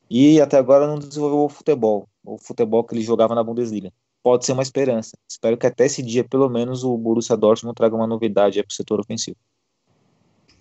e 0.09 0.41
até 0.41 0.57
agora 0.57 0.87
não 0.87 0.99
desenvolveu 0.99 1.45
o 1.45 1.49
futebol, 1.49 2.07
o 2.25 2.37
futebol 2.37 2.83
que 2.83 2.93
ele 2.93 3.01
jogava 3.01 3.35
na 3.35 3.43
Bundesliga. 3.43 3.91
Pode 4.21 4.45
ser 4.45 4.51
uma 4.51 4.63
esperança. 4.63 5.17
Espero 5.29 5.57
que 5.57 5.65
até 5.65 5.85
esse 5.85 6.03
dia, 6.03 6.25
pelo 6.27 6.49
menos, 6.49 6.83
o 6.83 6.97
Borussia 6.97 7.37
Dortmund 7.37 7.75
traga 7.75 7.95
uma 7.95 8.07
novidade 8.07 8.61
para 8.61 8.69
o 8.69 8.73
setor 8.73 8.99
ofensivo. 8.99 9.37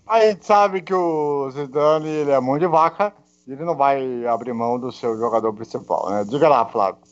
A 0.07 0.21
gente 0.21 0.47
sabe 0.47 0.81
que 0.81 0.95
o 0.95 1.51
Zidane 1.51 2.09
ele 2.09 2.31
é 2.31 2.41
mão 2.41 2.59
de 2.59 2.67
vaca, 2.67 3.13
ele 3.47 3.65
não 3.65 3.77
vai 3.77 4.25
abrir 4.27 4.55
mão 4.55 4.79
do 4.79 4.93
seu 4.93 5.19
jogador 5.19 5.53
principal, 5.53 6.09
né? 6.09 6.25
Diga 6.25 6.49
lá, 6.49 6.65
Flávio. 6.65 7.03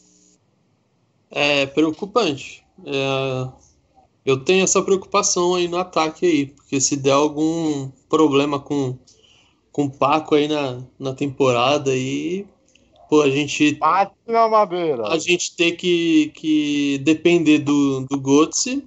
É 1.31 1.66
preocupante. 1.66 2.64
É, 2.85 3.49
eu 4.24 4.43
tenho 4.45 4.64
essa 4.64 4.83
preocupação 4.83 5.55
aí 5.55 5.68
no 5.68 5.79
ataque 5.79 6.27
aí, 6.27 6.47
porque 6.47 6.81
se 6.81 6.97
der 6.97 7.12
algum 7.12 7.89
problema 8.09 8.59
com, 8.59 8.99
com 9.72 9.85
o 9.85 9.91
Paco 9.91 10.35
aí 10.35 10.49
na, 10.49 10.83
na 10.99 11.14
temporada 11.14 11.91
aí, 11.91 12.47
pô, 13.09 13.22
a 13.22 13.31
gente 13.31 13.74
Bate 13.74 14.14
na 14.27 14.49
madeira. 14.49 15.07
a 15.09 15.18
gente 15.18 15.55
ter 15.55 15.72
que, 15.72 16.33
que 16.35 16.99
depender 16.99 17.59
do, 17.61 18.07
do 18.07 18.18
Götze 18.18 18.85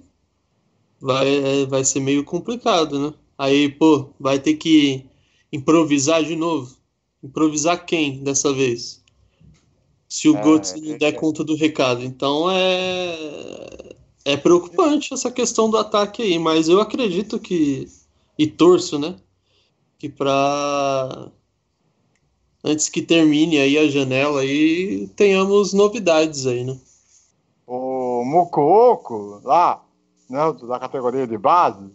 vai, 1.00 1.64
vai 1.66 1.84
ser 1.84 2.00
meio 2.00 2.22
complicado, 2.24 2.98
né? 2.98 3.14
Aí, 3.38 3.70
pô, 3.70 4.10
vai 4.20 4.38
ter 4.38 4.54
que 4.54 5.06
improvisar 5.50 6.22
de 6.22 6.36
novo. 6.36 6.76
Improvisar 7.22 7.86
quem 7.86 8.22
dessa 8.22 8.52
vez? 8.52 8.99
Se 10.10 10.28
o 10.28 10.36
É, 10.36 10.42
Götze 10.42 10.80
não 10.80 10.94
é, 10.94 10.98
der 10.98 11.14
é. 11.14 11.16
conta 11.16 11.44
do 11.44 11.54
recado. 11.54 12.02
Então 12.02 12.50
é. 12.50 13.94
É 14.24 14.36
preocupante 14.36 15.14
essa 15.14 15.30
questão 15.30 15.70
do 15.70 15.78
ataque 15.78 16.20
aí, 16.22 16.38
mas 16.38 16.68
eu 16.68 16.80
acredito 16.80 17.38
que. 17.38 17.88
E 18.36 18.46
torço, 18.46 18.98
né? 18.98 19.14
Que 19.98 20.08
pra. 20.08 21.28
Antes 22.62 22.88
que 22.88 23.00
termine 23.00 23.56
aí 23.58 23.78
a 23.78 23.88
janela 23.88 24.40
aí, 24.40 25.08
tenhamos 25.16 25.72
novidades 25.72 26.46
aí, 26.46 26.64
né? 26.64 26.76
O 27.66 28.24
Mucoco, 28.24 29.40
lá, 29.44 29.82
né, 30.28 30.40
da 30.68 30.78
categoria 30.78 31.26
de 31.26 31.38
base, 31.38 31.88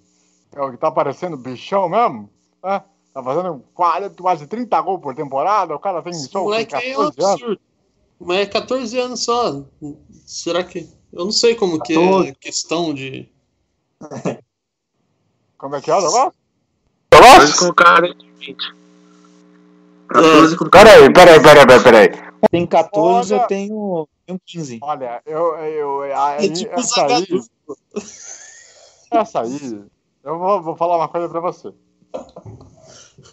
é 0.56 0.62
o 0.62 0.72
que 0.72 0.78
tá 0.78 0.90
parecendo 0.90 1.38
bichão 1.38 1.88
mesmo, 1.88 2.30
né? 2.64 2.82
Tá 3.14 3.22
fazendo 3.22 3.64
40, 3.76 4.22
quase 4.24 4.48
30 4.48 4.82
gols 4.82 5.02
por 5.02 5.14
temporada, 5.14 5.76
o 5.76 5.80
cara 5.80 6.02
tem 6.02 6.12
Esse 6.12 6.30
só 6.30 6.42
moleque 6.42 6.74
aí 6.74 6.92
é 6.92 6.98
um 6.98 7.12
14 7.12 7.44
anos. 7.44 7.60
Mas 8.20 8.40
é 8.40 8.46
14 8.46 9.00
anos 9.00 9.24
só. 9.24 9.64
Será 10.26 10.64
que. 10.64 10.90
Eu 11.12 11.26
não 11.26 11.32
sei 11.32 11.56
como 11.56 11.82
que 11.82 11.94
é 11.94 11.96
14. 11.96 12.30
a 12.30 12.36
questão 12.36 12.94
de. 12.94 13.30
Como 15.58 15.76
é 15.76 15.82
que 15.82 15.90
é 15.90 15.96
o 15.96 16.02
negócio? 16.02 16.34
14 17.10 17.58
com 17.58 17.74
cara 17.74 18.14
de 18.14 18.30
20. 18.32 18.76
14 20.10 20.58
com 20.58 20.70
cara 20.70 20.90
Peraí, 20.90 21.14
peraí, 21.14 21.42
peraí, 21.42 21.66
peraí, 21.66 22.10
peraí. 22.10 22.26
Tem 22.52 22.68
14, 22.68 23.34
Olha- 23.34 23.42
eu 23.42 23.48
tenho, 23.48 24.08
tenho 24.26 24.42
15. 24.46 24.80
Olha, 24.82 25.22
eu, 25.26 25.56
eu, 25.56 26.02
aí, 26.16 26.46
É 26.46 26.50
tipo 26.52 26.80
essa 26.80 27.06
aí, 27.06 27.28
essa 29.12 29.42
aí, 29.42 29.84
eu 30.24 30.38
vou, 30.38 30.62
vou 30.62 30.76
falar 30.76 30.98
uma 30.98 31.08
coisa 31.08 31.30
pra 31.30 31.40
você. 31.40 31.74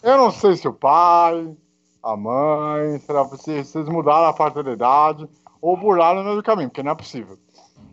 Eu 0.02 0.16
não 0.16 0.30
sei 0.30 0.56
se 0.56 0.66
o 0.66 0.72
pai, 0.72 1.54
a 2.02 2.16
mãe, 2.16 2.98
será 3.00 3.28
que 3.28 3.36
se 3.36 3.64
vocês 3.64 3.88
mudaram 3.88 4.26
a 4.26 4.32
paternidade 4.32 5.28
ou 5.60 5.76
burlaram 5.76 6.18
no 6.20 6.24
meio 6.24 6.36
do 6.36 6.42
caminho, 6.42 6.68
porque 6.68 6.82
não 6.82 6.92
é 6.92 6.94
possível. 6.94 7.38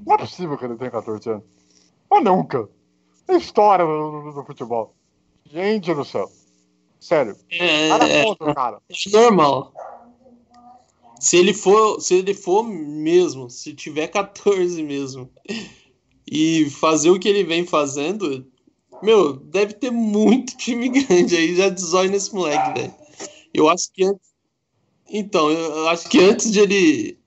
Não 0.06 0.16
é 0.16 0.18
possível 0.18 0.58
que 0.58 0.66
ele 0.66 0.76
tenha 0.76 0.90
14 0.92 1.30
anos. 1.30 1.44
Mas 2.10 2.24
nunca. 2.24 2.68
É 3.28 3.36
história 3.36 3.86
do, 3.86 4.22
do- 4.22 4.32
do 4.34 4.44
futebol. 4.44 4.96
Gente 5.46 5.94
do 5.94 6.04
céu. 6.04 6.30
Sério. 7.00 7.36
É, 7.52 7.90
é, 7.90 8.24
contra, 8.26 8.54
cara. 8.56 8.82
é 8.90 9.10
normal. 9.22 9.72
Se 11.20 11.38
ele 11.38 11.54
for, 11.54 12.00
se 12.02 12.16
ele 12.16 12.34
for 12.34 12.64
mesmo, 12.64 13.50
se 13.50 13.74
tiver 13.74 14.08
14 14.08 14.82
mesmo, 14.82 15.30
e 16.30 16.70
fazer 16.70 17.10
o 17.10 17.20
que 17.20 17.28
ele 17.28 17.44
vem 17.44 17.66
fazendo, 17.66 18.46
meu, 19.04 19.34
deve 19.34 19.74
ter 19.74 19.92
muito 19.92 20.56
time 20.58 20.90
grande 20.90 21.36
aí 21.36 21.56
já 21.56 21.70
desói 21.70 22.08
nesse 22.08 22.34
moleque, 22.34 22.80
velho. 22.80 22.94
Eu 23.54 23.70
acho 23.70 23.92
que 23.94 24.04
antes. 24.04 24.30
Então, 25.12 25.50
eu 25.52 25.88
acho 25.90 26.08
que 26.08 26.20
antes 26.20 26.52
de 26.52 26.60
ele 26.60 27.20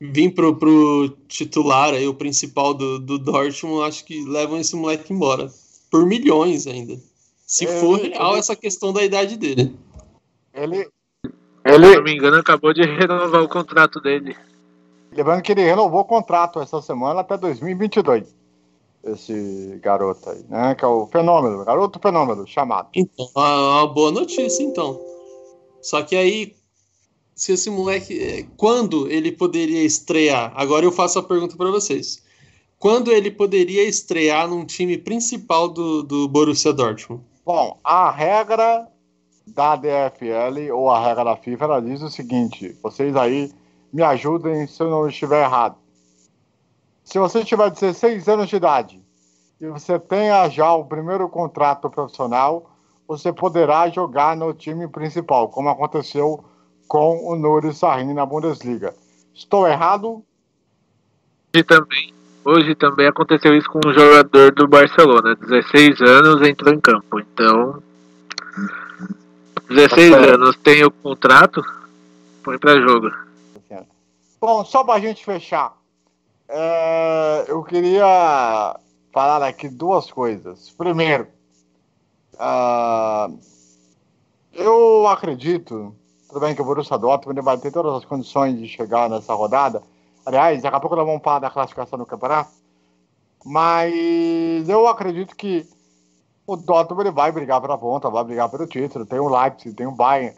vir 0.00 0.34
pro, 0.34 0.54
pro 0.56 1.08
titular 1.26 1.94
aí, 1.94 2.06
o 2.06 2.14
principal 2.14 2.74
do, 2.74 2.98
do 2.98 3.18
Dortmund, 3.18 3.86
acho 3.88 4.04
que 4.04 4.22
levam 4.24 4.58
esse 4.58 4.76
moleque 4.76 5.12
embora. 5.12 5.50
Por 5.90 6.04
milhões 6.06 6.66
ainda. 6.66 6.98
Se 7.46 7.64
É, 7.66 7.80
for 7.80 7.98
ele- 7.98 8.10
real 8.10 8.32
ele- 8.32 8.40
essa 8.40 8.54
questão 8.56 8.92
da 8.92 9.02
idade 9.02 9.36
dele. 9.36 9.74
Ele, 10.52 10.84
Se 10.84 10.90
eu 11.64 11.78
não 11.78 11.92
ele, 11.92 12.00
me 12.02 12.12
engano, 12.14 12.36
acabou 12.36 12.72
de 12.74 12.82
renovar 12.84 13.42
o 13.42 13.48
contrato 13.48 14.00
dele. 14.00 14.36
lembrando 15.12 15.42
que 15.42 15.52
ele 15.52 15.62
renovou 15.62 16.00
o 16.00 16.04
contrato 16.04 16.60
essa 16.60 16.82
semana 16.82 17.20
até 17.20 17.36
2022. 17.38 18.34
esse 19.04 19.78
garoto 19.82 20.30
aí, 20.30 20.42
né? 20.48 20.74
Que 20.74 20.84
é 20.84 20.88
o 20.88 21.06
fenômeno, 21.06 21.62
garoto 21.64 21.98
fenômeno, 22.00 22.46
chamado. 22.46 22.88
Então, 22.94 23.28
uma 23.36 23.86
boa 23.86 24.10
notícia, 24.10 24.62
então. 24.62 24.98
Só 25.84 26.02
que 26.02 26.16
aí, 26.16 26.56
se 27.34 27.52
esse 27.52 27.68
moleque. 27.68 28.18
eh, 28.18 28.46
Quando 28.56 29.06
ele 29.10 29.30
poderia 29.30 29.82
estrear? 29.84 30.50
Agora 30.56 30.86
eu 30.86 30.90
faço 30.90 31.18
a 31.18 31.22
pergunta 31.22 31.56
para 31.56 31.70
vocês. 31.70 32.22
Quando 32.78 33.12
ele 33.12 33.30
poderia 33.30 33.86
estrear 33.86 34.48
num 34.48 34.64
time 34.64 34.96
principal 34.96 35.68
do, 35.68 36.02
do 36.02 36.26
Borussia 36.26 36.72
Dortmund? 36.72 37.22
Bom, 37.44 37.78
a 37.84 38.10
regra 38.10 38.88
da 39.46 39.76
DFL 39.76 40.72
ou 40.72 40.90
a 40.90 41.06
regra 41.06 41.22
da 41.22 41.36
FIFA 41.36 41.64
ela 41.64 41.82
diz 41.82 42.00
o 42.00 42.08
seguinte: 42.08 42.74
vocês 42.82 43.14
aí 43.14 43.52
me 43.92 44.02
ajudem 44.02 44.66
se 44.66 44.82
eu 44.82 44.88
não 44.88 45.06
estiver 45.06 45.44
errado. 45.44 45.76
Se 47.04 47.18
você 47.18 47.44
tiver 47.44 47.70
16 47.70 48.26
anos 48.26 48.48
de 48.48 48.56
idade 48.56 49.02
e 49.60 49.66
você 49.68 49.98
tenha 49.98 50.48
já 50.48 50.72
o 50.74 50.86
primeiro 50.86 51.28
contrato 51.28 51.90
profissional, 51.90 52.73
você 53.06 53.32
poderá 53.32 53.88
jogar 53.88 54.36
no 54.36 54.52
time 54.52 54.88
principal, 54.88 55.48
como 55.48 55.68
aconteceu 55.68 56.44
com 56.88 57.26
o 57.26 57.36
Nuri 57.36 57.72
Sahin 57.72 58.12
na 58.12 58.24
Bundesliga. 58.24 58.94
Estou 59.34 59.66
errado? 59.66 60.24
Hoje 61.54 61.64
também, 61.64 62.14
hoje 62.44 62.74
também 62.74 63.06
aconteceu 63.06 63.56
isso 63.56 63.70
com 63.70 63.80
um 63.86 63.92
jogador 63.92 64.52
do 64.52 64.66
Barcelona, 64.66 65.36
16 65.36 66.00
anos, 66.00 66.46
entrou 66.46 66.72
em 66.72 66.80
campo. 66.80 67.20
Então, 67.20 67.82
16 69.68 70.10
Tá 70.10 70.18
anos, 70.18 70.56
tem 70.56 70.84
o 70.84 70.90
contrato, 70.90 71.62
põe 72.42 72.58
pra 72.58 72.80
jogo. 72.80 73.10
Bom, 74.40 74.62
só 74.62 74.84
para 74.84 74.94
a 74.94 75.00
gente 75.00 75.24
fechar, 75.24 75.74
é, 76.46 77.46
eu 77.48 77.62
queria 77.62 78.78
falar 79.10 79.42
aqui 79.42 79.68
duas 79.70 80.10
coisas. 80.10 80.68
Primeiro, 80.76 81.26
ah, 82.38 83.28
eu 84.52 85.06
acredito, 85.06 85.94
tudo 86.28 86.40
bem 86.40 86.54
que 86.54 86.62
o 86.62 86.64
Borussia 86.64 86.98
Dortmund 86.98 87.40
vai 87.40 87.58
ter 87.58 87.70
todas 87.70 87.94
as 87.94 88.04
condições 88.04 88.58
de 88.58 88.68
chegar 88.68 89.08
nessa 89.08 89.34
rodada. 89.34 89.82
Aliás, 90.24 90.62
daqui 90.62 90.76
a 90.76 90.80
pouco 90.80 90.96
nós 90.96 91.06
vamos 91.06 91.22
falar 91.22 91.40
da 91.40 91.50
classificação 91.50 91.98
do 91.98 92.06
campeonato. 92.06 92.50
Mas 93.44 94.68
eu 94.68 94.86
acredito 94.86 95.36
que 95.36 95.68
o 96.46 96.56
Dortmund 96.56 97.10
vai 97.10 97.30
brigar 97.30 97.60
pela 97.60 97.76
ponta, 97.76 98.08
vai 98.08 98.24
brigar 98.24 98.48
pelo 98.48 98.66
título. 98.66 99.04
Tem 99.04 99.18
o 99.18 99.28
Leipzig, 99.28 99.74
tem 99.74 99.86
o 99.86 99.92
Bayern. 99.92 100.36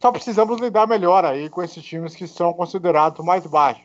Só 0.00 0.10
precisamos 0.10 0.60
lidar 0.60 0.86
melhor 0.86 1.24
aí 1.24 1.50
com 1.50 1.62
esses 1.62 1.84
times 1.84 2.14
que 2.14 2.26
são 2.26 2.52
considerados 2.52 3.24
mais 3.24 3.46
baixos. 3.46 3.84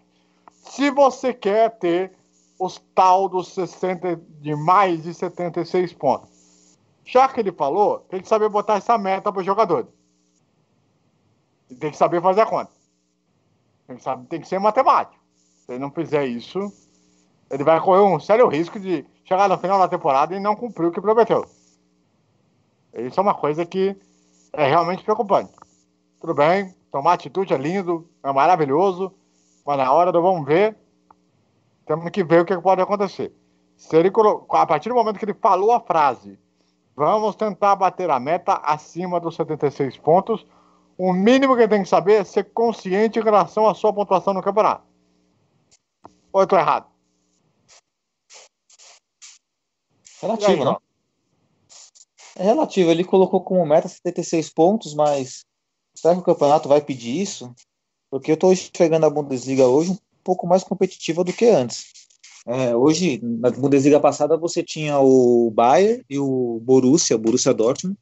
Se 0.62 0.90
você 0.90 1.34
quer 1.34 1.78
ter 1.78 2.14
os 2.60 2.82
tal 2.94 3.28
dos 3.28 3.50
60 3.54 4.16
de 4.40 4.56
mais 4.56 5.04
de 5.04 5.14
76 5.14 5.94
pontos. 5.94 6.35
Já 7.06 7.30
que 7.30 7.40
ele 7.40 7.52
falou, 7.52 8.00
tem 8.10 8.20
que 8.20 8.28
saber 8.28 8.50
botar 8.50 8.76
essa 8.76 8.98
meta 8.98 9.32
para 9.32 9.42
o 9.42 9.46
jogador. 9.46 9.88
E 11.70 11.76
Tem 11.76 11.92
que 11.92 11.98
saber 11.98 12.22
fazer 12.22 12.42
a 12.42 12.46
conta. 12.46 12.72
Tem 13.88 13.96
que, 13.96 14.04
saber, 14.04 14.26
tem 14.28 14.42
que 14.42 14.48
ser 14.48 14.60
matemático. 14.60 15.24
Se 15.66 15.72
ele 15.72 15.80
não 15.80 15.92
fizer 15.92 16.26
isso, 16.26 16.74
ele 17.50 17.64
vai 17.64 17.80
correr 17.80 18.02
um 18.02 18.20
sério 18.20 18.48
risco 18.48 18.80
de 18.80 19.06
chegar 19.24 19.48
no 19.48 19.58
final 19.58 19.78
da 19.78 19.88
temporada 19.88 20.36
e 20.36 20.40
não 20.40 20.56
cumprir 20.56 20.88
o 20.88 20.92
que 20.92 21.00
prometeu. 21.00 21.46
Isso 22.94 23.20
é 23.20 23.24
uma 23.24 23.36
coisa 23.36 23.66
que 23.66 23.96
é 24.54 24.68
realmente 24.68 25.04
preocupante. 25.04 25.54
Tudo 26.20 26.34
bem, 26.34 26.74
tomar 26.92 27.14
atitude 27.14 27.54
é 27.54 27.58
lindo, 27.58 28.10
é 28.24 28.32
maravilhoso, 28.32 29.14
mas 29.66 29.78
na 29.78 29.92
hora 29.92 30.12
do 30.12 30.22
vamos 30.22 30.46
ver, 30.46 30.76
temos 31.86 32.10
que 32.10 32.24
ver 32.24 32.42
o 32.42 32.46
que 32.46 32.58
pode 32.58 32.82
acontecer. 32.82 33.32
Se 33.78 33.96
ele 33.96 34.12
a 34.50 34.66
partir 34.66 34.90
do 34.90 34.96
momento 34.96 35.20
que 35.20 35.26
ele 35.26 35.34
falou 35.34 35.72
a 35.72 35.80
frase, 35.80 36.40
vamos 36.96 37.36
tentar 37.36 37.76
bater 37.76 38.10
a 38.10 38.20
meta 38.20 38.54
acima 38.64 39.20
dos 39.20 39.36
76 39.36 39.98
pontos, 39.98 40.46
o 40.98 41.12
mínimo 41.12 41.58
que 41.58 41.68
tem 41.68 41.84
que 41.84 41.90
saber 41.90 42.22
é 42.22 42.24
ser 42.24 42.46
consciente 42.54 43.20
em 43.20 43.24
relação 43.24 43.68
à 43.68 43.76
sua 43.76 43.92
pontuação 43.92 44.34
no 44.34 44.42
campeonato. 44.42 44.84
Ou 46.32 46.42
eu 46.42 46.48
tô 46.48 46.58
errado? 46.58 46.88
E 50.22 50.26
aí, 50.26 50.32
Relativo, 50.32 50.66
né? 50.66 50.76
É 52.38 52.44
relativo. 52.44 52.92
Ele 52.92 53.04
colocou 53.04 53.42
como 53.42 53.66
meta 53.66 53.88
76 53.88 54.50
pontos, 54.50 54.94
mas 54.94 55.46
será 55.96 56.14
que 56.14 56.22
o 56.22 56.24
campeonato 56.24 56.68
vai 56.68 56.82
pedir 56.82 57.22
isso? 57.22 57.54
Porque 58.10 58.32
eu 58.32 58.36
estou 58.36 58.52
enxergando 58.52 59.06
a 59.06 59.10
Bundesliga 59.10 59.68
hoje 59.68 59.92
um 59.92 59.98
pouco 60.24 60.48
mais 60.48 60.64
competitiva 60.64 61.24
do 61.24 61.34
que 61.34 61.46
antes. 61.46 62.05
É, 62.48 62.76
hoje, 62.76 63.20
na 63.24 63.50
Bundesliga 63.50 64.00
passada, 64.00 64.38
você 64.38 64.62
tinha 64.64 65.00
o 65.00 65.50
Bayern 65.50 66.04
e 66.10 66.20
o 66.20 66.60
Borussia, 66.64 67.16
o 67.16 67.20
Borussia 67.20 67.54
Dortmund, 67.54 67.98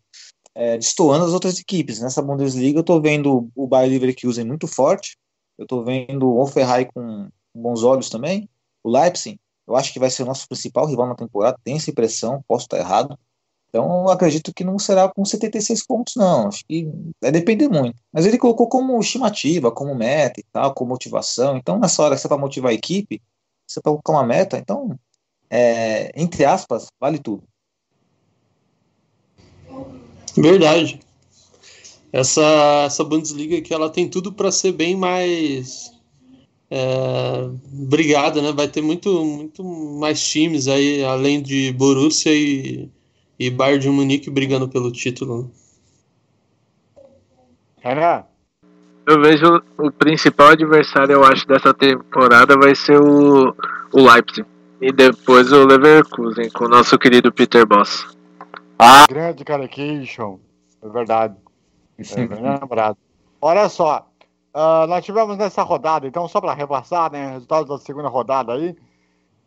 é, 0.54 0.78
destoando 0.78 1.26
as 1.26 1.32
outras 1.32 1.60
equipes. 1.60 2.02
Nessa 2.02 2.22
Bundesliga, 2.22 2.80
eu 2.80 2.82
estou 2.82 3.02
vendo 3.02 3.50
o 3.56 3.68
Bayern 3.68 3.98
Leverkusen 3.98 4.46
muito 4.46 4.68
forte, 4.68 5.18
eu 5.58 5.64
estou 5.64 5.84
vendo 5.84 6.28
o 6.28 6.40
Hoffenheim 6.40 6.88
com 6.94 7.30
bons 7.56 7.84
olhos 7.84 8.10
também, 8.10 8.50
o 8.84 8.90
Leipzig, 8.90 9.40
eu 9.66 9.76
acho 9.76 9.94
que 9.94 10.00
vai 10.00 10.10
ser 10.10 10.24
o 10.24 10.26
nosso 10.26 10.48
principal 10.48 10.86
rival 10.86 11.08
na 11.08 11.16
temporada, 11.16 11.58
tem 11.64 11.76
essa 11.76 11.90
impressão, 11.90 12.44
posso 12.48 12.66
estar 12.66 12.78
errado. 12.78 13.18
Então, 13.70 14.04
eu 14.04 14.10
acredito 14.10 14.54
que 14.54 14.64
não 14.64 14.78
será 14.78 15.10
com 15.10 15.26
76 15.26 15.88
pontos, 15.88 16.14
não. 16.16 16.48
Acho 16.48 16.64
que 16.68 16.88
vai 17.20 17.32
depender 17.32 17.68
muito. 17.68 17.98
Mas 18.12 18.24
ele 18.26 18.38
colocou 18.38 18.68
como 18.68 19.00
estimativa, 19.00 19.72
como 19.72 19.96
meta 19.96 20.40
e 20.40 20.44
tal, 20.52 20.76
como 20.76 20.92
motivação. 20.92 21.58
Então, 21.58 21.80
nessa 21.80 22.04
hora 22.04 22.14
que 22.14 22.22
você 22.22 22.28
vai 22.28 22.38
motivar 22.38 22.72
a 22.72 22.76
equipe, 22.76 23.20
você 23.74 23.82
vai 23.84 23.92
colocar 23.94 24.14
uma 24.14 24.24
meta, 24.24 24.58
então, 24.58 24.98
é, 25.50 26.12
entre 26.20 26.46
aspas, 26.46 26.88
vale 27.00 27.20
tudo. 27.20 27.44
Verdade. 30.36 31.00
Essa, 32.12 32.84
essa 32.86 33.04
Bundesliga 33.04 33.58
aqui, 33.58 33.74
ela 33.74 33.90
tem 33.90 34.08
tudo 34.08 34.32
para 34.32 34.52
ser 34.52 34.72
bem 34.72 34.96
mais 34.96 35.92
é, 36.70 37.50
brigada, 37.72 38.42
né? 38.42 38.52
Vai 38.52 38.68
ter 38.68 38.82
muito, 38.82 39.24
muito 39.26 39.64
mais 39.64 40.24
times 40.24 40.68
aí, 40.68 41.04
além 41.04 41.42
de 41.42 41.72
Borussia 41.74 42.34
e, 42.34 42.90
e 43.40 43.50
Bayern 43.50 43.82
de 43.82 43.90
Munique 43.90 44.30
brigando 44.30 44.70
pelo 44.70 44.92
título. 44.92 45.52
Renan, 47.78 48.26
Eu 49.06 49.22
vejo 49.22 49.62
o 49.78 49.92
principal 49.92 50.50
adversário, 50.50 51.14
eu 51.14 51.24
acho, 51.24 51.46
dessa 51.48 51.74
temporada 51.74 52.58
vai 52.58 52.74
ser 52.74 53.00
o, 53.00 53.54
o 53.94 54.02
Leipzig. 54.02 54.48
E 54.80 54.92
depois 54.92 55.52
o 55.52 55.66
Leverkusen, 55.66 56.50
com 56.50 56.66
o 56.66 56.70
nosso 56.70 56.98
querido 56.98 57.32
Peter 57.32 57.66
Boss. 57.66 58.06
grande 59.10 59.44
Carecation, 59.44 60.40
é 60.82 60.90
verdade. 60.90 61.36
É 61.98 62.28
bem 62.28 62.42
lembrado. 62.42 62.98
Olha 63.42 63.68
só, 63.70 64.08
ah, 64.54 64.86
nós 64.88 65.04
tivemos 65.04 65.38
nessa 65.38 65.64
rodada, 65.64 66.08
então, 66.08 66.28
só 66.28 66.40
para 66.40 66.54
repassar, 66.54 67.12
né, 67.12 67.32
resultados 67.34 67.68
da 67.68 67.78
segunda 67.80 68.08
rodada 68.08 68.54
aí. 68.54 68.76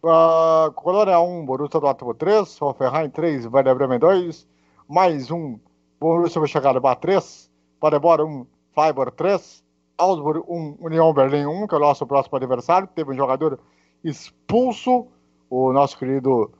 Uh, 0.02 0.70
Colônia 0.72 1.18
1, 1.18 1.46
Borussia 1.46 1.80
Dortmund 1.80 2.18
3, 2.18 2.60
Hoffenheim 2.60 3.10
3, 3.10 3.46
Werder 3.46 3.74
Bremen 3.74 3.98
2, 3.98 4.46
mais 4.88 5.30
um, 5.30 5.58
Borussia 5.98 6.40
Mönchengladbach 6.40 7.00
3, 7.00 7.50
Paderborn 7.80 8.24
1, 8.24 8.46
Freiburg 8.76 9.12
3, 9.16 9.64
Augsburg 9.96 10.44
1, 10.46 10.76
União 10.80 11.10
Berlim 11.14 11.46
1, 11.46 11.66
que 11.66 11.74
é 11.74 11.78
o 11.78 11.80
nosso 11.80 12.06
próximo 12.06 12.36
adversário, 12.36 12.86
teve 12.88 13.10
um 13.10 13.16
jogador 13.16 13.58
expulso, 14.04 15.08
o 15.48 15.72
nosso 15.72 15.98
querido 15.98 16.52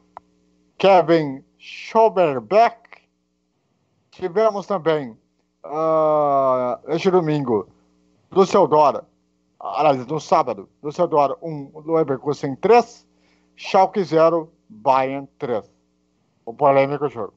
Kevin 0.78 1.44
Schoberbeck. 1.58 3.02
Tivemos 4.10 4.66
também, 4.66 5.14
ah, 5.62 6.80
este 6.88 7.10
domingo, 7.10 7.68
Düsseldorf, 8.32 9.04
aliás, 9.60 10.06
no 10.06 10.18
sábado, 10.18 10.70
Düsseldorf 10.82 11.36
1, 11.42 11.82
Leverkusen 11.84 12.56
3, 12.56 13.06
Schalke 13.56 14.02
0, 14.02 14.50
Bayern 14.70 15.28
3. 15.38 15.70
O 16.46 16.54
polêmico 16.54 17.10
jogo. 17.10 17.34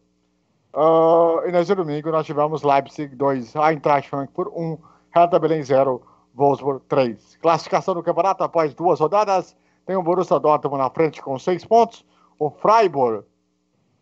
Ah, 0.73 1.43
e 1.47 1.51
nesse 1.51 1.73
domingo 1.73 2.11
nós 2.11 2.25
tivemos 2.25 2.63
Leipzig 2.63 3.15
2, 3.15 3.55
Eintracht 3.55 4.09
Frankfurt 4.09 4.51
1, 4.55 4.77
Hertha 5.15 5.39
Berlin 5.39 5.63
0, 5.63 6.01
Wolfsburg 6.35 6.81
3. 6.87 7.37
Classificação 7.41 7.93
do 7.93 8.03
campeonato 8.03 8.43
após 8.43 8.73
duas 8.73 8.99
rodadas, 8.99 9.55
tem 9.85 9.95
o 9.95 10.03
Borussia 10.03 10.39
Dortmund 10.39 10.77
na 10.77 10.89
frente 10.89 11.21
com 11.21 11.37
6 11.39 11.65
pontos, 11.65 12.05
o 12.37 12.49
Freiburg 12.49 13.25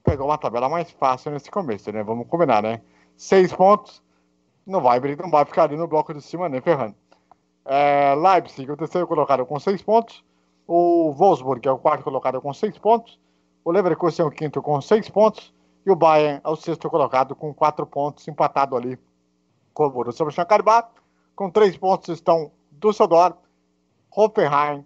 pegou 0.03 0.27
uma 0.27 0.37
tabela 0.37 0.69
mais 0.69 0.91
fácil 0.91 1.31
nesse 1.31 1.49
começo, 1.49 1.91
né? 1.91 2.03
Vamos 2.03 2.27
combinar, 2.27 2.61
né? 2.61 2.81
6 3.15 3.53
pontos, 3.53 4.03
não 4.65 4.81
vai, 4.81 4.99
não 4.99 5.31
vai 5.31 5.45
ficar 5.45 5.63
ali 5.63 5.77
no 5.77 5.87
bloco 5.87 6.13
de 6.13 6.21
cima, 6.21 6.49
nem 6.49 6.61
ferrando. 6.61 6.95
É, 7.65 8.13
Leipzig, 8.15 8.69
o 8.69 8.77
terceiro 8.77 9.07
colocado 9.07 9.45
com 9.45 9.59
6 9.59 9.81
pontos, 9.81 10.23
o 10.67 11.11
Wolfsburg, 11.13 11.67
é 11.67 11.71
o 11.71 11.77
quarto 11.77 12.03
colocado 12.03 12.41
com 12.41 12.53
6 12.53 12.77
pontos, 12.77 13.19
o 13.63 13.71
Leverkusen 13.71 14.25
é 14.25 14.27
o 14.27 14.31
quinto 14.31 14.61
com 14.61 14.79
6 14.79 15.09
pontos, 15.09 15.53
e 15.87 15.91
o 15.91 15.95
Bayern 15.95 16.41
é 16.43 16.49
o 16.49 16.55
sexto 16.57 16.89
colocado 16.89 17.33
com 17.33 17.53
4 17.53 17.87
pontos, 17.87 18.27
empatado 18.27 18.75
ali 18.75 18.99
com 19.73 19.85
o 19.85 19.89
Borussia 19.89 20.25
Mönchengladbach. 20.25 20.89
Com 21.33 21.49
3 21.49 21.77
pontos 21.77 22.09
estão 22.09 22.51
Düsseldorf, 22.69 23.37
Hoffenheim 24.13 24.85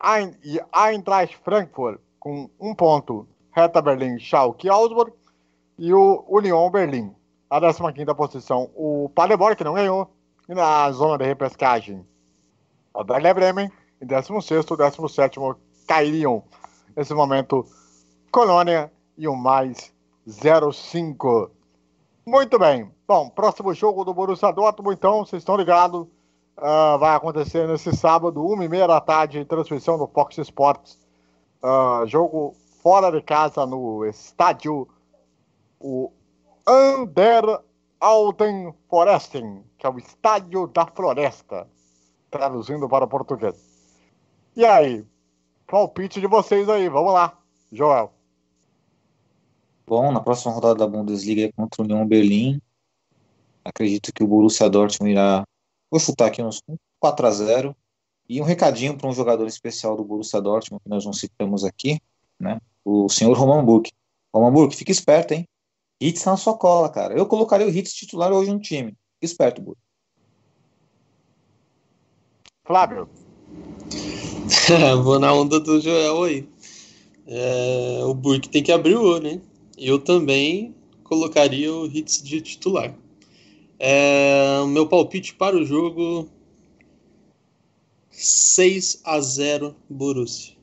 Ein- 0.00 0.38
e 0.44 0.60
Eintracht 0.72 1.36
Frankfurt. 1.44 1.98
com 2.20 2.48
um 2.60 2.72
ponto, 2.72 3.26
Hertha 3.50 3.82
Berlim, 3.82 4.16
Schalke 4.20 4.68
e 4.68 4.70
Augsburg. 4.70 5.12
E 5.76 5.92
o 5.92 6.24
Union 6.28 6.70
Berlim, 6.70 7.12
a 7.50 7.58
15 7.60 8.14
posição, 8.14 8.70
o 8.76 9.10
Paderborn, 9.12 9.56
que 9.56 9.64
não 9.64 9.74
ganhou. 9.74 10.08
E 10.48 10.54
na 10.54 10.88
zona 10.92 11.18
de 11.18 11.24
repescagem, 11.24 12.06
o 12.94 12.98
Werder 13.00 13.34
Bremen. 13.34 13.72
Em 14.00 14.06
16 14.06 14.64
e 14.70 14.76
17 14.76 15.40
cairiam, 15.88 16.44
nesse 16.96 17.12
momento, 17.12 17.66
Colônia 18.30 18.92
e 19.18 19.26
o 19.26 19.34
mais 19.34 19.92
05. 20.26 21.50
Muito 22.24 22.58
bem. 22.58 22.90
Bom, 23.06 23.28
próximo 23.28 23.74
jogo 23.74 24.04
do 24.04 24.14
Borussia 24.14 24.52
Dortmund, 24.52 24.96
então, 24.96 25.24
vocês 25.24 25.42
estão 25.42 25.56
ligados. 25.56 26.06
Uh, 26.56 26.98
vai 26.98 27.16
acontecer 27.16 27.66
nesse 27.66 27.94
sábado, 27.96 28.40
1h30 28.42 28.86
da 28.86 29.00
tarde, 29.00 29.44
transmissão 29.44 29.98
do 29.98 30.06
Fox 30.06 30.38
Sports. 30.38 30.98
Uh, 31.62 32.06
jogo 32.06 32.54
fora 32.82 33.10
de 33.10 33.22
casa 33.22 33.64
no 33.66 34.04
estádio 34.04 34.88
o 35.82 36.12
Ander 36.66 37.60
Alten 38.00 38.72
Foresten, 38.88 39.64
que 39.76 39.86
é 39.86 39.90
o 39.90 39.98
Estádio 39.98 40.68
da 40.68 40.86
Floresta, 40.86 41.68
traduzindo 42.30 42.88
para 42.88 43.06
português. 43.06 43.56
E 44.56 44.64
aí, 44.64 45.04
palpite 45.66 46.20
de 46.20 46.26
vocês 46.26 46.68
aí, 46.68 46.88
vamos 46.88 47.12
lá, 47.12 47.36
Joel. 47.70 48.12
Bom, 49.92 50.10
na 50.10 50.20
próxima 50.20 50.54
rodada 50.54 50.76
da 50.76 50.86
Bundesliga 50.86 51.42
é 51.42 51.52
contra 51.52 51.82
o 51.82 51.84
União 51.84 52.06
Berlim. 52.06 52.62
Acredito 53.62 54.10
que 54.10 54.24
o 54.24 54.26
Borussia 54.26 54.70
Dortmund 54.70 55.12
irá, 55.12 55.46
vou 55.90 56.00
chutar 56.00 56.28
aqui 56.28 56.42
uns 56.42 56.62
4 56.98 57.26
a 57.26 57.30
0 57.30 57.76
e 58.26 58.40
um 58.40 58.44
recadinho 58.44 58.96
para 58.96 59.06
um 59.06 59.12
jogador 59.12 59.46
especial 59.46 59.94
do 59.94 60.02
Borussia 60.02 60.40
Dortmund, 60.40 60.82
que 60.82 60.88
nós 60.88 61.04
não 61.04 61.12
citamos 61.12 61.62
aqui, 61.62 62.00
né? 62.40 62.58
O 62.82 63.06
senhor 63.10 63.36
Roman 63.36 63.62
Burke. 63.62 63.92
Roman 64.34 64.50
Burke, 64.50 64.76
fique 64.76 64.90
esperto, 64.90 65.34
hein? 65.34 65.46
Hits 66.00 66.24
na 66.24 66.38
sua 66.38 66.56
cola, 66.56 66.88
cara. 66.88 67.12
Eu 67.12 67.26
colocaria 67.26 67.66
o 67.66 67.70
Hits 67.70 67.92
titular 67.92 68.32
hoje 68.32 68.50
no 68.50 68.60
time. 68.60 68.92
Fique 68.92 69.26
esperto, 69.26 69.60
Burke. 69.60 69.82
Flávio. 72.64 73.10
Vou 75.04 75.18
na 75.18 75.34
onda 75.34 75.60
do 75.60 75.78
Joel 75.82 76.22
aí. 76.22 76.48
É, 77.26 78.00
o 78.06 78.14
Burke 78.14 78.48
tem 78.48 78.62
que 78.62 78.72
abrir 78.72 78.96
o 78.96 79.04
olho, 79.04 79.34
né? 79.34 79.51
Eu 79.76 79.98
também 79.98 80.74
colocaria 81.04 81.72
o 81.72 81.86
Hits 81.86 82.22
de 82.22 82.40
titular. 82.40 82.94
É, 83.78 84.60
o 84.62 84.66
meu 84.66 84.86
palpite 84.86 85.34
para 85.34 85.56
o 85.56 85.64
jogo 85.64 86.28
6 88.10 89.02
a 89.04 89.20
0 89.20 89.74
Borussia. 89.88 90.54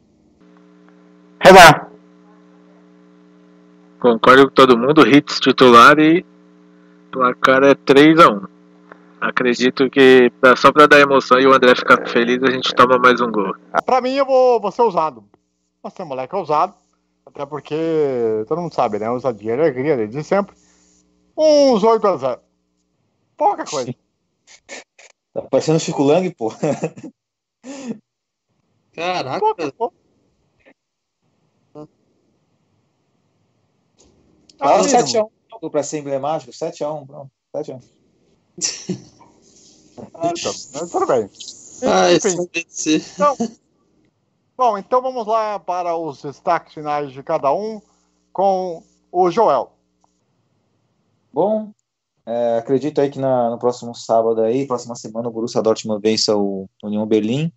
Renan. 1.42 1.90
Concordo 4.00 4.48
com 4.48 4.54
todo 4.54 4.78
mundo, 4.78 5.06
hits 5.06 5.40
titular 5.40 6.00
e 6.00 6.26
placar 7.12 7.64
é 7.64 7.76
3 7.76 8.20
a 8.20 8.30
1 8.30 8.48
Acredito 9.20 9.90
que 9.90 10.32
só 10.56 10.72
para 10.72 10.88
dar 10.88 11.02
emoção 11.02 11.38
e 11.40 11.46
o 11.46 11.54
André 11.54 11.76
ficar 11.76 12.08
feliz, 12.08 12.42
a 12.42 12.52
gente 12.52 12.74
toma 12.74 12.98
mais 12.98 13.20
um 13.20 13.30
gol. 13.30 13.54
Para 13.86 14.00
mim, 14.00 14.14
eu 14.14 14.26
vou, 14.26 14.62
vou 14.62 14.72
ser 14.72 14.82
ousado. 14.82 15.26
Você 15.84 16.02
é 16.02 16.06
moleque 16.06 16.34
ousado. 16.34 16.74
Até 17.30 17.46
porque 17.46 17.76
todo 18.48 18.60
mundo 18.62 18.74
sabe, 18.74 18.98
né? 18.98 19.10
Ousadia 19.10 19.52
e 19.56 19.60
alegria 19.60 19.96
desde 19.96 20.24
sempre. 20.24 20.56
Uns 21.38 21.84
8 21.84 22.08
a 22.08 22.18
0. 22.18 22.42
Pouca 23.38 23.66
coisa. 23.66 23.94
Tá 25.32 25.44
parecendo 25.44 25.80
Chico 25.80 26.02
Lang, 26.02 26.28
pô. 26.34 26.52
Caraca. 28.92 29.40
Pouca, 29.40 29.72
Fala 34.58 34.84
7x1 34.84 35.30
pra 35.70 35.84
ser 35.84 36.00
emblemático. 36.00 36.52
7x1, 36.52 37.06
pronto. 37.06 37.32
7x1. 37.56 37.80
ah, 40.16 40.32
então, 40.36 40.88
tudo 40.90 41.06
bem. 41.06 41.30
Ah, 41.84 42.12
Enfim, 42.12 42.50
esse 42.54 42.96
então, 43.14 43.38
bom, 44.60 44.78
então 44.78 45.02
vamos 45.02 45.26
lá 45.26 45.58
para 45.58 45.96
os 45.96 46.22
destaques 46.22 46.74
finais 46.74 47.14
de 47.14 47.24
cada 47.24 47.54
um 47.54 47.82
com 48.34 48.84
o 49.10 49.32
Joel. 49.32 49.72
Bom, 51.32 51.72
é, 52.26 52.58
acredito 52.58 53.00
aí 53.00 53.10
que 53.10 53.20
na, 53.20 53.50
no 53.50 53.58
próximo 53.58 53.96
sábado 53.96 54.42
aí, 54.42 54.68
próxima 54.68 54.96
semana, 54.96 55.30
o 55.30 55.32
Borussia 55.32 55.62
Dortmund 55.62 56.02
vença 56.02 56.36
o 56.36 56.70
União 56.84 57.08
Berlim 57.08 57.54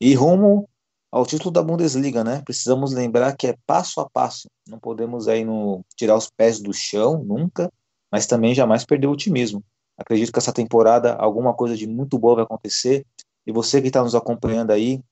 e 0.00 0.14
rumo 0.14 0.66
ao 1.12 1.26
título 1.26 1.50
da 1.50 1.62
Bundesliga, 1.62 2.24
né? 2.24 2.40
Precisamos 2.42 2.94
lembrar 2.94 3.36
que 3.36 3.48
é 3.48 3.54
passo 3.66 4.00
a 4.00 4.08
passo. 4.08 4.48
Não 4.66 4.78
podemos 4.78 5.28
aí 5.28 5.44
no, 5.44 5.84
tirar 5.96 6.16
os 6.16 6.30
pés 6.30 6.58
do 6.60 6.72
chão 6.72 7.22
nunca, 7.22 7.70
mas 8.10 8.26
também 8.26 8.54
jamais 8.54 8.86
perder 8.86 9.06
o 9.06 9.12
otimismo. 9.12 9.62
Acredito 9.98 10.32
que 10.32 10.38
essa 10.38 10.52
temporada 10.52 11.12
alguma 11.12 11.52
coisa 11.52 11.76
de 11.76 11.86
muito 11.86 12.18
boa 12.18 12.36
vai 12.36 12.44
acontecer. 12.44 13.04
E 13.46 13.52
você 13.52 13.82
que 13.82 13.88
está 13.88 14.02
nos 14.02 14.14
acompanhando 14.14 14.70
aí, 14.70 15.02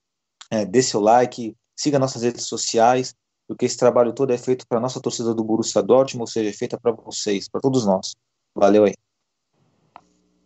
é, 0.50 0.64
dê 0.64 0.82
seu 0.82 1.00
like, 1.00 1.54
siga 1.76 1.98
nossas 1.98 2.22
redes 2.22 2.46
sociais, 2.46 3.14
porque 3.46 3.64
esse 3.64 3.76
trabalho 3.76 4.12
todo 4.12 4.32
é 4.32 4.38
feito 4.38 4.66
para 4.66 4.80
nossa 4.80 5.00
torcida 5.00 5.34
do 5.34 5.44
Borussia 5.44 5.82
Dortmund, 5.82 6.22
ou 6.22 6.26
seja, 6.26 6.50
é 6.50 6.52
feita 6.52 6.78
para 6.80 6.92
vocês, 6.92 7.48
para 7.48 7.60
todos 7.60 7.86
nós. 7.86 8.12
Valeu 8.54 8.84
aí. 8.84 8.94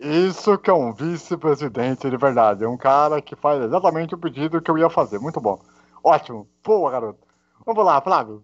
Isso 0.00 0.56
que 0.58 0.70
é 0.70 0.72
um 0.72 0.94
vice-presidente 0.94 2.08
de 2.08 2.16
verdade. 2.16 2.64
É 2.64 2.68
um 2.68 2.76
cara 2.76 3.20
que 3.20 3.36
faz 3.36 3.62
exatamente 3.62 4.14
o 4.14 4.18
pedido 4.18 4.60
que 4.60 4.70
eu 4.70 4.78
ia 4.78 4.88
fazer. 4.88 5.18
Muito 5.18 5.40
bom. 5.40 5.60
Ótimo. 6.02 6.48
Boa, 6.64 6.90
garoto. 6.90 7.20
Vamos 7.66 7.84
lá, 7.84 8.00
Flávio. 8.00 8.42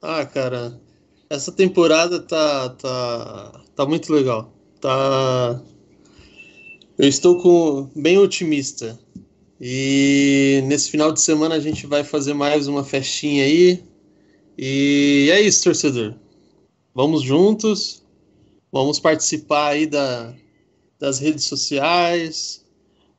Ah, 0.00 0.24
cara, 0.24 0.80
essa 1.28 1.52
temporada 1.52 2.20
tá, 2.20 2.70
tá, 2.70 3.60
tá 3.76 3.86
muito 3.86 4.12
legal. 4.12 4.50
Tá. 4.80 5.60
Eu 6.98 7.08
estou 7.08 7.40
com 7.42 7.90
bem 7.94 8.16
otimista. 8.18 8.98
E 9.60 10.62
nesse 10.66 10.90
final 10.90 11.12
de 11.12 11.20
semana 11.20 11.54
a 11.54 11.60
gente 11.60 11.86
vai 11.86 12.02
fazer 12.02 12.34
mais 12.34 12.66
uma 12.66 12.82
festinha 12.82 13.44
aí. 13.44 13.84
E 14.58 15.28
é 15.32 15.40
isso, 15.40 15.64
torcedor. 15.64 16.14
Vamos 16.94 17.22
juntos. 17.22 18.02
Vamos 18.72 18.98
participar 18.98 19.68
aí 19.68 19.86
da, 19.86 20.34
das 20.98 21.18
redes 21.18 21.44
sociais. 21.44 22.64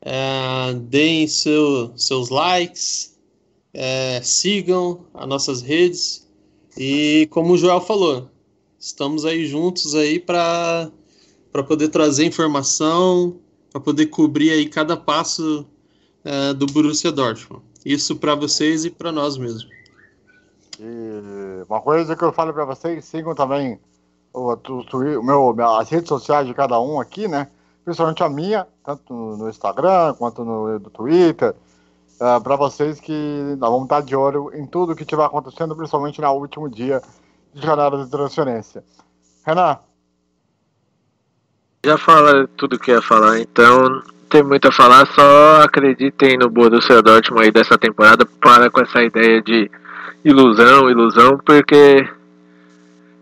É, 0.01 0.73
deem 0.73 1.27
seu, 1.27 1.93
seus 1.97 2.29
likes. 2.29 3.17
É, 3.73 4.21
sigam 4.21 5.05
as 5.13 5.27
nossas 5.27 5.61
redes. 5.61 6.27
E 6.77 7.27
como 7.31 7.53
o 7.53 7.57
Joel 7.57 7.79
falou, 7.79 8.29
estamos 8.77 9.23
aí 9.23 9.45
juntos 9.45 9.95
aí 9.95 10.19
para 10.19 10.91
poder 11.67 11.87
trazer 11.87 12.25
informação, 12.25 13.39
para 13.71 13.79
poder 13.79 14.07
cobrir 14.07 14.51
aí 14.51 14.67
cada 14.67 14.97
passo 14.97 15.65
é, 16.25 16.53
do 16.53 16.65
Borussia 16.65 17.11
Dortmund. 17.11 17.63
Isso 17.85 18.15
para 18.15 18.33
vocês 18.33 18.83
e 18.83 18.89
para 18.89 19.11
nós 19.11 19.37
mesmo. 19.37 19.69
E 20.79 21.63
uma 21.69 21.79
coisa 21.79 22.15
que 22.15 22.23
eu 22.23 22.33
falo 22.33 22.51
para 22.51 22.65
vocês, 22.65 23.05
sigam 23.05 23.35
também 23.35 23.79
o, 24.33 24.53
o, 24.53 25.19
o 25.19 25.23
meu, 25.23 25.55
as 25.77 25.89
redes 25.89 26.09
sociais 26.09 26.47
de 26.47 26.53
cada 26.53 26.79
um 26.81 26.99
aqui, 26.99 27.27
né? 27.27 27.47
Principalmente 27.85 28.23
a 28.23 28.29
minha, 28.29 28.67
tanto 28.83 29.13
no 29.13 29.47
Instagram 29.47 30.15
quanto 30.15 30.43
no, 30.43 30.79
no 30.79 30.89
Twitter, 30.89 31.55
uh, 32.15 32.41
para 32.41 32.55
vocês 32.55 32.99
que 32.99 33.55
nós 33.59 33.69
vamos 33.69 33.85
estar 33.85 34.01
de 34.01 34.15
olho 34.15 34.51
em 34.55 34.65
tudo 34.65 34.95
que 34.95 35.03
estiver 35.03 35.23
acontecendo, 35.23 35.75
principalmente 35.75 36.19
no 36.19 36.31
último 36.31 36.67
dia 36.67 37.01
de 37.53 37.61
jornada 37.61 38.03
de 38.03 38.09
transferência. 38.09 38.83
Renan? 39.45 39.77
Já 41.85 41.99
fala 41.99 42.47
tudo 42.57 42.79
que 42.79 42.89
ia 42.89 43.01
falar, 43.01 43.39
então 43.39 44.01
tem 44.35 44.43
muito 44.43 44.67
a 44.67 44.71
falar, 44.71 45.07
só 45.07 45.61
acreditem 45.61 46.37
no 46.37 46.49
Borussia 46.49 47.01
Dortmund 47.01 47.45
aí 47.45 47.51
dessa 47.51 47.77
temporada, 47.77 48.25
para 48.25 48.69
com 48.69 48.81
essa 48.81 49.01
ideia 49.01 49.41
de 49.41 49.71
ilusão, 50.25 50.89
ilusão, 50.89 51.37
porque 51.37 52.05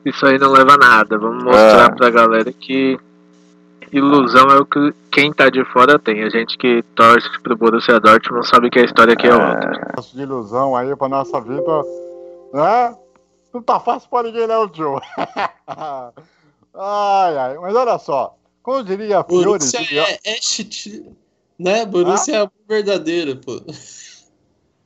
isso 0.04 0.26
aí 0.26 0.40
não 0.40 0.52
leva 0.52 0.74
a 0.74 0.78
nada. 0.78 1.20
Vamos 1.20 1.44
mostrar 1.44 1.92
é. 1.92 1.96
pra 1.96 2.10
galera 2.10 2.52
que 2.52 2.98
ilusão 3.92 4.48
é 4.48 4.58
o 4.58 4.66
que 4.66 4.92
quem 5.12 5.32
tá 5.32 5.52
de 5.52 5.64
fora 5.66 6.00
tem. 6.00 6.24
A 6.24 6.30
gente 6.30 6.58
que 6.58 6.82
torce 6.96 7.30
pro 7.44 7.56
Borussia 7.56 8.00
Dortmund 8.00 8.48
sabe 8.48 8.72
que 8.72 8.80
a 8.80 8.86
história 8.86 9.14
aqui 9.14 9.28
é, 9.28 9.30
é 9.30 9.36
outra. 9.36 9.82
de 10.14 10.22
ilusão 10.22 10.76
aí 10.76 10.96
pra 10.96 11.10
nossa 11.10 11.40
vida, 11.42 11.84
né? 12.52 12.96
Não 13.54 13.62
tá 13.62 13.80
fácil 13.80 14.10
pra 14.10 14.24
ninguém, 14.24 14.48
né, 14.48 14.56
tio? 14.74 15.00
ai, 16.74 17.38
ai, 17.38 17.58
mas 17.60 17.76
olha 17.76 18.00
só. 18.00 18.36
Como 18.64 18.84
diria 18.84 19.24
Fiore... 19.26 19.46
Borussia 19.46 19.82
é, 19.82 20.20
é 20.24 20.40
né? 21.60 21.86
Borussia 21.86 22.44
ah? 22.44 22.46
é 22.46 22.52
verdadeiro, 22.68 23.36
pô. 23.36 23.62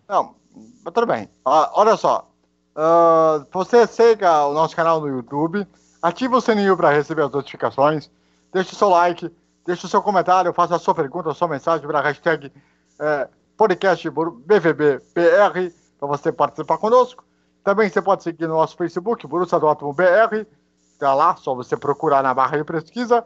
Não, 0.09 0.35
mas 0.83 0.93
tudo 0.93 1.05
bem. 1.05 1.29
Olha 1.45 1.95
só. 1.95 2.27
Uh, 2.75 3.45
você 3.51 3.87
siga 3.87 4.45
o 4.47 4.53
nosso 4.53 4.75
canal 4.75 4.99
no 4.99 5.07
YouTube, 5.07 5.65
ative 6.01 6.35
o 6.35 6.41
sininho 6.41 6.75
para 6.75 6.91
receber 6.91 7.23
as 7.23 7.31
notificações, 7.31 8.09
deixe 8.53 8.73
o 8.73 8.75
seu 8.75 8.89
like, 8.89 9.31
deixe 9.65 9.85
o 9.85 9.89
seu 9.89 10.01
comentário, 10.01 10.53
faça 10.53 10.75
a 10.75 10.79
sua 10.79 10.93
pergunta, 10.93 11.31
a 11.31 11.33
sua 11.33 11.47
mensagem 11.47 11.87
para 11.87 11.99
a 11.99 12.03
hashtag 12.03 12.51
é, 12.99 13.27
podcast 13.55 14.07
BVBPR. 14.09 15.73
para 15.99 16.07
você 16.07 16.31
participar 16.31 16.77
conosco. 16.77 17.23
Também 17.63 17.89
você 17.89 18.01
pode 18.01 18.23
seguir 18.23 18.47
no 18.47 18.53
nosso 18.53 18.77
Facebook, 18.77 19.25
Borussia 19.27 19.59
Dortmund 19.59 19.95
BR. 19.95 20.45
Tá 20.97 21.13
lá, 21.13 21.35
só 21.35 21.53
você 21.53 21.75
procurar 21.75 22.23
na 22.23 22.33
barra 22.33 22.57
de 22.57 22.63
pesquisa. 22.63 23.25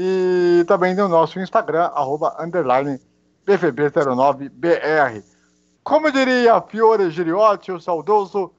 E 0.00 0.64
também 0.68 0.94
no 0.94 1.08
nosso 1.08 1.40
Instagram, 1.40 1.86
arroba, 1.86 2.36
underline, 2.38 3.00
BVB09BR. 3.44 5.24
Como 5.82 6.12
diria 6.12 6.60
Fiore 6.60 7.10
Giriotti, 7.10 7.72
o 7.72 7.80
saudoso, 7.80 8.52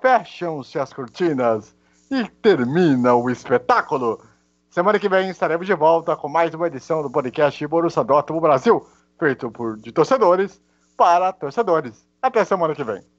fecham-se 0.00 0.78
as 0.78 0.94
cortinas 0.94 1.76
e 2.10 2.26
termina 2.40 3.14
o 3.14 3.28
espetáculo. 3.28 4.24
Semana 4.70 4.98
que 4.98 5.06
vem 5.06 5.28
estaremos 5.28 5.66
de 5.66 5.74
volta 5.74 6.16
com 6.16 6.30
mais 6.30 6.54
uma 6.54 6.66
edição 6.66 7.02
do 7.02 7.10
podcast 7.10 7.66
Borussia 7.66 8.02
Dortmund 8.02 8.40
Brasil, 8.40 8.88
feito 9.18 9.50
por 9.50 9.76
de 9.76 9.92
torcedores 9.92 10.62
para 10.96 11.30
torcedores. 11.30 12.08
Até 12.22 12.42
semana 12.42 12.74
que 12.74 12.82
vem. 12.82 13.15